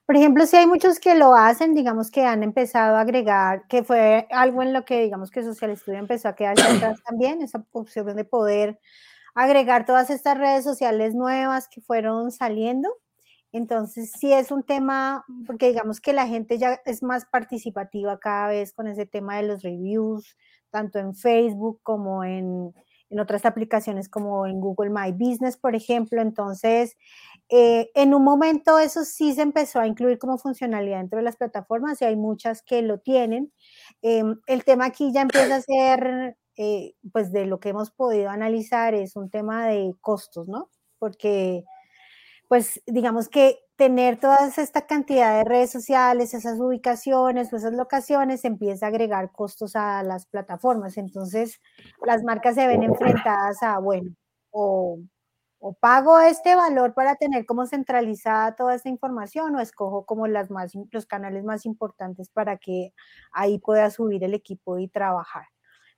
Por 0.06 0.15
ejemplo, 0.15 0.45
si 0.45 0.58
hay 0.58 0.67
muchos 0.67 1.00
que 1.00 1.15
lo 1.15 1.34
hacen, 1.34 1.74
digamos 1.74 2.12
que 2.12 2.26
han 2.26 2.43
empezado 2.43 2.98
a 2.98 3.02
agregar, 3.02 3.65
que 3.67 3.84
fue 3.84 4.28
algo 4.30 4.62
en 4.62 4.74
lo 4.74 4.86
que 4.86 5.02
digamos 5.02 5.32
que 5.32 5.43
Social 5.43 5.76
Studio 5.78 6.00
empezó 6.00 6.28
a 6.28 6.36
quedarse 6.36 6.63
atrás 6.93 7.02
también, 7.04 7.41
esa 7.41 7.65
opción 7.72 8.15
de 8.15 8.26
poder 8.26 8.80
agregar 9.34 9.86
todas 9.86 10.10
estas 10.10 10.38
redes 10.38 10.63
sociales 10.63 11.15
nuevas 11.15 11.67
que 11.67 11.82
fueron 11.82 12.32
saliendo. 12.32 12.89
Entonces, 13.52 14.12
sí 14.20 14.32
es 14.34 14.52
un 14.52 14.64
tema, 14.64 15.26
porque 15.48 15.70
digamos 15.70 16.02
que 16.02 16.14
la 16.14 16.28
gente 16.28 16.58
ya 16.58 16.80
es 16.86 17.02
más 17.04 17.26
participativa 17.26 18.20
cada 18.20 18.50
vez 18.50 18.74
con 18.74 18.88
ese 18.88 19.06
tema 19.06 19.38
de 19.38 19.44
los 19.44 19.64
reviews, 19.64 20.38
tanto 20.70 21.00
en 21.00 21.16
Facebook 21.16 21.80
como 21.84 22.24
en, 22.24 22.74
en 23.10 23.20
otras 23.20 23.46
aplicaciones 23.46 24.08
como 24.10 24.46
en 24.46 24.60
Google 24.62 24.92
My 24.92 25.12
Business, 25.12 25.58
por 25.58 25.76
ejemplo. 25.76 26.22
Entonces, 26.22 26.96
eh, 27.50 27.90
en 27.96 28.14
un 28.14 28.24
momento 28.24 28.78
eso 28.80 29.04
sí 29.04 29.34
se 29.34 29.42
empezó 29.42 29.80
a 29.80 29.88
incluir 29.88 30.20
como 30.20 30.38
funcionalidad 30.38 31.00
dentro 31.00 31.18
de 31.18 31.24
las 31.24 31.38
plataformas 31.38 32.02
y 32.02 32.06
hay 32.06 32.16
muchas 32.16 32.62
que 32.62 32.82
lo 32.84 33.00
tienen. 33.00 33.52
Em, 34.02 34.40
el 34.48 34.64
tema 34.64 34.86
aquí 34.86 35.12
ya 35.12 35.22
empieza 35.22 35.56
a 35.56 35.62
ser, 35.62 36.38
eh, 36.58 36.94
pues 37.12 37.32
de 37.32 37.46
lo 37.46 37.60
que 37.60 37.70
hemos 37.70 37.90
podido 37.92 38.30
analizar, 38.30 38.94
es 38.94 39.16
un 39.16 39.30
tema 39.32 39.68
de 39.68 39.94
costos, 40.02 40.48
¿no? 40.48 40.70
Porque, 41.00 41.64
pues 42.50 42.82
digamos 42.88 43.30
que 43.30 43.60
tener 43.78 44.20
toda 44.20 44.40
esta 44.58 44.88
cantidad 44.88 45.38
de 45.40 45.46
redes 45.46 45.72
sociales, 45.72 46.34
esas 46.34 46.60
ubicaciones 46.60 47.54
o 47.54 47.58
esas 47.58 47.74
locaciones, 47.74 48.46
empieza 48.46 48.88
a 48.88 48.90
agregar 48.90 49.32
costos 49.32 49.76
a 49.78 50.04
las 50.04 50.26
plataformas. 50.28 50.98
Entonces, 50.98 51.62
las 52.06 52.24
marcas 52.24 52.56
se 52.56 52.68
ven 52.68 52.84
enfrentadas 52.84 53.64
a, 53.64 53.80
bueno, 53.80 54.12
o 54.52 55.00
o 55.60 55.74
pago 55.74 56.20
este 56.22 56.56
valor 56.56 56.94
para 56.94 57.16
tener 57.16 57.46
como 57.46 57.66
centralizada 57.68 58.56
toda 58.56 58.76
esta 58.76 58.90
información 58.90 59.56
o 59.56 59.60
escojo 59.62 60.06
como 60.06 60.28
las 60.28 60.50
más, 60.52 60.74
los 60.92 61.06
canales 61.06 61.44
más 61.44 61.66
importantes 61.66 62.30
para 62.30 62.58
que 62.58 62.94
ahí 63.34 63.60
pueda 63.60 63.90
subir 63.92 64.24
el 64.24 64.34
equipo 64.34 64.80
y 64.80 64.88
trabajar. 64.88 65.46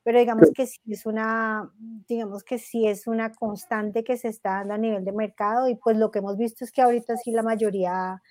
Pero 0.03 0.19
digamos 0.19 0.51
que 0.53 0.65
sí 0.67 0.79
es 0.89 1.05
una, 1.05 1.71
digamos 2.07 2.43
que 2.43 2.57
sí 2.57 2.87
es 2.87 3.07
una 3.07 3.31
constante 3.33 4.03
que 4.03 4.17
se 4.17 4.29
está 4.29 4.59
dando 4.59 4.73
a 4.75 4.77
nivel 4.77 5.05
de 5.05 5.11
mercado 5.11 5.69
y 5.69 5.75
pues 5.75 5.97
lo 5.97 6.09
que 6.11 6.19
hemos 6.19 6.37
visto 6.37 6.65
es 6.65 6.71
que 6.71 6.81
ahorita 6.81 7.17
sí 7.17 7.31
la 7.31 7.43
mayoría, 7.43 8.21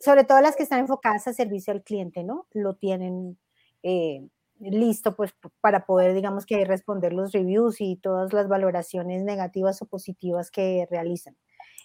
sobre 0.00 0.24
todo 0.24 0.40
las 0.40 0.56
que 0.56 0.64
están 0.64 0.80
enfocadas 0.80 1.28
a 1.28 1.32
servicio 1.32 1.72
al 1.72 1.82
cliente, 1.84 2.24
¿no? 2.24 2.46
Lo 2.52 2.74
tienen 2.74 3.38
eh, 3.82 4.26
listo 4.60 5.16
pues 5.16 5.32
para 5.60 5.86
poder 5.86 6.14
digamos 6.14 6.44
que 6.46 6.64
responder 6.64 7.12
los 7.12 7.32
reviews 7.32 7.80
y 7.80 7.96
todas 7.96 8.32
las 8.32 8.48
valoraciones 8.48 9.22
negativas 9.22 9.80
o 9.82 9.86
positivas 9.86 10.50
que 10.50 10.86
realizan. 10.90 11.36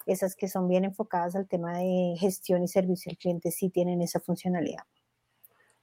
Esas 0.07 0.35
que 0.35 0.47
son 0.47 0.67
bien 0.67 0.83
enfocadas 0.85 1.35
al 1.35 1.47
tema 1.47 1.77
de 1.77 2.15
gestión 2.19 2.63
y 2.63 2.67
servicio 2.67 3.11
al 3.11 3.17
cliente 3.17 3.51
sí 3.51 3.69
tienen 3.69 4.01
esa 4.01 4.19
funcionalidad. 4.19 4.83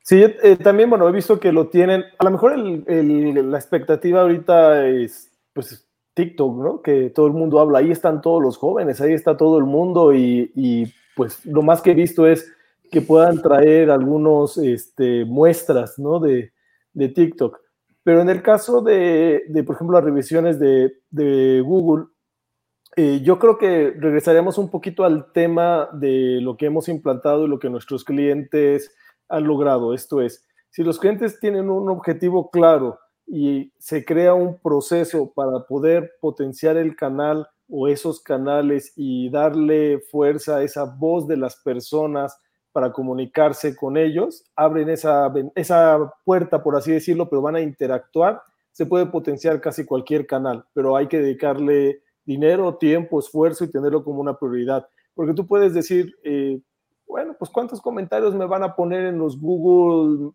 Sí, 0.03 0.23
eh, 0.23 0.57
también, 0.57 0.91
bueno, 0.91 1.09
he 1.09 1.13
visto 1.13 1.39
que 1.39 1.53
lo 1.53 1.69
tienen, 1.69 2.05
a 2.19 2.25
lo 2.25 2.31
mejor 2.33 2.55
el, 2.55 3.51
la 3.51 3.59
expectativa 3.59 4.23
ahorita 4.23 4.87
es, 4.87 5.31
pues, 5.53 5.89
TikTok, 6.15 6.57
¿no? 6.59 6.83
Que 6.83 7.11
todo 7.11 7.27
el 7.27 7.33
mundo 7.33 7.61
habla, 7.61 7.79
ahí 7.79 7.91
están 7.91 8.21
todos 8.21 8.43
los 8.43 8.57
jóvenes, 8.59 9.01
ahí 9.01 9.13
está 9.13 9.37
todo 9.37 9.59
el 9.59 9.65
mundo 9.65 10.13
y, 10.13 10.51
y 10.55 10.93
pues 11.17 11.45
lo 11.47 11.63
más 11.63 11.81
que 11.81 11.93
he 11.93 11.95
visto 11.95 12.27
es 12.27 12.53
que 12.91 13.01
puedan 13.01 13.41
traer 13.41 13.91
algunos 13.91 14.59
este, 14.59 15.25
muestras, 15.25 15.99
¿no? 15.99 16.21
De, 16.21 16.53
de 16.93 17.09
TikTok. 17.09 17.59
Pero 18.05 18.21
en 18.21 18.29
el 18.29 18.43
caso 18.43 18.83
de, 18.83 19.45
por 19.65 19.77
ejemplo, 19.77 19.97
las 19.97 20.05
revisiones 20.05 20.59
de, 20.59 21.63
Google, 21.65 22.07
eh, 22.97 23.21
yo 23.23 23.39
creo 23.39 23.57
que 23.57 23.95
regresaremos 23.97 24.59
un 24.59 24.71
poquito 24.71 25.05
al 25.05 25.33
tema 25.33 25.89
de 25.93 26.41
lo 26.43 26.57
que 26.57 26.67
hemos 26.67 26.89
implantado 26.89 27.45
y 27.45 27.49
lo 27.49 27.59
que 27.59 27.71
nuestros 27.71 28.05
clientes 28.05 28.95
han 29.33 29.45
logrado. 29.45 29.95
Esto 29.95 30.21
es, 30.21 30.45
si 30.71 30.83
los 30.83 30.99
clientes 30.99 31.41
tienen 31.41 31.69
un 31.71 31.89
objetivo 31.91 32.51
claro 32.51 32.99
y 33.27 33.73
se 33.79 34.05
crea 34.05 34.35
un 34.35 34.59
proceso 34.59 35.33
para 35.35 35.67
poder 35.67 36.13
potenciar 36.21 36.77
el 36.77 36.95
canal 36.95 37.47
o 37.69 37.89
esos 37.89 38.21
canales 38.21 38.93
y 38.97 39.31
darle 39.31 40.01
fuerza 40.11 40.57
a 40.57 40.63
esa 40.63 40.85
voz 40.85 41.27
de 41.27 41.39
las 41.39 41.57
personas 41.57 42.39
para 42.73 42.93
comunicarse 42.93 43.77
con 43.77 43.97
ellos, 43.97 44.45
abren 44.57 44.89
esa, 44.89 45.33
esa 45.55 46.13
puerta, 46.25 46.63
por 46.63 46.77
así 46.77 46.93
decirlo, 46.93 47.29
pero 47.29 47.43
van 47.43 47.57
a 47.57 47.61
interactuar, 47.61 48.43
se 48.73 48.87
puede 48.87 49.07
potenciar 49.07 49.61
casi 49.61 49.85
cualquier 49.85 50.27
canal, 50.27 50.65
pero 50.73 50.97
hay 50.97 51.07
que 51.07 51.21
dedicarle 51.21 52.03
dinero, 52.25 52.77
tiempo, 52.77 53.21
esfuerzo 53.21 53.65
y 53.65 53.71
tenerlo 53.71 54.05
como 54.05 54.21
una 54.21 54.39
prioridad. 54.39 54.87
Porque 55.15 55.35
tú 55.35 55.47
puedes 55.47 55.75
decir, 55.75 56.15
eh, 56.25 56.61
bueno, 57.13 57.37
pues 57.39 57.51
cuántos 57.51 57.83
comentarios 57.83 58.35
me 58.35 58.47
van 58.47 58.63
a 58.63 58.75
poner 58.75 59.05
en 59.05 59.19
los 59.19 59.39
Google 59.39 60.31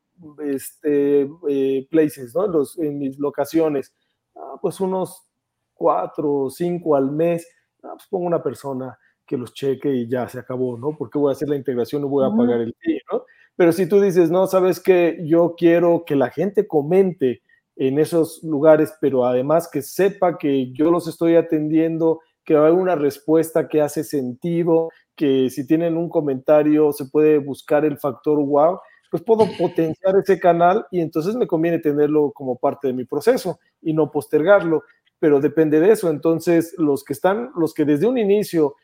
este, 0.46 1.28
eh, 1.50 1.88
Places, 1.90 2.36
¿no? 2.36 2.46
Los, 2.46 2.78
en 2.78 3.00
mis 3.00 3.18
locaciones. 3.18 3.96
Ah, 4.36 4.60
pues 4.62 4.80
unos 4.80 5.28
cuatro 5.74 6.32
o 6.32 6.50
cinco 6.52 6.96
al 6.96 7.10
mes. 7.12 7.48
Ah, 7.82 7.94
pues 7.94 8.06
pongo 8.08 8.28
una 8.28 8.44
persona 8.44 8.96
que 9.26 9.38
los 9.38 9.56
cheque 9.56 9.92
y 9.92 10.08
ya 10.08 10.30
se 10.30 10.38
acabó, 10.38 10.78
¿no? 10.78 10.96
Porque 10.96 11.18
voy 11.18 11.32
a 11.32 11.34
hacer 11.34 11.50
la 11.50 11.56
integración 11.56 12.04
y 12.04 12.06
voy 12.06 12.24
a 12.24 12.38
pagar 12.38 12.62
el 12.62 12.76
fee, 12.80 13.02
¿no? 13.12 13.24
Pero 13.56 13.72
si 13.72 13.90
tú 13.90 14.00
dices, 14.00 14.30
no, 14.30 14.46
sabes 14.46 14.80
que 14.80 15.18
yo 15.26 15.56
quiero 15.58 16.06
que 16.06 16.16
la 16.16 16.30
gente 16.30 16.68
comente 16.68 17.42
en 17.76 17.98
esos 17.98 18.44
lugares, 18.44 18.94
pero 19.02 19.26
además 19.26 19.68
que 19.68 19.82
sepa 19.82 20.38
que 20.38 20.72
yo 20.74 20.92
los 20.92 21.08
estoy 21.08 21.38
atendiendo, 21.38 22.22
que 22.46 22.54
va 22.54 22.66
a 22.66 22.68
haber 22.68 22.80
una 22.80 22.96
respuesta 22.96 23.68
que 23.68 23.82
hace 23.82 24.04
sentido, 24.04 24.90
que 25.18 25.50
si 25.50 25.68
tienen 25.68 25.98
un 25.98 26.08
comentario 26.08 26.94
se 26.94 27.06
puede 27.06 27.40
buscar 27.40 27.84
el 27.84 27.98
factor 27.98 28.38
wow, 28.38 28.80
pues 29.12 29.24
puedo 29.24 29.46
potenciar 29.60 30.16
ese 30.16 30.40
canal 30.40 30.86
y 30.92 31.02
entonces 31.02 31.36
me 31.36 31.48
conviene 31.48 31.80
tenerlo 31.80 32.32
como 32.32 32.58
parte 32.58 32.88
de 32.88 32.94
mi 32.94 33.04
proceso 33.04 33.60
y 33.82 33.94
no 33.94 34.12
postergarlo, 34.12 34.84
pero 35.20 35.42
depende 35.42 35.80
de 35.80 35.92
eso. 35.92 36.10
Entonces, 36.10 36.76
los 36.78 37.04
que 37.04 37.14
están, 37.14 37.52
los 37.58 37.74
que 37.74 37.84
desde 37.84 38.08
un 38.08 38.18
inicio 38.18 38.76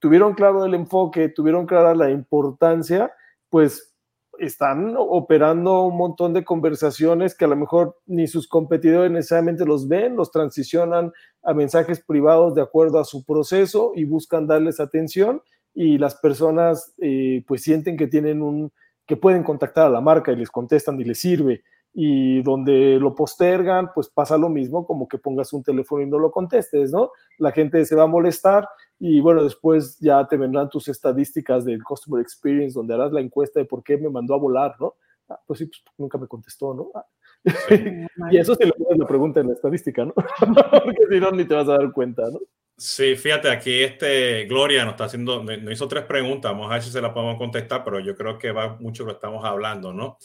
tuvieron 0.00 0.34
claro 0.34 0.64
el 0.64 0.74
enfoque, 0.74 1.28
tuvieron 1.28 1.64
clara 1.66 1.94
la 1.94 2.10
importancia, 2.10 3.12
pues 3.48 3.93
están 4.38 4.94
operando 4.96 5.82
un 5.82 5.96
montón 5.96 6.32
de 6.32 6.44
conversaciones 6.44 7.34
que 7.34 7.44
a 7.44 7.48
lo 7.48 7.56
mejor 7.56 7.98
ni 8.06 8.26
sus 8.26 8.48
competidores 8.48 9.10
necesariamente 9.10 9.64
los 9.64 9.88
ven, 9.88 10.16
los 10.16 10.30
transicionan 10.30 11.12
a 11.42 11.54
mensajes 11.54 12.00
privados 12.00 12.54
de 12.54 12.62
acuerdo 12.62 12.98
a 12.98 13.04
su 13.04 13.24
proceso 13.24 13.92
y 13.94 14.04
buscan 14.04 14.46
darles 14.46 14.80
atención 14.80 15.42
y 15.74 15.98
las 15.98 16.14
personas 16.16 16.94
eh, 16.98 17.44
pues 17.46 17.62
sienten 17.62 17.96
que 17.96 18.06
tienen 18.06 18.42
un, 18.42 18.72
que 19.06 19.16
pueden 19.16 19.42
contactar 19.42 19.86
a 19.86 19.90
la 19.90 20.00
marca 20.00 20.32
y 20.32 20.36
les 20.36 20.50
contestan 20.50 21.00
y 21.00 21.04
les 21.04 21.20
sirve 21.20 21.62
y 21.96 22.42
donde 22.42 22.98
lo 22.98 23.14
postergan, 23.14 23.92
pues 23.94 24.08
pasa 24.08 24.36
lo 24.36 24.48
mismo, 24.48 24.84
como 24.84 25.06
que 25.06 25.16
pongas 25.16 25.52
un 25.52 25.62
teléfono 25.62 26.02
y 26.02 26.06
no 26.06 26.18
lo 26.18 26.32
contestes, 26.32 26.90
¿no? 26.90 27.12
La 27.38 27.52
gente 27.52 27.84
se 27.86 27.94
va 27.94 28.02
a 28.02 28.08
molestar 28.08 28.68
y 28.98 29.20
bueno, 29.20 29.44
después 29.44 29.96
ya 30.00 30.26
te 30.26 30.36
vendrán 30.36 30.68
tus 30.68 30.88
estadísticas 30.88 31.64
del 31.64 31.84
Customer 31.84 32.20
Experience, 32.20 32.74
donde 32.74 32.94
harás 32.94 33.12
la 33.12 33.20
encuesta 33.20 33.60
de 33.60 33.66
por 33.66 33.84
qué 33.84 33.96
me 33.96 34.10
mandó 34.10 34.34
a 34.34 34.38
volar, 34.38 34.74
¿no? 34.80 34.96
Ah, 35.28 35.40
pues 35.46 35.60
sí, 35.60 35.66
pues 35.66 35.82
nunca 35.96 36.18
me 36.18 36.26
contestó, 36.26 36.74
¿no? 36.74 36.90
Ah. 36.96 37.06
y 38.32 38.38
eso 38.38 38.56
se 38.56 38.66
le 38.66 38.72
pone 38.72 38.98
la 38.98 39.06
pregunta 39.06 39.40
en 39.40 39.48
la 39.48 39.54
estadística, 39.54 40.04
¿no? 40.04 40.14
Porque 40.84 41.06
si 41.08 41.20
no, 41.20 41.30
ni 41.30 41.44
te 41.44 41.54
vas 41.54 41.68
a 41.68 41.78
dar 41.78 41.92
cuenta, 41.92 42.24
¿no? 42.30 42.40
Sí, 42.76 43.14
fíjate, 43.14 43.50
aquí 43.50 43.84
este 43.84 44.46
Gloria 44.46 44.84
nos 44.84 44.94
está 44.94 45.04
haciendo, 45.04 45.44
nos 45.44 45.72
hizo 45.72 45.86
tres 45.86 46.04
preguntas, 46.06 46.50
vamos 46.50 46.70
a 46.70 46.74
ver 46.74 46.82
si 46.82 46.90
se 46.90 47.00
las 47.00 47.12
podemos 47.12 47.38
contestar, 47.38 47.84
pero 47.84 48.00
yo 48.00 48.16
creo 48.16 48.36
que 48.36 48.50
va 48.50 48.76
mucho 48.80 49.04
lo 49.04 49.10
que 49.10 49.14
estamos 49.14 49.44
hablando, 49.44 49.92
¿no? 49.92 50.18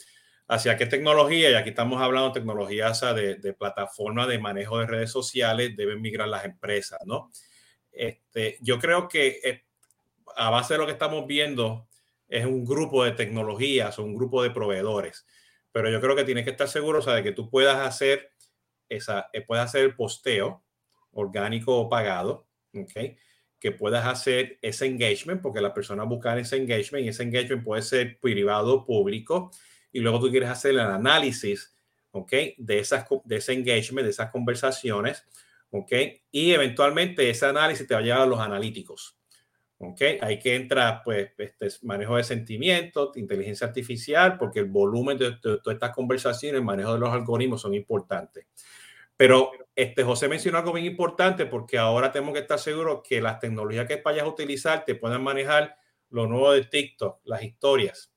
Hacia 0.50 0.76
qué 0.76 0.86
tecnología, 0.86 1.48
y 1.48 1.54
aquí 1.54 1.68
estamos 1.68 2.02
hablando 2.02 2.30
de 2.30 2.40
tecnologías 2.40 3.00
de, 3.14 3.36
de 3.36 3.52
plataforma 3.52 4.26
de 4.26 4.40
manejo 4.40 4.80
de 4.80 4.86
redes 4.86 5.12
sociales, 5.12 5.76
deben 5.76 6.02
migrar 6.02 6.26
las 6.26 6.44
empresas, 6.44 6.98
¿no? 7.06 7.30
Este, 7.92 8.58
yo 8.60 8.80
creo 8.80 9.06
que 9.06 9.38
eh, 9.44 9.64
a 10.34 10.50
base 10.50 10.74
de 10.74 10.78
lo 10.78 10.86
que 10.86 10.92
estamos 10.92 11.24
viendo 11.28 11.88
es 12.26 12.44
un 12.46 12.64
grupo 12.64 13.04
de 13.04 13.12
tecnologías 13.12 13.96
o 14.00 14.02
un 14.02 14.16
grupo 14.16 14.42
de 14.42 14.50
proveedores, 14.50 15.24
pero 15.70 15.88
yo 15.88 16.00
creo 16.00 16.16
que 16.16 16.24
tienes 16.24 16.42
que 16.42 16.50
estar 16.50 16.66
seguro 16.66 16.98
o 16.98 17.10
de 17.12 17.22
que 17.22 17.30
tú 17.30 17.48
puedas 17.48 17.76
hacer 17.86 18.32
esa, 18.88 19.30
eh, 19.32 19.42
puedas 19.42 19.66
hacer 19.66 19.84
el 19.84 19.94
posteo 19.94 20.64
orgánico 21.12 21.78
o 21.78 21.88
pagado, 21.88 22.48
¿ok? 22.74 23.16
que 23.60 23.70
puedas 23.70 24.04
hacer 24.04 24.58
ese 24.62 24.86
engagement, 24.86 25.42
porque 25.42 25.60
las 25.60 25.72
personas 25.72 26.08
buscan 26.08 26.38
ese 26.38 26.56
engagement 26.56 27.04
y 27.04 27.10
ese 27.10 27.22
engagement 27.22 27.62
puede 27.62 27.82
ser 27.82 28.18
privado 28.18 28.74
o 28.74 28.84
público 28.84 29.52
y 29.92 30.00
luego 30.00 30.20
tú 30.20 30.30
quieres 30.30 30.48
hacer 30.48 30.72
el 30.72 30.80
análisis, 30.80 31.76
¿ok? 32.12 32.32
De, 32.58 32.78
esas, 32.78 33.06
de 33.24 33.36
ese 33.36 33.52
engagement, 33.52 34.04
de 34.04 34.10
esas 34.10 34.30
conversaciones, 34.30 35.24
¿ok? 35.70 35.92
Y 36.30 36.52
eventualmente 36.52 37.28
ese 37.28 37.46
análisis 37.46 37.86
te 37.86 37.94
va 37.94 38.00
a 38.00 38.02
llevar 38.02 38.22
a 38.22 38.26
los 38.26 38.40
analíticos, 38.40 39.18
¿ok? 39.78 40.02
Ahí 40.20 40.38
que 40.38 40.56
entra, 40.56 41.02
pues, 41.02 41.30
este 41.38 41.68
manejo 41.82 42.16
de 42.16 42.24
sentimientos, 42.24 43.16
inteligencia 43.16 43.66
artificial, 43.66 44.38
porque 44.38 44.60
el 44.60 44.66
volumen 44.66 45.18
de, 45.18 45.32
todas 45.40 45.74
estas 45.74 45.94
conversaciones, 45.94 46.58
el 46.58 46.64
manejo 46.64 46.94
de 46.94 47.00
los 47.00 47.10
algoritmos 47.10 47.60
son 47.60 47.74
importantes. 47.74 48.46
Pero 49.16 49.52
este 49.76 50.02
José 50.02 50.28
mencionó 50.28 50.58
algo 50.58 50.72
bien 50.72 50.86
importante 50.86 51.44
porque 51.44 51.76
ahora 51.76 52.10
tenemos 52.10 52.32
que 52.32 52.40
estar 52.40 52.58
seguros 52.58 53.02
que 53.06 53.20
las 53.20 53.38
tecnologías 53.38 53.86
que 53.86 54.00
vayas 54.02 54.24
a 54.24 54.28
utilizar 54.28 54.84
te 54.84 54.94
puedan 54.94 55.22
manejar 55.22 55.76
lo 56.08 56.26
nuevo 56.26 56.52
de 56.52 56.64
TikTok, 56.64 57.20
las 57.24 57.42
historias, 57.42 58.14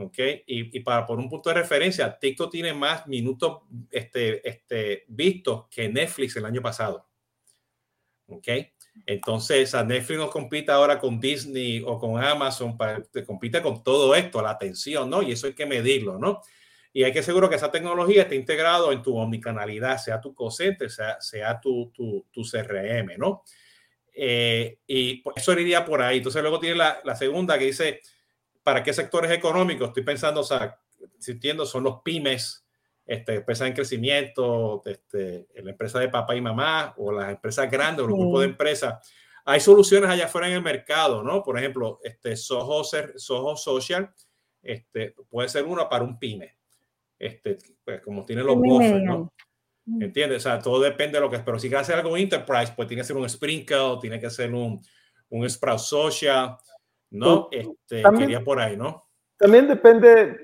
¿ok? 0.00 0.18
Y, 0.46 0.80
para 0.80 1.06
por 1.06 1.18
un 1.18 1.28
punto 1.28 1.50
de 1.50 1.56
referencia, 1.56 2.18
TikTok 2.18 2.50
tiene 2.50 2.72
más 2.72 3.06
minutos 3.06 3.62
este, 3.90 4.48
este, 4.48 5.04
vistos 5.08 5.66
que 5.68 5.88
Netflix 5.88 6.36
el 6.36 6.44
año 6.44 6.62
pasado, 6.62 7.08
¿ok? 8.26 8.48
Entonces, 9.06 9.74
a 9.74 9.84
Netflix 9.84 10.18
nos 10.18 10.30
compite 10.30 10.72
ahora 10.72 10.98
con 10.98 11.20
Disney 11.20 11.82
o 11.86 11.98
con 11.98 12.22
Amazon, 12.22 12.76
para, 12.76 13.02
te 13.02 13.24
compite 13.24 13.62
con 13.62 13.82
todo 13.82 14.14
esto, 14.14 14.42
la 14.42 14.50
atención, 14.50 15.08
¿no? 15.08 15.22
Y 15.22 15.32
eso 15.32 15.46
hay 15.46 15.54
que 15.54 15.66
medirlo, 15.66 16.18
¿no? 16.18 16.42
Y 16.92 17.04
hay 17.04 17.12
que 17.12 17.22
seguro 17.22 17.48
que 17.48 17.56
esa 17.56 17.70
tecnología 17.70 18.22
esté 18.22 18.34
integrado 18.34 18.90
en 18.90 19.02
tu 19.02 19.16
omnicanalidad, 19.16 19.98
sea 19.98 20.20
tu 20.20 20.34
cosente, 20.34 20.88
sea, 20.88 21.20
sea 21.20 21.60
tu, 21.60 21.90
tu, 21.94 22.26
tu 22.32 22.42
CRM, 22.42 23.16
¿no? 23.16 23.44
Eh, 24.12 24.78
y 24.86 25.22
eso 25.36 25.52
iría 25.52 25.84
por 25.84 26.02
ahí. 26.02 26.18
Entonces, 26.18 26.42
luego 26.42 26.58
tiene 26.58 26.76
la, 26.76 27.00
la 27.04 27.14
segunda 27.14 27.58
que 27.58 27.66
dice, 27.66 28.00
¿para 28.62 28.82
qué 28.82 28.92
sectores 28.92 29.30
económicos? 29.30 29.88
Estoy 29.88 30.02
pensando, 30.02 30.40
o 30.40 30.44
sea, 30.44 30.78
si 31.18 31.32
entiendo, 31.32 31.66
son 31.66 31.84
los 31.84 32.02
pymes, 32.02 32.66
este, 33.06 33.36
empresas 33.36 33.68
en 33.68 33.74
crecimiento, 33.74 34.82
este, 34.84 35.48
la 35.62 35.70
empresa 35.70 35.98
de 35.98 36.08
papá 36.08 36.36
y 36.36 36.40
mamá, 36.40 36.94
o 36.96 37.10
las 37.12 37.30
empresas 37.30 37.70
grandes, 37.70 38.04
o 38.04 38.08
los 38.08 38.18
grupos 38.18 38.40
de 38.40 38.46
empresas. 38.46 39.10
Hay 39.44 39.60
soluciones 39.60 40.10
allá 40.10 40.26
afuera 40.26 40.48
en 40.48 40.54
el 40.54 40.62
mercado, 40.62 41.22
¿no? 41.22 41.42
Por 41.42 41.58
ejemplo, 41.58 41.98
este 42.04 42.36
Soho, 42.36 42.84
Soho 42.84 43.56
Social 43.56 44.12
este, 44.62 45.14
puede 45.28 45.48
ser 45.48 45.64
uno 45.64 45.88
para 45.88 46.04
un 46.04 46.18
pyme, 46.18 46.56
este, 47.18 47.58
pues, 47.84 48.00
como 48.02 48.24
tiene 48.24 48.42
los 48.42 48.56
buffers, 48.56 49.02
¿no? 49.02 49.32
¿Entiendes? 49.98 50.46
O 50.46 50.48
sea, 50.48 50.58
todo 50.60 50.80
depende 50.80 51.18
de 51.18 51.20
lo 51.20 51.30
que 51.30 51.36
es. 51.36 51.42
Pero 51.42 51.58
si 51.58 51.68
quieres 51.68 51.88
hacer 51.88 51.98
algo 51.98 52.16
enterprise, 52.16 52.72
pues 52.76 52.86
tiene 52.86 53.02
que 53.02 53.06
ser 53.06 53.16
un 53.16 53.28
Sprinkle, 53.28 53.98
tiene 54.00 54.20
que 54.20 54.30
ser 54.30 54.54
un, 54.54 54.80
un 55.30 55.50
Sprout 55.50 55.80
Social, 55.80 56.56
¿no? 57.10 57.48
Este, 57.50 58.02
quería 58.18 58.42
por 58.42 58.60
ahí, 58.60 58.76
¿no? 58.76 59.04
También 59.38 59.68
depende 59.68 60.36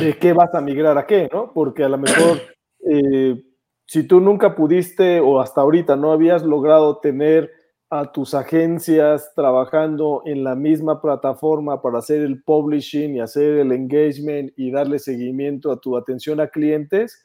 de 0.00 0.18
qué 0.18 0.32
vas 0.32 0.54
a 0.54 0.60
migrar 0.60 0.96
a 0.96 1.06
qué, 1.06 1.28
¿no? 1.32 1.52
Porque 1.52 1.82
a 1.84 1.88
lo 1.88 1.98
mejor 1.98 2.38
eh, 2.88 3.42
si 3.86 4.04
tú 4.04 4.20
nunca 4.20 4.54
pudiste 4.54 5.20
o 5.20 5.40
hasta 5.40 5.60
ahorita 5.60 5.96
no 5.96 6.12
habías 6.12 6.44
logrado 6.44 6.98
tener 6.98 7.50
a 7.90 8.12
tus 8.12 8.34
agencias 8.34 9.32
trabajando 9.34 10.22
en 10.24 10.44
la 10.44 10.54
misma 10.54 11.02
plataforma 11.02 11.82
para 11.82 11.98
hacer 11.98 12.22
el 12.22 12.40
publishing 12.44 13.16
y 13.16 13.20
hacer 13.20 13.58
el 13.58 13.72
engagement 13.72 14.52
y 14.56 14.70
darle 14.70 15.00
seguimiento 15.00 15.72
a 15.72 15.80
tu 15.80 15.96
atención 15.96 16.38
a 16.38 16.46
clientes, 16.46 17.20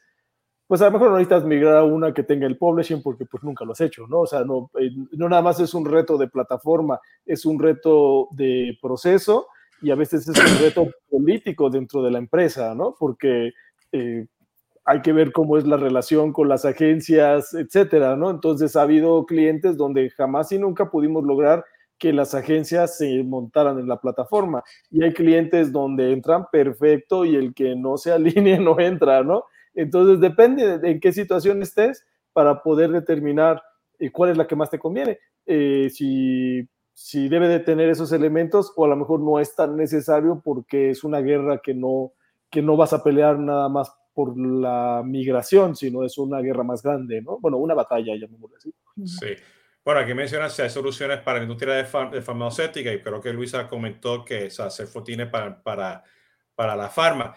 pues 0.66 0.82
a 0.82 0.86
lo 0.86 0.92
mejor 0.92 1.10
no 1.10 1.16
necesitas 1.16 1.44
migrar 1.44 1.76
a 1.76 1.84
una 1.84 2.12
que 2.12 2.22
tenga 2.22 2.46
el 2.46 2.58
publishing 2.58 3.02
porque 3.02 3.24
pues 3.24 3.42
nunca 3.44 3.64
lo 3.64 3.72
has 3.72 3.80
hecho, 3.80 4.06
¿no? 4.08 4.20
O 4.20 4.26
sea, 4.26 4.44
no, 4.44 4.70
eh, 4.80 4.90
no 5.12 5.28
nada 5.28 5.42
más 5.42 5.60
es 5.60 5.74
un 5.74 5.84
reto 5.84 6.18
de 6.18 6.28
plataforma, 6.28 7.00
es 7.24 7.46
un 7.46 7.58
reto 7.58 8.28
de 8.32 8.76
proceso 8.82 9.46
y 9.80 9.90
a 9.90 9.94
veces 9.94 10.28
es 10.28 10.38
un 10.38 10.64
reto 10.64 10.88
político 11.10 11.70
dentro 11.70 12.02
de 12.02 12.10
la 12.10 12.18
empresa, 12.18 12.74
¿no? 12.74 12.96
Porque 12.98 13.52
eh, 13.92 14.26
hay 14.84 15.02
que 15.02 15.12
ver 15.12 15.32
cómo 15.32 15.56
es 15.56 15.66
la 15.66 15.76
relación 15.76 16.32
con 16.32 16.48
las 16.48 16.64
agencias, 16.64 17.54
etcétera, 17.54 18.16
¿no? 18.16 18.30
Entonces 18.30 18.76
ha 18.76 18.82
habido 18.82 19.24
clientes 19.26 19.76
donde 19.76 20.10
jamás 20.10 20.50
y 20.52 20.58
nunca 20.58 20.90
pudimos 20.90 21.24
lograr 21.24 21.64
que 21.98 22.12
las 22.12 22.34
agencias 22.34 22.98
se 22.98 23.22
montaran 23.24 23.78
en 23.78 23.88
la 23.88 24.00
plataforma 24.00 24.62
y 24.90 25.02
hay 25.02 25.12
clientes 25.12 25.72
donde 25.72 26.12
entran 26.12 26.46
perfecto 26.52 27.24
y 27.24 27.36
el 27.36 27.54
que 27.54 27.74
no 27.74 27.96
se 27.96 28.12
alinee 28.12 28.58
no 28.58 28.78
entra, 28.80 29.22
¿no? 29.22 29.44
Entonces, 29.76 30.20
depende 30.20 30.78
de 30.78 30.90
en 30.90 31.00
qué 31.00 31.12
situación 31.12 31.62
estés 31.62 32.04
para 32.32 32.62
poder 32.62 32.90
determinar 32.90 33.62
eh, 33.98 34.10
cuál 34.10 34.30
es 34.30 34.36
la 34.36 34.46
que 34.46 34.56
más 34.56 34.70
te 34.70 34.78
conviene. 34.78 35.18
Eh, 35.44 35.88
si, 35.92 36.68
si 36.92 37.28
debe 37.28 37.46
de 37.46 37.60
tener 37.60 37.88
esos 37.88 38.10
elementos 38.12 38.72
o 38.74 38.84
a 38.84 38.88
lo 38.88 38.96
mejor 38.96 39.20
no 39.20 39.38
es 39.38 39.54
tan 39.54 39.76
necesario 39.76 40.40
porque 40.44 40.90
es 40.90 41.04
una 41.04 41.20
guerra 41.20 41.60
que 41.62 41.74
no, 41.74 42.12
que 42.50 42.62
no 42.62 42.76
vas 42.76 42.92
a 42.92 43.04
pelear 43.04 43.38
nada 43.38 43.68
más 43.68 43.92
por 44.14 44.36
la 44.38 45.02
migración, 45.04 45.76
sino 45.76 46.02
es 46.02 46.16
una 46.16 46.40
guerra 46.40 46.64
más 46.64 46.82
grande, 46.82 47.20
¿no? 47.20 47.38
Bueno, 47.38 47.58
una 47.58 47.74
batalla, 47.74 48.14
llamémoslo 48.16 48.56
así. 48.56 48.72
Sí. 49.04 49.34
Bueno, 49.84 50.00
aquí 50.00 50.14
mencionas 50.14 50.54
si 50.54 50.62
hay 50.62 50.70
soluciones 50.70 51.20
para 51.20 51.38
la 51.38 51.44
industria 51.44 51.74
de, 51.74 51.84
farmacéutica 51.84 52.92
y 52.92 53.02
creo 53.02 53.20
que 53.20 53.32
Luisa 53.32 53.68
comentó 53.68 54.24
que 54.24 54.46
o 54.46 54.50
sea, 54.50 54.68
tiene 55.04 55.26
para, 55.26 55.62
para, 55.62 56.02
para 56.54 56.74
la 56.74 56.88
farma 56.88 57.36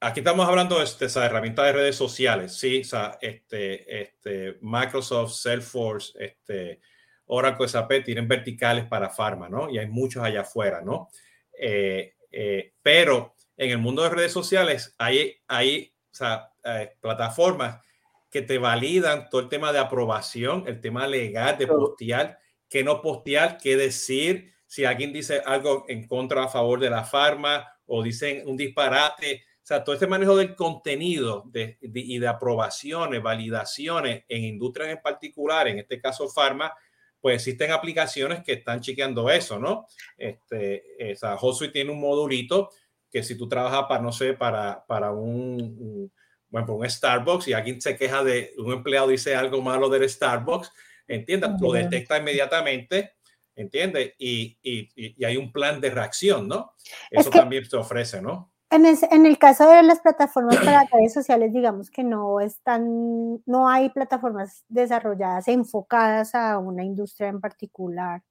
aquí 0.00 0.20
estamos 0.20 0.48
hablando 0.48 0.78
de, 0.78 0.84
esa 0.84 1.26
herramienta 1.26 1.64
de 1.64 1.72
redes 1.72 1.96
sociales, 1.96 2.56
sí, 2.56 2.80
o 2.80 2.84
sea, 2.84 3.18
este, 3.20 4.02
este, 4.02 4.58
Microsoft, 4.60 5.32
Salesforce, 5.32 6.12
este, 6.24 6.80
Oracle, 7.26 7.68
SAP 7.68 8.04
tienen 8.04 8.28
verticales 8.28 8.86
para 8.86 9.10
Pharma, 9.10 9.48
¿no? 9.48 9.68
Y 9.70 9.78
hay 9.78 9.86
muchos 9.86 10.22
allá 10.22 10.42
afuera, 10.42 10.80
¿no? 10.80 11.08
Eh, 11.52 12.14
eh, 12.30 12.72
pero 12.82 13.34
en 13.56 13.70
el 13.70 13.78
mundo 13.78 14.02
de 14.02 14.10
redes 14.10 14.32
sociales 14.32 14.94
hay, 14.98 15.36
hay 15.46 15.92
o 16.10 16.14
sea, 16.14 16.52
eh, 16.64 16.94
plataformas 17.00 17.82
que 18.30 18.42
te 18.42 18.58
validan 18.58 19.28
todo 19.28 19.40
el 19.40 19.48
tema 19.48 19.72
de 19.72 19.78
aprobación, 19.78 20.64
el 20.66 20.80
tema 20.80 21.06
legal 21.06 21.58
de 21.58 21.66
postear, 21.66 22.38
qué 22.68 22.84
no 22.84 23.00
postear, 23.02 23.58
qué 23.58 23.76
decir, 23.76 24.52
si 24.66 24.84
alguien 24.84 25.12
dice 25.12 25.42
algo 25.44 25.86
en 25.88 26.06
contra 26.06 26.44
a 26.44 26.48
favor 26.48 26.78
de 26.78 26.90
la 26.90 27.04
farma 27.04 27.66
o 27.86 28.02
dicen 28.02 28.42
un 28.46 28.56
disparate. 28.56 29.44
O 29.68 29.74
sea, 29.74 29.84
todo 29.84 29.92
este 29.94 30.06
manejo 30.06 30.34
del 30.34 30.54
contenido 30.54 31.44
de, 31.44 31.76
y 31.82 32.18
de 32.18 32.26
aprobaciones, 32.26 33.22
validaciones 33.22 34.24
en 34.26 34.44
industrias 34.44 34.88
en 34.88 35.02
particular, 35.02 35.68
en 35.68 35.78
este 35.78 36.00
caso 36.00 36.26
farma, 36.30 36.72
pues 37.20 37.34
existen 37.34 37.70
aplicaciones 37.72 38.42
que 38.42 38.54
están 38.54 38.80
chequeando 38.80 39.28
eso, 39.28 39.58
¿no? 39.58 39.86
Este, 40.16 41.10
esa 41.10 41.36
Hotsuite 41.36 41.74
tiene 41.74 41.90
un 41.90 42.00
modulito 42.00 42.70
que 43.10 43.22
si 43.22 43.36
tú 43.36 43.46
trabajas 43.46 43.84
para, 43.90 44.00
no 44.00 44.10
sé, 44.10 44.32
para, 44.32 44.86
para 44.86 45.12
un, 45.12 46.10
bueno, 46.48 46.74
un 46.74 46.88
Starbucks 46.88 47.48
y 47.48 47.52
alguien 47.52 47.78
se 47.82 47.94
queja 47.94 48.24
de 48.24 48.54
un 48.56 48.72
empleado 48.72 49.08
dice 49.08 49.36
algo 49.36 49.60
malo 49.60 49.90
del 49.90 50.08
Starbucks, 50.08 50.72
entiendes, 51.06 51.50
lo 51.60 51.72
detecta 51.72 52.16
inmediatamente, 52.16 53.16
¿entiendes? 53.54 54.14
Y, 54.16 54.56
y, 54.62 54.88
y, 54.96 55.24
hay 55.26 55.36
un 55.36 55.52
plan 55.52 55.78
de 55.78 55.90
reacción, 55.90 56.48
¿no? 56.48 56.72
Eso 57.10 57.28
también 57.28 57.66
se 57.66 57.76
ofrece, 57.76 58.22
¿no? 58.22 58.50
En 58.70 58.84
el, 58.84 58.98
en 59.10 59.24
el, 59.24 59.38
caso 59.38 59.68
de 59.68 59.82
las 59.82 60.00
plataformas 60.00 60.58
para 60.58 60.84
redes 60.92 61.14
sociales, 61.14 61.52
digamos 61.54 61.90
que 61.90 62.04
no 62.04 62.38
están, 62.40 63.40
no 63.46 63.68
hay 63.68 63.88
plataformas 63.88 64.64
desarrolladas 64.68 65.48
enfocadas 65.48 66.34
a 66.34 66.58
una 66.58 66.84
industria 66.84 67.28
en 67.28 67.40
particular. 67.40 68.22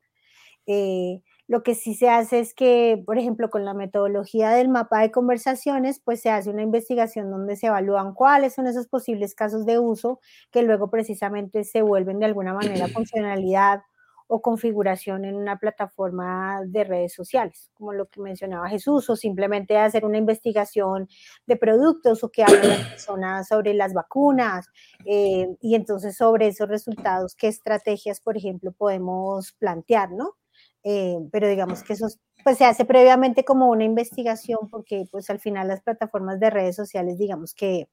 Eh, 0.67 1.23
lo 1.47 1.63
que 1.63 1.75
sí 1.75 1.95
se 1.95 2.09
hace 2.09 2.39
es 2.39 2.53
que, 2.53 3.01
por 3.05 3.17
ejemplo, 3.17 3.49
con 3.49 3.65
la 3.65 3.73
metodología 3.73 4.49
del 4.51 4.69
mapa 4.69 4.99
de 5.01 5.11
conversaciones, 5.11 6.01
pues 6.03 6.21
se 6.21 6.29
hace 6.29 6.49
una 6.49 6.61
investigación 6.61 7.31
donde 7.31 7.55
se 7.55 7.67
evalúan 7.67 8.13
cuáles 8.13 8.53
son 8.53 8.67
esos 8.67 8.87
posibles 8.87 9.33
casos 9.33 9.65
de 9.65 9.79
uso 9.79 10.19
que 10.51 10.61
luego 10.63 10.89
precisamente 10.89 11.63
se 11.63 11.81
vuelven 11.81 12.19
de 12.19 12.25
alguna 12.25 12.53
manera 12.53 12.87
funcionalidad 12.93 13.81
o 14.27 14.41
configuración 14.41 15.25
en 15.25 15.35
una 15.35 15.57
plataforma 15.57 16.61
de 16.65 16.83
redes 16.83 17.13
sociales, 17.13 17.71
como 17.73 17.93
lo 17.93 18.07
que 18.07 18.21
mencionaba 18.21 18.69
Jesús, 18.69 19.09
o 19.09 19.15
simplemente 19.15 19.77
hacer 19.77 20.05
una 20.05 20.17
investigación 20.17 21.07
de 21.45 21.55
productos 21.55 22.23
o 22.23 22.29
que 22.29 22.43
hablen 22.43 22.69
las 22.69 22.87
personas 22.89 23.47
sobre 23.47 23.73
las 23.73 23.93
vacunas 23.93 24.67
eh, 25.05 25.55
y 25.61 25.75
entonces 25.75 26.17
sobre 26.17 26.47
esos 26.47 26.67
resultados, 26.67 27.35
qué 27.35 27.47
estrategias, 27.47 28.19
por 28.19 28.37
ejemplo, 28.37 28.71
podemos 28.73 29.53
plantear, 29.53 30.11
¿no? 30.11 30.35
Eh, 30.83 31.17
pero 31.31 31.47
digamos 31.47 31.83
que 31.83 31.93
eso 31.93 32.07
pues 32.43 32.57
se 32.57 32.65
hace 32.65 32.85
previamente 32.85 33.43
como 33.43 33.69
una 33.69 33.83
investigación 33.83 34.69
porque 34.69 35.05
pues 35.11 35.29
al 35.29 35.39
final 35.39 35.67
las 35.67 35.81
plataformas 35.81 36.39
de 36.39 36.49
redes 36.49 36.75
sociales 36.75 37.17
digamos 37.17 37.53
que 37.53 37.89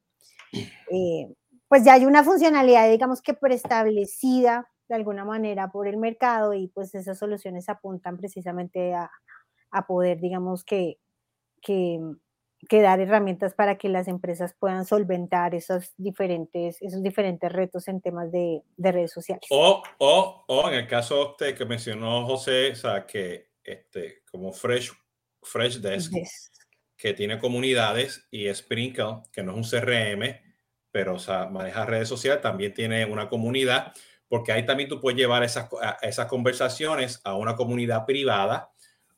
eh, 0.52 1.34
pues 1.66 1.82
ya 1.82 1.94
hay 1.94 2.06
una 2.06 2.22
funcionalidad 2.22 2.88
digamos 2.88 3.20
que 3.20 3.34
preestablecida 3.34 4.68
de 4.94 5.00
alguna 5.00 5.24
manera 5.24 5.70
por 5.70 5.88
el 5.88 5.96
mercado 5.96 6.54
y 6.54 6.68
pues 6.68 6.94
esas 6.94 7.18
soluciones 7.18 7.68
apuntan 7.68 8.16
precisamente 8.16 8.94
a, 8.94 9.10
a 9.70 9.86
poder 9.86 10.20
digamos 10.20 10.64
que, 10.64 10.98
que 11.60 12.00
que 12.68 12.80
dar 12.80 13.00
herramientas 13.00 13.54
para 13.54 13.76
que 13.76 13.88
las 13.88 14.08
empresas 14.08 14.54
puedan 14.58 14.84
solventar 14.84 15.54
esos 15.54 15.92
diferentes, 15.96 16.80
esos 16.80 17.02
diferentes 17.02 17.50
retos 17.50 17.88
en 17.88 18.00
temas 18.00 18.30
de, 18.32 18.62
de 18.76 18.92
redes 18.92 19.12
sociales. 19.12 19.44
O, 19.50 19.82
o, 19.98 20.44
o, 20.46 20.68
en 20.68 20.74
el 20.74 20.86
caso 20.86 21.32
este 21.32 21.54
que 21.54 21.64
mencionó 21.64 22.26
José, 22.26 22.72
o 22.72 22.76
sea, 22.76 23.06
que 23.06 23.50
este, 23.62 24.22
como 24.30 24.52
Fresh, 24.52 24.92
Fresh 25.42 25.80
Desk, 25.80 26.12
que 26.96 27.12
tiene 27.12 27.38
comunidades, 27.38 28.26
y 28.30 28.52
Sprinkle, 28.52 29.22
que 29.32 29.42
no 29.42 29.52
es 29.52 29.72
un 29.72 29.80
CRM, 29.80 30.40
pero 30.90 31.14
o 31.14 31.18
sea, 31.18 31.46
maneja 31.46 31.84
redes 31.84 32.08
sociales, 32.08 32.42
también 32.42 32.72
tiene 32.72 33.04
una 33.04 33.28
comunidad, 33.28 33.92
porque 34.34 34.50
ahí 34.50 34.66
también 34.66 34.88
tú 34.88 35.00
puedes 35.00 35.16
llevar 35.16 35.44
esas, 35.44 35.68
esas 36.02 36.26
conversaciones 36.26 37.20
a 37.22 37.36
una 37.36 37.54
comunidad 37.54 38.04
privada 38.04 38.68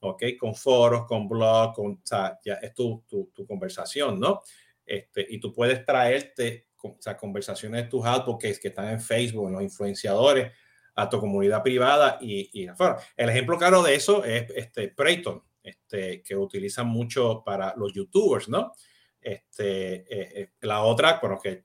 ¿ok? 0.01 0.23
Con 0.39 0.55
foros, 0.55 1.07
con 1.07 1.27
blogs, 1.27 1.75
con, 1.75 1.93
o 1.93 2.01
sea, 2.05 2.39
ya 2.45 2.57
es 2.57 2.75
tu, 2.75 3.03
tu, 3.09 3.31
tu, 3.35 3.47
conversación, 3.47 4.21
¿no? 4.21 4.43
Este, 4.85 5.27
y 5.31 5.41
tú 5.41 5.55
puedes 5.55 5.83
traerte 5.87 6.67
o 6.83 6.99
sea, 7.01 7.17
conversaciones 7.17 7.85
de 7.85 7.89
tus 7.89 8.05
advocates 8.05 8.61
que 8.61 8.69
están 8.69 8.91
en 8.91 9.01
Facebook, 9.01 9.47
en 9.47 9.55
los 9.55 9.63
influenciadores, 9.63 10.53
a 10.95 11.09
tu 11.09 11.19
comunidad 11.19 11.63
privada 11.63 12.19
y, 12.21 12.51
y 12.53 12.67
afuera. 12.69 12.99
El 13.17 13.31
ejemplo 13.31 13.57
claro 13.57 13.83
de 13.83 13.95
eso 13.95 14.23
es 14.23 14.51
este 14.55 14.89
Preyton, 14.89 15.43
este, 15.63 16.23
que 16.23 16.37
utilizan 16.37 16.89
mucho 16.89 17.43
para 17.43 17.73
los 17.75 17.95
youtubers, 17.95 18.51
¿no? 18.51 18.75
Este, 19.19 19.95
eh, 19.95 20.43
eh, 20.43 20.51
la 20.61 20.83
otra, 20.83 21.21
bueno, 21.23 21.41
que 21.43 21.65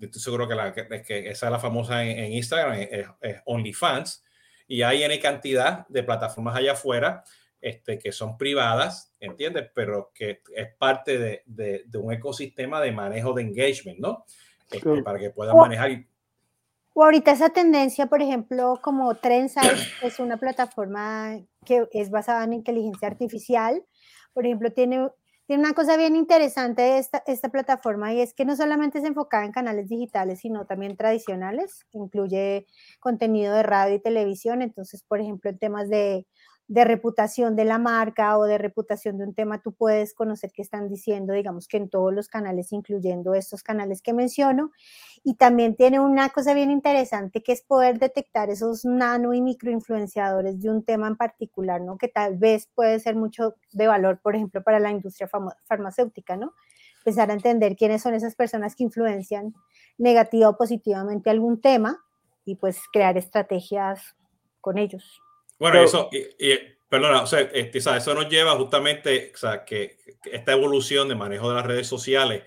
estoy 0.00 0.20
seguro 0.20 0.48
que, 0.48 0.54
la, 0.54 0.72
que, 0.72 1.28
esa 1.28 1.46
es 1.46 1.52
la 1.52 1.58
famosa 1.58 2.04
en, 2.04 2.18
en 2.18 2.32
Instagram, 2.32 2.74
es, 2.74 3.06
es, 3.20 3.36
OnlyFans, 3.44 4.24
y 4.66 4.82
hay 4.82 5.02
N 5.02 5.18
cantidad 5.20 5.86
de 5.88 6.02
plataformas 6.02 6.56
allá 6.56 6.72
afuera 6.72 7.24
este, 7.60 7.98
que 7.98 8.12
son 8.12 8.36
privadas, 8.38 9.12
¿entiendes? 9.18 9.70
Pero 9.74 10.12
que 10.14 10.42
es 10.54 10.74
parte 10.76 11.18
de, 11.18 11.42
de, 11.46 11.84
de 11.86 11.98
un 11.98 12.12
ecosistema 12.12 12.80
de 12.80 12.92
manejo 12.92 13.32
de 13.32 13.42
engagement, 13.42 13.98
¿no? 13.98 14.24
Este, 14.70 15.02
para 15.02 15.18
que 15.18 15.30
puedan 15.30 15.56
manejar. 15.56 16.04
O 16.92 17.04
ahorita 17.04 17.32
esa 17.32 17.50
tendencia, 17.50 18.06
por 18.06 18.22
ejemplo, 18.22 18.78
como 18.82 19.14
Trendsight 19.14 19.78
es 20.02 20.18
una 20.18 20.36
plataforma 20.36 21.38
que 21.64 21.88
es 21.92 22.10
basada 22.10 22.44
en 22.44 22.52
inteligencia 22.52 23.08
artificial. 23.08 23.84
Por 24.34 24.46
ejemplo, 24.46 24.70
tiene, 24.72 25.08
tiene 25.48 25.64
una 25.64 25.74
cosa 25.74 25.96
bien 25.96 26.14
interesante 26.14 26.98
esta, 26.98 27.24
esta 27.26 27.48
plataforma 27.48 28.12
y 28.14 28.20
es 28.20 28.34
que 28.34 28.44
no 28.44 28.54
solamente 28.54 28.98
es 28.98 29.04
enfocada 29.04 29.46
en 29.46 29.52
canales 29.52 29.88
digitales, 29.88 30.40
sino 30.40 30.66
también 30.66 30.96
tradicionales. 30.96 31.86
Incluye 31.92 32.66
contenido 33.00 33.54
de 33.54 33.62
radio 33.64 33.96
y 33.96 34.00
televisión. 34.00 34.62
Entonces, 34.62 35.02
por 35.04 35.20
ejemplo, 35.20 35.50
en 35.50 35.58
temas 35.58 35.88
de 35.88 36.26
de 36.68 36.84
reputación 36.84 37.56
de 37.56 37.64
la 37.64 37.78
marca 37.78 38.36
o 38.36 38.44
de 38.44 38.58
reputación 38.58 39.16
de 39.16 39.24
un 39.24 39.34
tema, 39.34 39.62
tú 39.62 39.72
puedes 39.72 40.12
conocer 40.12 40.52
qué 40.52 40.60
están 40.60 40.86
diciendo, 40.90 41.32
digamos 41.32 41.66
que 41.66 41.78
en 41.78 41.88
todos 41.88 42.12
los 42.12 42.28
canales, 42.28 42.72
incluyendo 42.72 43.32
estos 43.34 43.62
canales 43.62 44.02
que 44.02 44.12
menciono. 44.12 44.70
Y 45.24 45.34
también 45.36 45.76
tiene 45.76 45.98
una 45.98 46.28
cosa 46.28 46.52
bien 46.52 46.70
interesante 46.70 47.42
que 47.42 47.52
es 47.52 47.62
poder 47.62 47.98
detectar 47.98 48.50
esos 48.50 48.84
nano 48.84 49.32
y 49.32 49.40
microinfluenciadores 49.40 50.60
de 50.60 50.68
un 50.68 50.84
tema 50.84 51.08
en 51.08 51.16
particular, 51.16 51.80
¿no? 51.80 51.96
Que 51.96 52.08
tal 52.08 52.36
vez 52.36 52.68
puede 52.74 53.00
ser 53.00 53.16
mucho 53.16 53.54
de 53.72 53.86
valor, 53.86 54.20
por 54.22 54.36
ejemplo, 54.36 54.62
para 54.62 54.78
la 54.78 54.90
industria 54.90 55.28
farmacéutica, 55.64 56.36
¿no? 56.36 56.52
Empezar 56.98 57.30
a 57.30 57.34
entender 57.34 57.76
quiénes 57.76 58.02
son 58.02 58.12
esas 58.12 58.34
personas 58.34 58.76
que 58.76 58.84
influencian 58.84 59.54
negativa 59.96 60.50
o 60.50 60.58
positivamente 60.58 61.30
algún 61.30 61.62
tema 61.62 62.04
y 62.44 62.56
pues 62.56 62.78
crear 62.92 63.16
estrategias 63.16 64.14
con 64.60 64.76
ellos. 64.76 65.22
Bueno, 65.58 65.82
eso, 65.82 66.08
y, 66.12 66.54
perdona, 66.88 67.22
o 67.22 67.26
sea, 67.26 67.40
este, 67.40 67.78
eso 67.78 68.14
nos 68.14 68.28
lleva 68.28 68.56
justamente, 68.56 69.32
o 69.34 69.36
sea, 69.36 69.64
que, 69.64 69.98
esta 70.24 70.52
evolución 70.52 71.08
de 71.08 71.14
manejo 71.14 71.48
de 71.48 71.54
las 71.56 71.66
redes 71.66 71.86
sociales, 71.86 72.44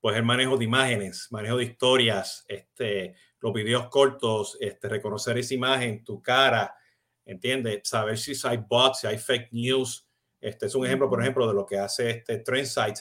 pues 0.00 0.16
el 0.16 0.24
manejo 0.24 0.56
de 0.56 0.64
imágenes, 0.64 1.28
manejo 1.30 1.56
de 1.56 1.64
historias, 1.64 2.44
este, 2.48 3.14
los 3.40 3.52
videos 3.52 3.88
cortos, 3.88 4.56
este, 4.60 4.88
reconocer 4.88 5.38
esa 5.38 5.54
imagen, 5.54 6.04
tu 6.04 6.20
cara, 6.22 6.74
¿entiendes? 7.24 7.80
Saber 7.84 8.18
si 8.18 8.34
hay 8.46 8.58
bots, 8.58 9.00
si 9.00 9.06
hay 9.06 9.18
fake 9.18 9.52
news. 9.52 10.08
Este 10.40 10.66
es 10.66 10.74
un 10.74 10.86
ejemplo, 10.86 11.08
por 11.08 11.20
ejemplo, 11.20 11.46
de 11.46 11.54
lo 11.54 11.66
que 11.66 11.78
hace 11.78 12.10
este 12.10 12.38
Trendsight 12.38 12.98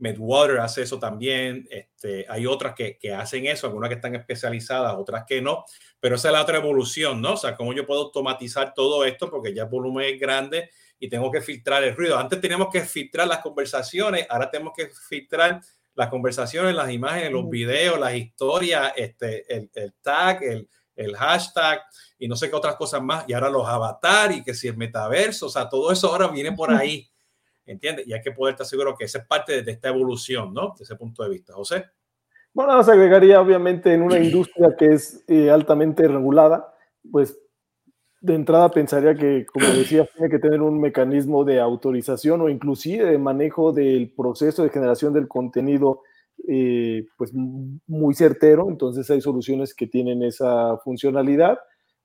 Medwater 0.00 0.58
hace 0.58 0.82
eso 0.82 0.98
también. 0.98 1.68
Este, 1.70 2.26
hay 2.28 2.46
otras 2.46 2.74
que, 2.74 2.98
que, 2.98 3.12
hacen 3.14 3.46
eso, 3.46 3.66
algunas 3.66 3.88
que 3.88 3.96
están 3.96 4.14
especializadas, 4.14 4.94
otras 4.96 5.24
que 5.26 5.40
no. 5.40 5.64
Pero 6.00 6.16
esa 6.16 6.28
es 6.28 6.32
la 6.32 6.42
otra 6.42 6.58
evolución, 6.58 7.20
¿no? 7.20 7.34
O 7.34 7.36
sea, 7.36 7.54
cómo 7.54 7.72
yo 7.72 7.86
puedo 7.86 8.02
automatizar 8.02 8.74
todo 8.74 9.04
esto 9.04 9.30
porque 9.30 9.54
ya 9.54 9.64
el 9.64 9.68
volumen 9.68 10.14
es 10.14 10.20
grande 10.20 10.70
y 10.98 11.08
tengo 11.08 11.30
que 11.30 11.40
filtrar 11.40 11.84
el 11.84 11.96
ruido. 11.96 12.18
Antes 12.18 12.40
teníamos 12.40 12.68
que 12.72 12.80
filtrar 12.82 13.28
las 13.28 13.38
conversaciones, 13.38 14.26
ahora 14.28 14.50
tenemos 14.50 14.72
que 14.76 14.88
filtrar 15.08 15.60
las 15.94 16.08
conversaciones, 16.08 16.74
las 16.74 16.90
imágenes, 16.90 17.32
los 17.32 17.48
videos, 17.48 17.98
las 17.98 18.14
historias, 18.14 18.92
este, 18.96 19.44
el, 19.54 19.70
el 19.74 19.94
tag, 20.02 20.42
el, 20.42 20.68
el 20.96 21.16
hashtag 21.16 21.82
y 22.18 22.28
no 22.28 22.36
sé 22.36 22.50
qué 22.50 22.56
otras 22.56 22.76
cosas 22.76 23.02
más. 23.02 23.24
Y 23.26 23.32
ahora 23.32 23.50
los 23.50 23.66
avatares 23.66 24.38
y 24.38 24.42
que 24.42 24.54
si 24.54 24.68
el 24.68 24.76
metaverso, 24.76 25.46
o 25.46 25.50
sea, 25.50 25.68
todo 25.68 25.90
eso 25.90 26.08
ahora 26.08 26.28
viene 26.28 26.52
por 26.52 26.70
ahí. 26.72 27.08
¿Entiendes? 27.66 28.06
Y 28.06 28.12
hay 28.12 28.20
que 28.20 28.32
poder 28.32 28.54
estar 28.54 28.66
seguro 28.66 28.94
que 28.96 29.04
esa 29.04 29.18
es 29.18 29.26
parte 29.26 29.62
de 29.62 29.70
esta 29.70 29.88
evolución, 29.88 30.52
¿no? 30.52 30.74
De 30.76 30.84
ese 30.84 30.96
punto 30.96 31.22
de 31.22 31.30
vista. 31.30 31.54
José. 31.54 31.84
Bueno, 32.52 32.82
se 32.82 32.92
agregaría 32.92 33.40
obviamente 33.40 33.94
en 33.94 34.02
una 34.02 34.18
industria 34.18 34.74
que 34.76 34.86
es 34.86 35.24
eh, 35.28 35.50
altamente 35.50 36.08
regulada, 36.08 36.74
pues 37.10 37.38
de 38.20 38.34
entrada 38.34 38.70
pensaría 38.70 39.14
que, 39.14 39.46
como 39.46 39.66
decía, 39.66 40.04
tiene 40.14 40.28
que 40.28 40.38
tener 40.38 40.60
un 40.60 40.80
mecanismo 40.80 41.44
de 41.44 41.60
autorización 41.60 42.40
o 42.42 42.48
inclusive 42.48 43.04
de 43.04 43.18
manejo 43.18 43.72
del 43.72 44.12
proceso 44.14 44.62
de 44.62 44.68
generación 44.68 45.12
del 45.12 45.28
contenido 45.28 46.02
eh, 46.48 47.06
pues 47.16 47.32
muy 47.34 48.14
certero, 48.14 48.68
entonces 48.68 49.08
hay 49.10 49.20
soluciones 49.20 49.74
que 49.74 49.86
tienen 49.86 50.22
esa 50.22 50.76
funcionalidad 50.78 51.58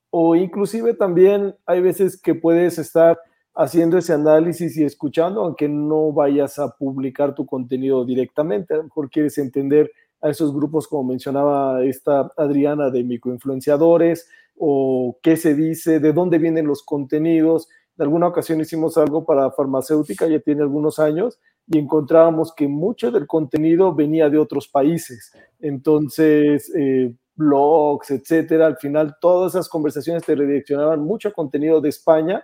o 0.10 0.36
inclusive 0.36 0.93
también 0.93 1.56
hay 1.66 1.82
veces 1.82 2.22
que 2.22 2.36
puedes 2.36 2.78
estar 2.78 3.18
haciendo 3.56 3.97
ese 3.97 4.14
análisis 4.14 4.78
y 4.78 4.84
escuchando, 4.84 5.43
aunque 5.43 5.70
no 5.70 6.12
vayas 6.12 6.60
a 6.60 6.76
publicar 6.76 7.34
tu 7.34 7.45
contenido 7.45 8.03
directamente, 8.03 8.74
a 8.74 8.78
lo 8.78 8.84
mejor 8.84 9.10
quieres 9.10 9.38
entender 9.38 9.91
a 10.22 10.30
esos 10.30 10.53
grupos, 10.53 10.88
como 10.88 11.06
mencionaba 11.06 11.84
esta 11.84 12.32
Adriana, 12.36 12.89
de 12.89 13.03
microinfluenciadores, 13.03 14.28
o 14.58 15.18
qué 15.22 15.38
se 15.38 15.56
dice, 15.56 15.99
de 15.99 16.14
dónde 16.14 16.38
vienen 16.38 16.68
los 16.68 16.84
contenidos. 16.84 17.70
En 17.97 18.03
alguna 18.03 18.28
ocasión 18.28 18.60
hicimos 18.60 18.97
algo 18.97 19.26
para 19.26 19.51
farmacéutica, 19.51 20.28
ya 20.28 20.39
tiene 20.39 20.62
algunos 20.62 20.99
años, 20.99 21.39
y 21.68 21.80
encontrábamos 21.80 22.53
que 22.53 22.68
mucho 22.68 23.10
del 23.12 23.26
contenido 23.26 23.93
venía 23.93 24.30
de 24.30 24.38
otros 24.38 24.68
países. 24.68 25.32
Entonces, 25.60 26.72
eh, 26.76 27.14
blogs, 27.36 28.12
etcétera, 28.12 28.68
al 28.68 28.78
final 28.78 29.16
todas 29.20 29.53
esas 29.53 29.70
conversaciones 29.70 30.24
te 30.24 30.36
redireccionaban 30.36 31.01
mucho 31.01 31.34
contenido 31.34 31.82
de 31.82 31.89
España 31.89 32.43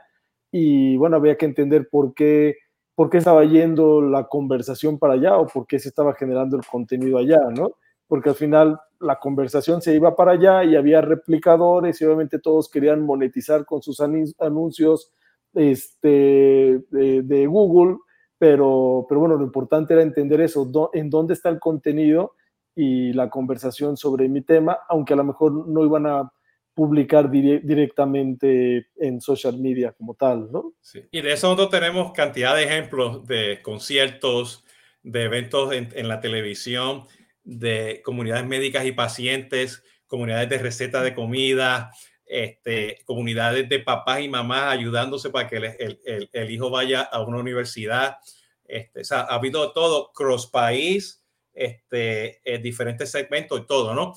y 0.52 0.98
bueno, 0.98 1.16
había 1.16 1.38
que 1.38 1.46
entender 1.46 1.88
por 1.90 2.14
qué, 2.14 2.58
por 2.96 3.10
qué 3.10 3.18
estaba 3.18 3.44
yendo 3.46 4.02
la 4.02 4.28
conversación 4.28 5.00
para 5.00 5.14
allá 5.14 5.38
o 5.38 5.48
por 5.48 5.66
qué 5.66 5.80
se 5.80 5.90
estaba 5.90 6.14
generando 6.14 6.58
el 6.58 6.66
contenido 6.66 7.18
allá, 7.18 7.40
¿no? 7.50 7.76
Porque 8.08 8.30
al 8.30 8.36
final 8.36 8.80
la 9.00 9.18
conversación 9.20 9.82
se 9.82 9.96
iba 9.96 10.16
para 10.16 10.34
allá 10.34 10.64
y 10.66 10.76
había 10.76 11.02
replicadores 11.02 12.02
y 12.02 12.06
obviamente 12.06 12.40
todos 12.40 12.70
querían 12.70 13.02
monetizar 13.02 13.66
con 13.66 13.82
sus 13.82 14.02
anuncios 14.02 15.14
este, 15.54 16.84
de, 16.90 17.48
Google, 17.48 17.98
pero, 18.38 19.06
pero 19.08 19.22
bueno, 19.22 19.38
lo 19.38 19.46
importante 19.46 19.94
era 19.94 20.04
entender 20.04 20.42
eso, 20.42 20.70
en 20.94 21.10
dónde 21.10 21.34
está 21.34 21.50
el 21.50 21.60
contenido 21.60 22.34
y 22.76 23.14
la 23.14 23.30
conversación 23.30 23.98
sobre 23.98 24.28
mi 24.30 24.42
tema, 24.42 24.80
aunque 24.90 25.14
a 25.14 25.18
lo 25.18 25.24
mejor 25.24 25.68
no 25.68 25.84
iban 25.86 26.06
a 26.06 26.32
publicar 26.74 27.30
directamente 27.30 28.88
en 28.98 29.20
social 29.22 29.58
media 29.58 29.92
como 29.92 30.16
tal, 30.16 30.52
¿no? 30.52 30.74
Sí. 30.82 31.04
Y 31.12 31.22
de 31.22 31.34
eso 31.34 31.48
nosotros 31.48 31.70
tenemos 31.70 32.12
cantidad 32.14 32.56
de 32.56 32.64
ejemplos 32.64 33.26
de 33.28 33.62
conciertos, 33.62 34.64
de 35.04 35.24
eventos 35.24 35.74
en, 35.74 36.08
la 36.08 36.22
televisión, 36.22 37.06
de 37.44 38.02
comunidades 38.04 38.46
médicas 38.46 38.86
y 38.86 38.92
pacientes, 38.92 39.84
comunidades 40.08 40.50
de 40.50 40.58
receta 40.60 41.02
de 41.02 41.14
comida, 41.14 41.92
este, 42.26 43.00
comunidades 43.06 43.68
de 43.68 43.80
papás 43.80 44.22
y 44.22 44.30
mamás 44.30 44.72
ayudándose 44.72 45.30
para 45.30 45.50
que 45.50 45.58
el, 45.58 46.00
el, 46.06 46.30
el 46.32 46.52
hijo 46.52 46.70
vaya 46.70 47.02
a 47.02 47.22
una 47.22 47.40
universidad. 47.40 48.18
Este, 48.64 49.02
o 49.02 49.16
ha 49.16 49.24
habido 49.24 49.74
todo 49.74 50.14
cross 50.14 50.48
país, 50.48 51.22
este, 51.54 52.40
en 52.44 52.64
diferentes 52.64 53.12
segmentos 53.12 53.60
y 53.60 53.66
todo, 53.66 53.94
¿no? 53.94 54.14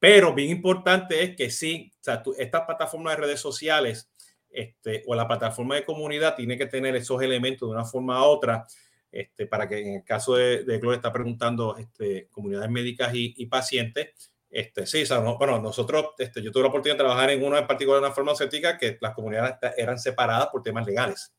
Pero 0.00 0.34
bien 0.34 0.50
importante 0.50 1.22
es 1.22 1.36
que 1.36 1.50
sí, 1.50 1.92
o 2.00 2.02
sea, 2.02 2.22
esta 2.38 2.66
plataforma 2.66 3.10
de 3.10 3.16
redes 3.18 3.38
sociales 3.38 4.10
este, 4.48 5.04
o 5.06 5.14
la 5.14 5.28
plataforma 5.28 5.76
de 5.76 5.84
comunidad 5.84 6.34
tiene 6.34 6.58
que 6.58 6.66
tener 6.66 6.96
esos 6.96 7.22
elementos 7.22 7.68
de 7.68 7.74
una 7.74 7.84
forma 7.84 8.20
u 8.20 8.30
otra, 8.30 8.66
este, 9.12 9.46
para 9.46 9.68
que 9.68 9.78
en 9.78 9.94
el 9.96 10.04
caso 10.04 10.34
de, 10.34 10.64
de 10.64 10.78
Gloria 10.78 10.96
está 10.96 11.12
preguntando 11.12 11.76
este, 11.76 12.28
comunidades 12.30 12.70
médicas 12.70 13.14
y, 13.14 13.34
y 13.36 13.46
pacientes, 13.46 14.32
este, 14.50 14.84
sí, 14.84 15.02
o 15.02 15.06
sea, 15.06 15.18
bueno, 15.18 15.60
nosotros, 15.60 16.06
este, 16.18 16.42
yo 16.42 16.50
tuve 16.50 16.64
la 16.64 16.68
oportunidad 16.70 16.96
de 16.96 17.04
trabajar 17.04 17.30
en 17.30 17.44
uno 17.44 17.56
en 17.56 17.66
particular, 17.66 18.00
una 18.00 18.10
farmacéutica, 18.10 18.76
que 18.76 18.98
las 19.00 19.14
comunidades 19.14 19.56
eran 19.76 19.98
separadas 19.98 20.48
por 20.48 20.62
temas 20.62 20.84
legales. 20.86 21.32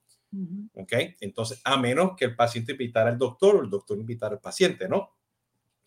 ¿Ok? 0.75 0.93
Entonces, 1.19 1.59
a 1.65 1.75
menos 1.75 2.11
que 2.15 2.23
el 2.23 2.37
paciente 2.37 2.71
invitara 2.71 3.09
al 3.09 3.17
doctor 3.17 3.57
o 3.57 3.61
el 3.63 3.69
doctor 3.69 3.97
invitara 3.97 4.35
al 4.35 4.39
paciente, 4.39 4.87
¿no? 4.87 5.17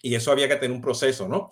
Y 0.03 0.15
eso 0.15 0.31
había 0.31 0.47
que 0.47 0.57
tener 0.57 0.77
un 0.77 0.83
proceso, 0.83 1.27
¿no? 1.27 1.49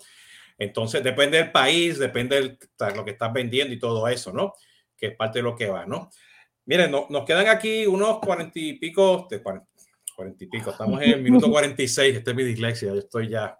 Entonces, 0.57 1.03
depende 1.03 1.37
del 1.37 1.51
país, 1.51 1.99
depende 1.99 2.41
de 2.41 2.95
lo 2.95 3.03
que 3.03 3.11
estás 3.11 3.33
vendiendo 3.33 3.73
y 3.73 3.79
todo 3.79 4.07
eso, 4.07 4.31
¿no? 4.31 4.53
Que 4.97 5.07
es 5.07 5.15
parte 5.15 5.39
de 5.39 5.43
lo 5.43 5.55
que 5.55 5.67
va, 5.67 5.85
¿no? 5.85 6.09
Miren, 6.65 6.91
no, 6.91 7.07
nos 7.09 7.25
quedan 7.25 7.47
aquí 7.47 7.85
unos 7.85 8.19
cuarenta 8.19 8.57
y 8.59 8.73
pico, 8.73 9.27
de 9.29 9.41
cuarenta 9.41 10.43
y 10.43 10.47
pico, 10.47 10.71
estamos 10.71 11.01
en 11.01 11.11
el 11.11 11.21
minuto 11.21 11.49
46, 11.49 12.17
este 12.17 12.29
es 12.29 12.35
mi 12.35 12.43
dislexia, 12.43 12.93
yo 12.93 12.99
estoy 12.99 13.27
ya, 13.27 13.57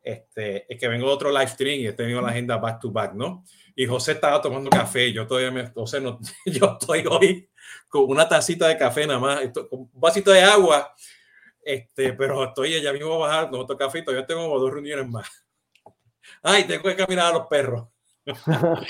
este, 0.00 0.72
es 0.72 0.78
que 0.78 0.86
vengo 0.86 1.08
de 1.08 1.12
otro 1.12 1.32
live 1.32 1.48
stream 1.48 1.80
y 1.80 1.86
he 1.88 1.92
tenido 1.92 2.20
la 2.20 2.28
agenda 2.28 2.56
back 2.58 2.80
to 2.80 2.92
back, 2.92 3.14
¿no? 3.14 3.42
Y 3.74 3.86
José 3.86 4.12
estaba 4.12 4.40
tomando 4.40 4.70
café, 4.70 5.12
yo 5.12 5.26
todavía 5.26 5.50
me, 5.50 5.66
José, 5.70 6.00
no, 6.00 6.20
yo 6.46 6.78
estoy 6.80 7.04
hoy 7.10 7.50
con 7.88 8.04
una 8.04 8.28
tacita 8.28 8.68
de 8.68 8.78
café 8.78 9.06
nada 9.06 9.18
más, 9.18 9.40
con 9.52 9.66
un 9.70 9.90
vasito 9.92 10.30
de 10.30 10.42
agua, 10.42 10.94
este, 11.60 12.12
pero 12.12 12.44
estoy, 12.44 12.80
ya 12.80 12.92
mismo 12.92 13.14
a 13.14 13.26
bajar, 13.26 13.50
no 13.50 13.58
otro 13.58 13.76
café, 13.76 14.02
todavía 14.02 14.24
tengo 14.24 14.56
dos 14.56 14.72
reuniones 14.72 15.08
más. 15.08 15.45
Ay, 16.42 16.64
tengo 16.64 16.82
que 16.84 16.96
caminar 16.96 17.26
a 17.26 17.38
los 17.38 17.46
perros. 17.46 17.88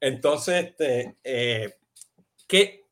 Entonces, 0.00 0.66
este, 0.66 1.16
eh, 1.22 1.74
¿qué, 2.46 2.86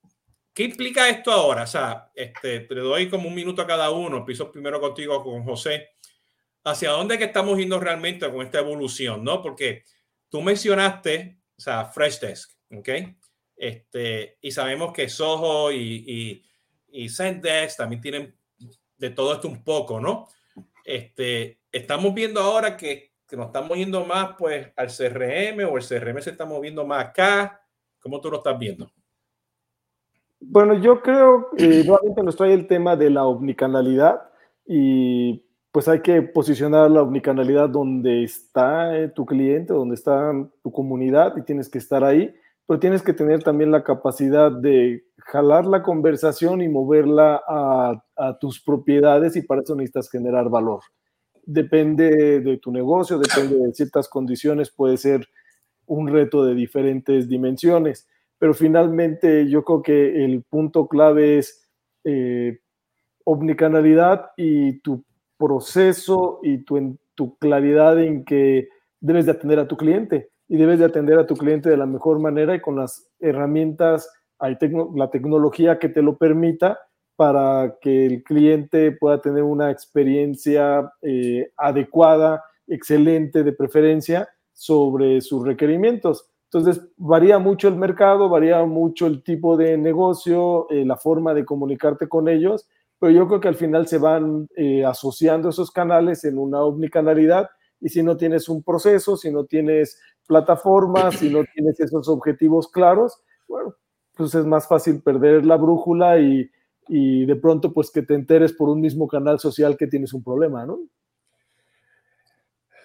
¿qué, 0.54 0.64
implica 0.64 1.08
esto 1.08 1.32
ahora? 1.32 1.64
O 1.64 1.66
sea, 1.66 2.10
este, 2.14 2.60
te 2.60 2.74
doy 2.74 3.08
como 3.08 3.28
un 3.28 3.34
minuto 3.34 3.62
a 3.62 3.66
cada 3.66 3.90
uno. 3.90 4.18
Empiezo 4.18 4.50
primero 4.52 4.80
contigo, 4.80 5.22
con 5.22 5.44
José. 5.44 5.90
¿Hacia 6.64 6.90
dónde 6.90 7.18
que 7.18 7.24
estamos 7.24 7.58
yendo 7.58 7.80
realmente 7.80 8.30
con 8.30 8.44
esta 8.44 8.58
evolución? 8.58 9.24
¿no? 9.24 9.42
Porque 9.42 9.84
tú 10.28 10.42
mencionaste, 10.42 11.40
o 11.56 11.60
sea, 11.60 11.86
Fresh 11.86 12.20
Desk, 12.20 12.50
¿ok? 12.70 12.88
Este, 13.56 14.38
y 14.40 14.50
sabemos 14.52 14.92
que 14.92 15.08
Soho 15.08 15.72
y, 15.72 16.04
y, 16.06 17.02
y 17.04 17.08
Zendesk 17.08 17.76
también 17.76 18.00
tienen 18.00 18.36
de 18.96 19.10
todo 19.10 19.34
esto 19.34 19.48
un 19.48 19.64
poco, 19.64 20.00
¿no? 20.00 20.28
Este, 20.84 21.60
estamos 21.72 22.14
viendo 22.14 22.40
ahora 22.40 22.76
que 22.76 23.10
nos 23.36 23.46
estamos 23.46 23.76
yendo 23.76 24.04
más 24.04 24.34
pues 24.38 24.68
al 24.76 24.88
CRM 24.88 25.64
o 25.70 25.76
el 25.76 25.84
CRM 25.86 26.20
se 26.20 26.30
está 26.30 26.44
moviendo 26.44 26.86
más 26.86 27.06
acá. 27.06 27.60
¿Cómo 28.00 28.20
tú 28.20 28.30
lo 28.30 28.38
estás 28.38 28.58
viendo? 28.58 28.90
Bueno, 30.40 30.74
yo 30.74 31.02
creo 31.02 31.50
que 31.56 31.84
nuevamente 31.84 32.22
nos 32.22 32.36
trae 32.36 32.54
el 32.54 32.66
tema 32.66 32.96
de 32.96 33.10
la 33.10 33.26
omnicanalidad 33.26 34.22
y 34.66 35.44
pues 35.70 35.86
hay 35.86 36.00
que 36.00 36.22
posicionar 36.22 36.90
la 36.90 37.02
omnicanalidad 37.02 37.68
donde 37.68 38.24
está 38.24 38.96
eh, 38.98 39.08
tu 39.08 39.26
cliente, 39.26 39.72
donde 39.72 39.94
está 39.94 40.32
tu 40.62 40.72
comunidad 40.72 41.36
y 41.36 41.42
tienes 41.42 41.68
que 41.68 41.78
estar 41.78 42.02
ahí, 42.02 42.34
pero 42.66 42.80
tienes 42.80 43.02
que 43.02 43.12
tener 43.12 43.42
también 43.42 43.70
la 43.70 43.84
capacidad 43.84 44.50
de 44.50 45.04
jalar 45.30 45.64
la 45.64 45.82
conversación 45.82 46.60
y 46.60 46.68
moverla 46.68 47.40
a, 47.46 48.02
tus 48.40 48.62
propiedades 48.62 49.36
y 49.36 49.42
para 49.42 49.62
eso 49.62 49.74
necesitas 49.74 50.10
generar 50.10 50.50
valor. 50.50 50.80
Depende 51.44 52.40
de 52.40 52.58
tu 52.58 52.70
negocio, 52.70 53.18
depende 53.18 53.56
de 53.56 53.72
ciertas 53.72 54.08
condiciones, 54.08 54.70
puede 54.70 54.96
ser 54.96 55.26
un 55.86 56.08
reto 56.08 56.44
de 56.44 56.54
diferentes 56.54 57.28
dimensiones, 57.28 58.08
pero 58.38 58.54
finalmente 58.54 59.48
yo 59.48 59.64
creo 59.64 59.82
que 59.82 60.24
el 60.24 60.42
punto 60.42 60.86
clave 60.86 61.38
es 61.38 61.66
eh, 62.04 62.58
omnicanalidad 63.24 64.32
y 64.36 64.80
tu 64.80 65.04
proceso 65.38 66.40
y 66.42 66.58
tu, 66.64 66.98
tu 67.14 67.36
claridad 67.38 68.02
en 68.02 68.24
que 68.24 68.68
debes 69.00 69.26
de 69.26 69.32
atender 69.32 69.60
a 69.60 69.68
tu 69.68 69.76
cliente 69.76 70.30
y 70.48 70.56
debes 70.56 70.80
de 70.80 70.86
atender 70.86 71.18
a 71.18 71.26
tu 71.26 71.36
cliente 71.36 71.70
de 71.70 71.76
la 71.76 71.86
mejor 71.86 72.18
manera 72.18 72.54
y 72.54 72.60
con 72.60 72.76
las 72.76 73.08
herramientas, 73.20 74.10
hay 74.40 74.56
la 74.94 75.10
tecnología 75.10 75.78
que 75.78 75.88
te 75.88 76.02
lo 76.02 76.16
permita 76.16 76.78
para 77.16 77.76
que 77.80 78.06
el 78.06 78.22
cliente 78.24 78.92
pueda 78.92 79.20
tener 79.20 79.42
una 79.42 79.70
experiencia 79.70 80.90
eh, 81.02 81.52
adecuada, 81.56 82.42
excelente 82.66 83.42
de 83.44 83.52
preferencia 83.52 84.28
sobre 84.54 85.20
sus 85.20 85.44
requerimientos. 85.44 86.30
Entonces, 86.52 86.82
varía 86.96 87.38
mucho 87.38 87.68
el 87.68 87.76
mercado, 87.76 88.28
varía 88.28 88.64
mucho 88.64 89.06
el 89.06 89.22
tipo 89.22 89.56
de 89.56 89.76
negocio, 89.76 90.66
eh, 90.70 90.84
la 90.84 90.96
forma 90.96 91.34
de 91.34 91.44
comunicarte 91.44 92.08
con 92.08 92.28
ellos, 92.28 92.66
pero 92.98 93.12
yo 93.12 93.28
creo 93.28 93.40
que 93.40 93.48
al 93.48 93.54
final 93.54 93.86
se 93.86 93.98
van 93.98 94.48
eh, 94.56 94.84
asociando 94.84 95.50
esos 95.50 95.70
canales 95.70 96.24
en 96.24 96.38
una 96.38 96.62
omnicanalidad 96.62 97.50
y 97.80 97.88
si 97.88 98.02
no 98.02 98.16
tienes 98.16 98.48
un 98.48 98.62
proceso, 98.62 99.16
si 99.16 99.30
no 99.30 99.44
tienes 99.44 100.00
plataformas, 100.26 101.16
si 101.16 101.30
no 101.30 101.44
tienes 101.54 101.78
esos 101.80 102.08
objetivos 102.08 102.68
claros, 102.68 103.22
bueno, 103.48 103.74
pues 104.20 104.34
es 104.34 104.44
más 104.44 104.68
fácil 104.68 105.00
perder 105.00 105.46
la 105.46 105.56
brújula 105.56 106.18
y, 106.18 106.50
y 106.88 107.24
de 107.24 107.36
pronto 107.36 107.72
pues 107.72 107.90
que 107.90 108.02
te 108.02 108.14
enteres 108.14 108.52
por 108.52 108.68
un 108.68 108.80
mismo 108.80 109.08
canal 109.08 109.40
social 109.40 109.76
que 109.76 109.86
tienes 109.86 110.12
un 110.12 110.22
problema, 110.22 110.66
¿no? 110.66 110.80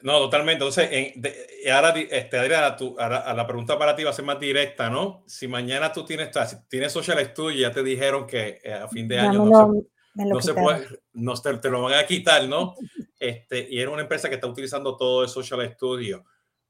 No, 0.02 0.20
totalmente. 0.20 0.64
Entonces, 0.64 0.88
en, 0.92 1.74
ahora, 1.74 1.90
este, 1.98 2.38
Adriana, 2.38 2.78
a, 3.00 3.34
la 3.34 3.48
pregunta 3.48 3.78
para 3.80 3.96
ti 3.96 4.04
va 4.04 4.12
a 4.12 4.14
ser 4.14 4.24
más 4.24 4.40
directa, 4.40 4.88
¿no? 4.88 5.24
Si 5.26 5.48
mañana 5.48 5.92
tú 5.92 6.06
tienes, 6.06 6.30
si 6.48 6.56
tienes 6.70 6.94
Social 6.94 7.20
Studio, 7.26 7.60
ya 7.60 7.72
te 7.72 7.82
dijeron 7.82 8.28
que 8.28 8.60
eh, 8.64 8.74
a 8.74 8.88
fin 8.88 9.08
de 9.08 9.20
año 9.20 9.46
no, 9.46 10.42
se, 10.42 10.54
puede, 10.54 10.88
no 11.14 11.34
te, 11.34 11.58
te, 11.58 11.70
lo 11.72 11.82
van 11.82 11.96
a 11.96 12.06
quitar, 12.06 12.48
¿no? 12.48 12.76
Este, 13.20 13.68
y 13.70 13.80
era 13.80 13.90
una 13.90 14.04
empresa 14.04 14.30
que 14.30 14.36
está 14.36 14.46
utilizando 14.46 14.96
todo 14.96 15.24
el 15.24 15.30
Social 15.30 15.68
Studio. 15.74 16.24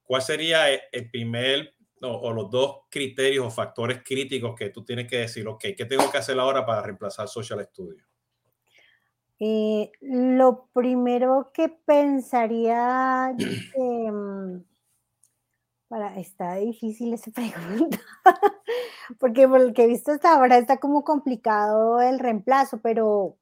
¿Cuál 0.03 0.21
sería 0.21 0.73
el 0.73 1.11
primer, 1.11 1.74
o, 2.05 2.31
los 2.31 2.49
dos 2.49 2.81
criterios 2.89 3.45
o 3.45 3.51
factores 3.51 4.01
críticos 4.03 4.55
que 4.55 4.69
tú 4.69 4.83
tienes 4.83 5.07
que 5.07 5.17
decir, 5.17 5.47
ok, 5.47 5.65
¿qué 5.75 5.85
tengo 5.85 6.09
que 6.11 6.17
hacer 6.17 6.39
ahora 6.39 6.65
para 6.65 6.81
reemplazar 6.81 7.27
Social 7.27 7.63
Studio? 7.65 8.03
Eh, 9.39 9.91
lo 10.01 10.67
primero 10.73 11.51
que 11.53 11.69
pensaría, 11.69 13.35
em, 13.75 14.63
para, 15.87 16.17
está 16.19 16.55
difícil 16.55 17.13
esa 17.13 17.31
pregunta, 17.31 17.99
porque 19.19 19.47
por 19.47 19.61
lo 19.61 19.73
que 19.73 19.83
he 19.83 19.87
visto 19.87 20.11
hasta 20.11 20.35
ahora 20.35 20.57
está 20.57 20.77
como 20.77 21.03
complicado 21.03 22.01
el 22.01 22.19
reemplazo, 22.19 22.79
pero, 22.81 23.37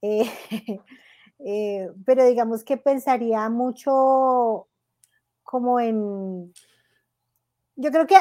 eh, 0.00 0.30
eh, 1.40 1.90
pero 2.06 2.24
digamos 2.24 2.62
que 2.64 2.76
pensaría 2.76 3.48
mucho 3.48 4.68
como 5.42 5.80
en, 5.80 6.52
yo 7.82 7.90
creo 7.90 8.06
que 8.06 8.14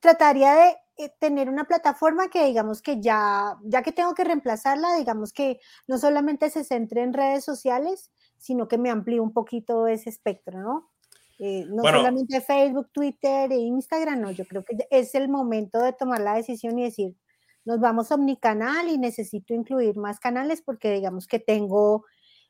trataría 0.00 0.54
de 0.54 0.76
eh, 0.96 1.12
tener 1.20 1.48
una 1.48 1.64
plataforma 1.64 2.28
que 2.28 2.46
digamos 2.46 2.82
que 2.82 3.00
ya, 3.00 3.56
ya 3.62 3.82
que 3.82 3.92
tengo 3.92 4.12
que 4.12 4.24
reemplazarla, 4.24 4.96
digamos 4.96 5.32
que 5.32 5.60
no 5.86 5.98
solamente 5.98 6.50
se 6.50 6.64
centre 6.64 7.02
en 7.02 7.12
redes 7.12 7.44
sociales, 7.44 8.10
sino 8.38 8.66
que 8.66 8.76
me 8.76 8.90
amplíe 8.90 9.20
un 9.20 9.32
poquito 9.32 9.86
ese 9.86 10.10
espectro, 10.10 10.58
¿no? 10.58 10.90
Eh, 11.38 11.64
no 11.68 11.82
solamente 11.82 12.40
Facebook, 12.40 12.90
Twitter 12.92 13.52
e 13.52 13.56
Instagram, 13.56 14.20
no, 14.20 14.30
yo 14.32 14.44
creo 14.46 14.64
que 14.64 14.76
es 14.90 15.14
el 15.14 15.28
momento 15.28 15.80
de 15.80 15.92
tomar 15.92 16.20
la 16.20 16.34
decisión 16.34 16.76
y 16.78 16.84
decir, 16.84 17.16
nos 17.64 17.78
vamos 17.78 18.10
a 18.10 18.16
omnicanal 18.16 18.88
y 18.88 18.98
necesito 18.98 19.54
incluir 19.54 19.96
más 19.96 20.18
canales 20.18 20.60
porque 20.60 20.92
digamos 20.92 21.28
que 21.28 21.38
tengo 21.38 22.04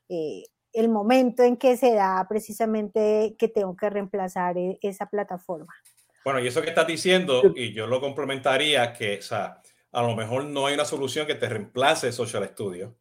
eh, 0.09 0.43
el 0.73 0.89
momento 0.89 1.43
en 1.43 1.57
que 1.57 1.77
se 1.77 1.93
da 1.93 2.25
precisamente 2.27 3.35
que 3.37 3.47
tengo 3.49 3.75
que 3.75 3.89
reemplazar 3.89 4.55
esa 4.81 5.05
plataforma. 5.05 5.73
Bueno, 6.25 6.39
y 6.39 6.47
eso 6.47 6.63
que 6.63 6.69
estás 6.69 6.87
diciendo, 6.87 7.53
y 7.55 7.71
yo 7.71 7.85
lo 7.85 8.01
complementaría, 8.01 8.91
que 8.93 9.19
o 9.19 9.21
sea, 9.21 9.61
a 9.91 10.01
lo 10.01 10.15
mejor 10.15 10.45
no 10.45 10.65
hay 10.65 10.73
una 10.73 10.83
solución 10.83 11.27
que 11.27 11.35
te 11.35 11.47
reemplace 11.47 12.11
Social 12.11 12.49
Studio. 12.49 12.97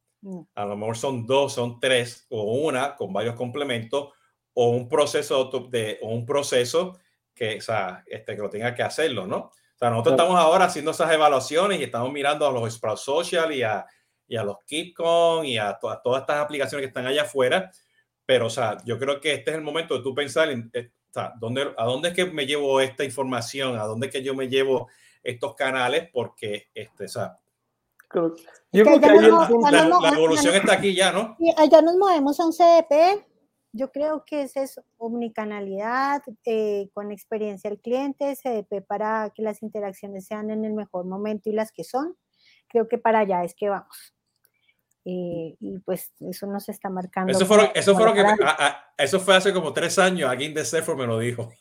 A 0.55 0.66
lo 0.66 0.77
mejor 0.77 0.99
son 0.99 1.27
dos, 1.27 1.55
son 1.55 1.81
tres, 1.81 2.27
o 2.29 2.43
una 2.43 2.95
con 2.97 3.14
varios 3.14 3.35
complementos, 3.35 4.11
o 4.53 4.68
un 4.68 4.91
proceso 4.91 5.51
de, 5.70 5.99
o 6.03 6.09
un 6.09 6.27
proceso 6.27 6.99
que, 7.35 7.57
o 7.57 7.61
sea, 7.62 8.05
este, 8.07 8.37
que 8.37 8.43
lo 8.43 8.51
tenga 8.51 8.75
que 8.75 8.83
hacerlo, 8.83 9.27
¿no? 9.27 9.39
O 9.39 9.79
sea, 9.79 9.89
nosotros 9.89 10.12
estamos 10.12 10.39
ahora 10.39 10.66
haciendo 10.66 10.91
esas 10.91 11.11
evaluaciones 11.11 11.81
y 11.81 11.85
estamos 11.85 12.12
mirando 12.12 12.47
a 12.47 12.53
los 12.53 12.75
Sprout 12.75 12.99
Social 12.99 13.55
y 13.55 13.62
a, 13.62 13.87
y 14.29 14.37
a 14.37 14.45
los 14.45 14.59
KeepCon 14.66 15.47
y 15.47 15.57
a, 15.57 15.79
todas 15.79 16.20
estas 16.20 16.37
aplicaciones 16.37 16.83
que 16.83 16.89
están 16.89 17.07
allá 17.07 17.22
afuera. 17.22 17.70
Pero, 18.27 18.47
o 18.47 18.51
sea, 18.51 18.77
yo 18.85 18.99
creo 18.99 19.18
que 19.18 19.33
este 19.33 19.51
es 19.51 19.57
el 19.57 19.62
momento 19.62 19.97
de 19.97 20.03
tú 20.03 20.14
pensar 20.14 20.51
en, 20.51 20.70
¿dónde, 21.39 21.75
¿a 21.77 21.85
dónde 21.85 22.09
es 22.09 22.15
que 22.15 22.27
me 22.27 22.47
llevo 22.47 22.81
esta 22.81 23.05
información? 23.05 23.79
¿A 23.79 23.85
dónde 23.85 24.07
es 24.07 24.12
que 24.12 24.23
yo 24.23 24.35
me 24.35 24.49
llevo 24.49 24.89
estos 25.23 25.55
canales? 25.55 26.09
Porque, 26.12 26.69
este, 26.75 27.05
o 27.05 27.09
sea, 27.09 27.39
yo 28.73 28.85
creo 28.85 29.01
que 29.01 29.07
la, 29.09 30.12
evolución 30.12 30.55
está 30.55 30.75
aquí 30.75 30.95
ya, 30.95 31.12
¿no? 31.12 31.37
Allá 31.57 31.83
nos 31.83 31.97
movemos 31.97 32.39
a 32.39 32.47
un 32.47 32.53
CDP. 32.53 33.25
Yo 33.73 33.91
creo 33.91 34.25
que 34.25 34.43
es 34.43 34.57
eso, 34.57 34.85
omnicanalidad, 34.99 36.23
eh, 36.45 36.91
con 36.93 37.11
experiencia 37.11 37.71
del 37.71 37.81
cliente, 37.81 38.37
CDP 38.37 38.87
para 38.87 39.31
que 39.35 39.43
las 39.43 39.65
interacciones 39.65 40.27
sean 40.27 40.51
en 40.51 40.65
el 40.65 40.75
mejor 40.75 41.07
momento 41.07 41.51
y 41.51 41.55
las 41.55 41.73
que 41.73 41.83
son. 41.83 42.17
Creo 42.69 42.87
que 42.87 42.99
para 42.99 43.21
allá 43.21 43.43
es 43.43 43.55
que 43.57 43.69
vamos. 43.69 44.14
Eh, 45.05 45.57
y 45.61 45.78
pues 45.80 46.12
eso 46.20 46.46
nos 46.46 46.68
está 46.68 46.88
marcando. 46.88 47.30
Eso 47.30 47.44
fue, 47.44 47.70
eso 47.74 47.94
fue, 47.94 48.14
que, 48.14 48.24
eso 48.96 49.20
fue 49.20 49.36
hace 49.36 49.52
como 49.52 49.72
tres 49.72 49.98
años, 49.98 50.30
alguien 50.30 50.55
de 50.55 50.64
Sephora 50.64 50.98
me 50.98 51.07
lo 51.07 51.18
dijo. 51.18 51.52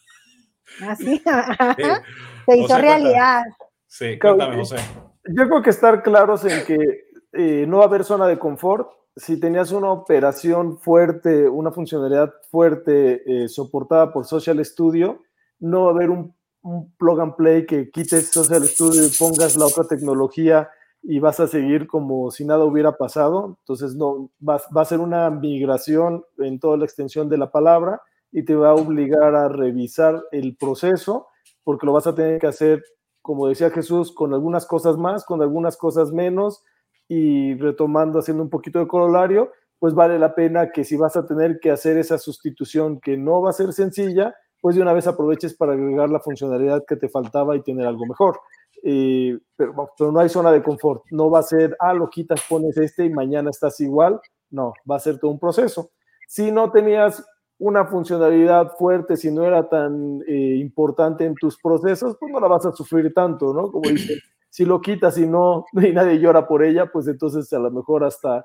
Ah, 0.81 0.95
sí, 0.95 1.21
se 2.45 2.57
hizo 2.57 2.77
realidad. 2.77 3.43
Sí, 3.87 4.17
cuéntame, 4.17 4.57
José. 4.57 4.77
Yo 5.25 5.47
creo 5.47 5.61
que 5.61 5.69
estar 5.69 6.03
claros 6.03 6.45
en 6.45 6.65
que 6.65 7.05
eh, 7.33 7.65
no 7.67 7.77
va 7.77 7.83
a 7.83 7.87
haber 7.87 8.05
zona 8.05 8.27
de 8.27 8.39
confort. 8.39 8.89
Si 9.15 9.39
tenías 9.39 9.71
una 9.71 9.91
operación 9.91 10.79
fuerte, 10.79 11.47
una 11.47 11.71
funcionalidad 11.71 12.33
fuerte 12.49 13.23
eh, 13.25 13.49
soportada 13.49 14.11
por 14.11 14.25
Social 14.25 14.63
Studio, 14.65 15.21
no 15.59 15.83
va 15.83 15.91
a 15.91 15.93
haber 15.93 16.09
un, 16.09 16.33
un 16.61 16.91
plug 16.95 17.21
and 17.21 17.35
play 17.35 17.65
que 17.65 17.91
quites 17.91 18.31
Social 18.31 18.65
Studio 18.67 19.05
y 19.05 19.09
pongas 19.09 19.55
la 19.55 19.65
otra 19.65 19.83
tecnología 19.83 20.69
y 21.03 21.19
vas 21.19 21.39
a 21.39 21.47
seguir 21.47 21.85
como 21.85 22.31
si 22.31 22.45
nada 22.45 22.63
hubiera 22.63 22.93
pasado. 22.93 23.57
Entonces, 23.59 23.95
no, 23.95 24.31
va, 24.47 24.61
va, 24.75 24.81
a 24.81 24.85
ser 24.85 24.99
una 24.99 25.29
migración 25.29 26.23
en 26.37 26.59
toda 26.59 26.77
la 26.77 26.85
extensión 26.85 27.29
de 27.29 27.37
la 27.37 27.51
palabra 27.51 28.01
y 28.31 28.43
te 28.43 28.55
va 28.55 28.69
a 28.69 28.75
obligar 28.75 29.35
a 29.35 29.49
revisar 29.49 30.23
el 30.31 30.55
proceso 30.55 31.27
porque 31.63 31.85
lo 31.85 31.93
vas 31.93 32.07
a 32.07 32.15
tener 32.15 32.39
que 32.39 32.47
hacer, 32.47 32.83
como 33.21 33.47
decía 33.47 33.69
Jesús, 33.69 34.11
con 34.11 34.33
algunas 34.33 34.65
cosas 34.65 34.97
más, 34.97 35.25
con 35.25 35.41
algunas 35.41 35.77
cosas 35.77 36.11
menos 36.11 36.63
y 37.07 37.55
retomando, 37.55 38.19
haciendo 38.19 38.43
un 38.43 38.49
poquito 38.49 38.79
de 38.79 38.87
corolario, 38.87 39.51
pues 39.79 39.93
vale 39.93 40.17
la 40.17 40.33
pena 40.33 40.71
que 40.71 40.83
si 40.83 40.95
vas 40.95 41.15
a 41.15 41.25
tener 41.25 41.59
que 41.59 41.71
hacer 41.71 41.97
esa 41.97 42.17
sustitución 42.17 42.99
que 42.99 43.17
no 43.17 43.41
va 43.41 43.49
a 43.49 43.53
ser 43.53 43.73
sencilla, 43.73 44.33
pues 44.61 44.75
de 44.75 44.81
una 44.81 44.93
vez 44.93 45.07
aproveches 45.07 45.53
para 45.53 45.73
agregar 45.73 46.09
la 46.09 46.21
funcionalidad 46.21 46.85
que 46.87 46.95
te 46.95 47.09
faltaba 47.09 47.55
y 47.55 47.63
tener 47.63 47.85
algo 47.85 48.05
mejor. 48.05 48.39
Eh, 48.85 49.39
pero, 49.55 49.73
no 50.11 50.19
hay 50.19 50.29
zona 50.29 50.51
de 50.51 50.61
confort. 50.61 51.03
No 51.11 51.29
va 51.31 51.39
a 51.39 51.43
ser, 51.43 51.75
ah, 51.79 51.93
lo 51.93 52.09
quitas, 52.09 52.41
pones 52.47 52.77
este 52.77 53.05
y 53.05 53.09
mañana 53.09 53.49
estás 53.49 53.79
igual. 53.79 54.19
No, 54.51 54.73
va 54.89 54.97
a 54.97 54.99
ser 54.99 55.17
todo 55.19 55.31
un 55.31 55.39
proceso. 55.39 55.91
Si 56.27 56.51
no 56.51 56.71
tenías 56.71 57.23
una 57.57 57.85
funcionalidad 57.85 58.73
fuerte, 58.77 59.15
si 59.15 59.31
no 59.31 59.45
era 59.45 59.69
tan 59.69 60.21
eh, 60.27 60.57
importante 60.57 61.25
en 61.25 61.35
tus 61.35 61.57
procesos, 61.57 62.17
pues 62.19 62.31
no 62.31 62.39
la 62.39 62.47
vas 62.47 62.65
a 62.65 62.73
sufrir 62.73 63.13
tanto, 63.13 63.53
¿no? 63.53 63.71
Como 63.71 63.89
dice, 63.89 64.19
si 64.49 64.65
lo 64.65 64.81
quitas 64.81 65.17
y 65.17 65.25
no, 65.25 65.65
y 65.73 65.93
nadie 65.93 66.19
llora 66.19 66.45
por 66.45 66.63
ella, 66.63 66.91
pues 66.91 67.07
entonces 67.07 67.51
a 67.53 67.59
lo 67.59 67.71
mejor 67.71 68.03
hasta, 68.03 68.43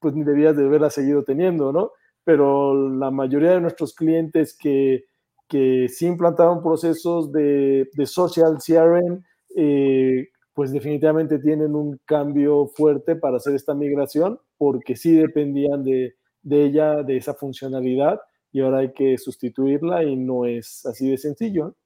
pues 0.00 0.14
ni 0.14 0.24
debías 0.24 0.56
de 0.56 0.64
haberla 0.64 0.88
seguido 0.88 1.24
teniendo, 1.24 1.72
¿no? 1.72 1.92
Pero 2.24 2.88
la 2.90 3.10
mayoría 3.10 3.50
de 3.50 3.60
nuestros 3.60 3.94
clientes 3.94 4.56
que, 4.58 5.04
que 5.46 5.88
sí 5.90 6.06
implantaron 6.06 6.62
procesos 6.62 7.30
de, 7.32 7.90
de 7.92 8.06
social 8.06 8.56
CRM, 8.64 9.22
eh, 9.56 10.28
pues 10.54 10.72
definitivamente 10.72 11.38
tienen 11.38 11.74
un 11.74 12.00
cambio 12.04 12.68
fuerte 12.68 13.16
para 13.16 13.36
hacer 13.36 13.54
esta 13.54 13.74
migración, 13.74 14.40
porque 14.56 14.96
sí 14.96 15.14
dependían 15.14 15.82
de, 15.82 16.14
de, 16.42 16.64
ella, 16.64 17.02
de 17.02 17.16
esa 17.16 17.34
funcionalidad, 17.34 18.20
y 18.52 18.60
ahora 18.60 18.78
hay 18.78 18.92
que 18.92 19.18
sustituirla 19.18 20.04
y 20.04 20.14
no 20.14 20.46
es 20.46 20.86
así 20.86 21.10
de 21.10 21.18
sencillo. 21.18 21.76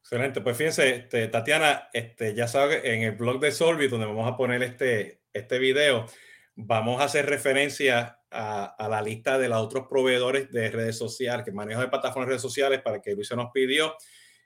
Excelente, 0.00 0.40
pues 0.40 0.56
fíjense, 0.56 0.94
este, 0.94 1.26
Tatiana, 1.26 1.88
este, 1.92 2.34
ya 2.34 2.46
sabes, 2.46 2.84
en 2.84 3.02
el 3.02 3.16
blog 3.16 3.40
de 3.40 3.50
Solvit, 3.50 3.90
donde 3.90 4.06
vamos 4.06 4.30
a 4.30 4.36
poner 4.36 4.62
este, 4.62 5.22
este 5.32 5.58
video, 5.58 6.06
vamos 6.54 7.00
a 7.00 7.04
hacer 7.04 7.26
referencia 7.26 8.20
a, 8.30 8.64
a, 8.64 8.88
la 8.88 9.02
lista 9.02 9.38
de 9.38 9.48
los 9.48 9.58
otros 9.58 9.88
proveedores 9.88 10.52
de 10.52 10.70
redes 10.70 10.96
sociales, 10.96 11.44
que 11.44 11.52
manejan 11.52 11.82
de 11.82 11.88
plataformas 11.88 12.26
de 12.26 12.30
redes 12.30 12.42
sociales, 12.42 12.80
para 12.80 13.00
que 13.00 13.14
Luis 13.14 13.26
se 13.26 13.34
nos 13.34 13.50
pidió 13.50 13.92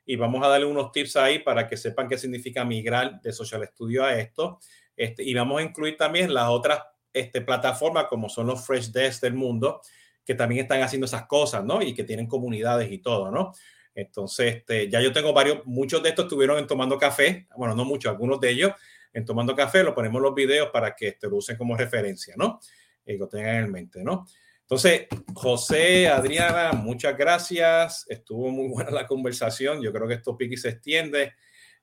y 0.06 0.16
vamos 0.16 0.44
a 0.44 0.48
darle 0.48 0.66
unos 0.66 0.92
tips 0.92 1.16
ahí 1.16 1.38
para 1.38 1.66
que 1.66 1.76
sepan 1.76 2.08
qué 2.08 2.18
significa 2.18 2.64
migrar 2.64 3.20
de 3.20 3.32
Social 3.32 3.66
Studio 3.66 4.04
a 4.04 4.14
esto. 4.14 4.58
Este, 4.96 5.22
y 5.24 5.34
vamos 5.34 5.60
a 5.60 5.62
incluir 5.62 5.96
también 5.96 6.32
las 6.32 6.48
otras 6.48 6.80
este, 7.12 7.40
plataformas 7.40 8.06
como 8.06 8.28
son 8.28 8.46
los 8.46 8.64
Fresh 8.66 8.92
Desk 8.92 9.22
del 9.22 9.34
mundo, 9.34 9.80
que 10.24 10.34
también 10.34 10.62
están 10.62 10.82
haciendo 10.82 11.06
esas 11.06 11.26
cosas, 11.26 11.64
¿no? 11.64 11.82
Y 11.82 11.94
que 11.94 12.04
tienen 12.04 12.26
comunidades 12.26 12.90
y 12.90 12.98
todo, 12.98 13.30
¿no? 13.30 13.52
Entonces, 13.94 14.56
este, 14.56 14.88
ya 14.90 15.00
yo 15.00 15.12
tengo 15.12 15.32
varios, 15.32 15.64
muchos 15.64 16.02
de 16.02 16.08
estos 16.10 16.24
estuvieron 16.24 16.58
en 16.58 16.66
Tomando 16.66 16.98
Café, 16.98 17.46
bueno, 17.56 17.74
no 17.74 17.84
muchos, 17.84 18.10
algunos 18.10 18.40
de 18.40 18.50
ellos 18.50 18.72
en 19.12 19.24
Tomando 19.24 19.54
Café, 19.54 19.84
lo 19.84 19.94
ponemos 19.94 20.20
los 20.20 20.34
videos 20.34 20.70
para 20.70 20.96
que 20.96 21.08
este, 21.08 21.28
lo 21.28 21.36
usen 21.36 21.56
como 21.56 21.76
referencia, 21.76 22.34
¿no? 22.36 22.58
Y 23.06 23.16
lo 23.16 23.28
tengan 23.28 23.56
en 23.56 23.70
mente, 23.70 24.02
¿no? 24.02 24.26
Entonces, 24.64 25.08
José, 25.34 26.08
Adriana, 26.08 26.72
muchas 26.72 27.16
gracias. 27.16 28.06
Estuvo 28.08 28.50
muy 28.50 28.68
buena 28.72 28.90
la 28.90 29.06
conversación. 29.06 29.82
Yo 29.82 29.92
creo 29.92 30.08
que 30.08 30.14
esto 30.14 30.36
pique 30.36 30.56
se 30.56 30.70
extiende. 30.70 31.34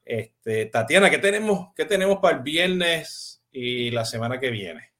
Este, 0.04 0.66
Tatiana, 0.66 1.10
¿qué 1.10 1.20
tenemos, 1.20 1.70
¿qué 1.76 1.86
tenemos 1.86 2.18
para 2.20 2.38
el 2.38 2.44
viernes 2.44 3.44
y 3.52 3.92
la 3.92 4.04
semana 4.04 4.40
que 4.40 4.50
viene? 4.50 4.92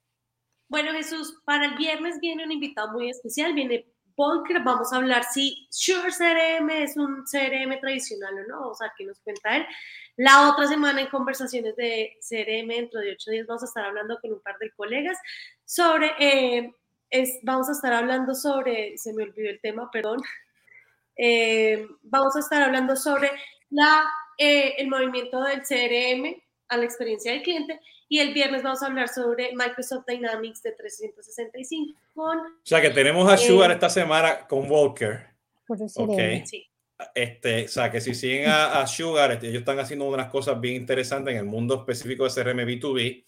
Bueno, 0.68 0.92
Jesús, 0.94 1.42
para 1.44 1.66
el 1.66 1.76
viernes 1.76 2.20
viene 2.22 2.46
un 2.46 2.52
invitado 2.52 2.92
muy 2.92 3.10
especial. 3.10 3.54
Viene 3.54 3.88
Volker. 4.16 4.62
Vamos 4.64 4.94
a 4.94 4.98
hablar 4.98 5.24
si 5.24 5.68
Sure 5.72 6.12
CRM 6.12 6.70
es 6.70 6.96
un 6.98 7.24
CRM 7.24 7.80
tradicional 7.80 8.34
o 8.36 8.48
no. 8.48 8.60
Vamos 8.62 8.82
a 8.82 8.86
ver 8.86 8.94
qué 8.96 9.06
nos 9.06 9.20
cuenta 9.22 9.58
él. 9.58 9.66
La 10.18 10.50
otra 10.50 10.68
semana 10.68 11.02
en 11.02 11.08
conversaciones 11.08 11.76
de 11.76 12.18
CRM, 12.22 12.68
dentro 12.68 13.00
de 13.00 13.14
ocho 13.14 13.32
días, 13.32 13.48
vamos 13.48 13.64
a 13.64 13.66
estar 13.66 13.86
hablando 13.86 14.20
con 14.22 14.34
un 14.34 14.42
par 14.42 14.58
de 14.60 14.72
colegas 14.72 15.18
sobre 15.66 16.12
eh, 16.20 16.72
vamos 17.44 17.70
a 17.70 17.74
estar 17.74 17.94
hablando 17.94 18.34
sobre, 18.36 18.98
se 18.98 19.14
me 19.14 19.24
olvidó 19.24 19.50
el 19.50 19.60
tema, 19.60 19.90
perdón, 19.92 20.22
eh, 21.18 21.88
vamos 22.04 22.36
a 22.36 22.40
estar 22.40 22.62
hablando 22.62 22.96
sobre 22.96 23.32
la, 23.70 24.04
eh, 24.38 24.76
el 24.78 24.88
movimiento 24.88 25.42
del 25.44 25.62
CRM 25.62 26.42
a 26.70 26.78
la 26.78 26.86
experiencia 26.86 27.34
del 27.34 27.42
cliente 27.42 27.80
y 28.08 28.20
el 28.20 28.34
viernes 28.34 28.64
vamos 28.64 28.82
a 28.84 28.88
hablar 28.88 29.08
sobre 29.08 29.52
Microsoft 29.56 30.06
Dynamics 30.08 30.62
de 30.64 30.72
365 30.74 32.00
con... 32.14 32.40
O 32.40 32.44
sea 32.64 32.82
que 32.82 32.90
tenemos 32.90 33.32
a 33.32 33.38
Sugar 33.38 33.72
eh, 33.72 33.76
esta 33.76 33.90
semana 33.90 34.48
con 34.48 34.70
Walker. 34.70 35.28
Okay. 35.68 36.46
Sí. 36.46 36.68
Este, 37.16 37.66
o 37.66 37.68
sea, 37.68 37.90
que 37.90 38.02
si 38.02 38.14
siguen 38.14 38.50
a, 38.50 38.86
Sugar, 38.86 39.32
este, 39.32 39.48
ellos 39.48 39.60
están 39.60 39.80
haciendo 39.80 40.06
unas 40.06 40.30
cosas 40.30 40.60
bien 40.60 40.76
interesantes 40.76 41.34
en 41.34 41.40
el 41.40 41.46
mundo 41.46 41.76
específico 41.76 42.26
de 42.26 42.32
CRM 42.32 42.60
B2B. 42.60 43.26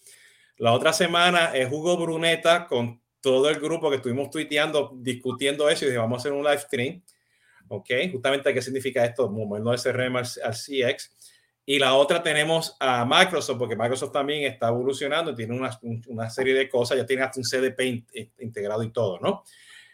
La 0.58 0.72
otra 0.72 0.92
semana 0.92 1.54
es 1.54 1.72
Hugo 1.72 1.96
Bruneta 1.96 2.66
con 2.66 3.00
todo 3.24 3.48
el 3.48 3.58
grupo 3.58 3.88
que 3.88 3.96
estuvimos 3.96 4.28
tuiteando, 4.28 4.92
discutiendo 4.96 5.70
eso 5.70 5.86
y 5.86 5.88
dije, 5.88 5.98
vamos 5.98 6.18
a 6.18 6.20
hacer 6.20 6.32
un 6.32 6.44
live 6.44 6.58
stream. 6.58 7.02
¿Ok? 7.68 7.88
Justamente, 8.12 8.52
¿qué 8.52 8.60
significa 8.60 9.02
esto? 9.02 9.30
Movernos 9.30 9.82
de 9.82 9.90
CRM 9.90 10.16
al, 10.16 10.26
al 10.44 10.52
CX. 10.52 11.10
Y 11.64 11.78
la 11.78 11.94
otra 11.94 12.22
tenemos 12.22 12.76
a 12.78 13.06
Microsoft, 13.06 13.56
porque 13.56 13.76
Microsoft 13.76 14.12
también 14.12 14.44
está 14.44 14.68
evolucionando, 14.68 15.34
tiene 15.34 15.56
una, 15.56 15.70
una 16.08 16.28
serie 16.28 16.52
de 16.52 16.68
cosas, 16.68 16.98
ya 16.98 17.06
tiene 17.06 17.22
hasta 17.22 17.40
un 17.40 17.44
CDP 17.44 18.04
integrado 18.40 18.82
y 18.82 18.92
todo, 18.92 19.18
¿no? 19.18 19.42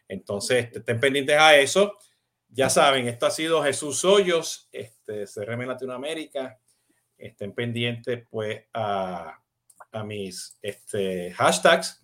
Entonces, 0.09 0.69
estén 0.73 0.99
pendientes 0.99 1.39
a 1.39 1.57
eso. 1.57 1.97
Ya 2.49 2.69
saben, 2.69 3.07
esto 3.07 3.27
ha 3.27 3.31
sido 3.31 3.63
Jesús 3.63 4.05
Hoyos, 4.05 4.69
este, 4.73 5.27
CRM 5.33 5.69
Latinoamérica. 5.69 6.59
Estén 7.17 7.55
pendientes, 7.55 8.27
pues, 8.29 8.65
a, 8.75 9.41
a 9.93 10.03
mis 10.03 10.59
este, 10.61 11.31
hashtags. 11.31 12.00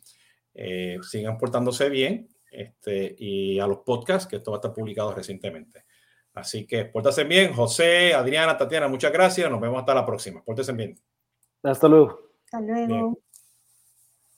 Eh, 0.59 0.99
sigan 1.03 1.37
portándose 1.37 1.91
bien 1.91 2.29
este, 2.51 3.15
y 3.19 3.61
a 3.61 3.67
los 3.67 3.81
podcasts, 3.81 4.27
que 4.27 4.37
esto 4.37 4.51
va 4.51 4.57
a 4.57 4.61
estar 4.61 4.73
publicado 4.73 5.13
recientemente. 5.13 5.85
Así 6.33 6.67
que 6.67 6.87
pórtense 6.87 7.25
bien. 7.25 7.53
José, 7.53 8.15
Adriana, 8.15 8.57
Tatiana, 8.57 8.89
muchas 8.89 9.13
gracias. 9.13 9.51
Nos 9.51 9.61
vemos 9.61 9.81
hasta 9.81 9.95
la 9.95 10.07
próxima. 10.07 10.43
Pórtense 10.43 10.73
bien. 10.73 10.99
Hasta 11.63 11.89
luego. 11.89 12.31
Hasta 12.45 12.61
luego. 12.61 13.19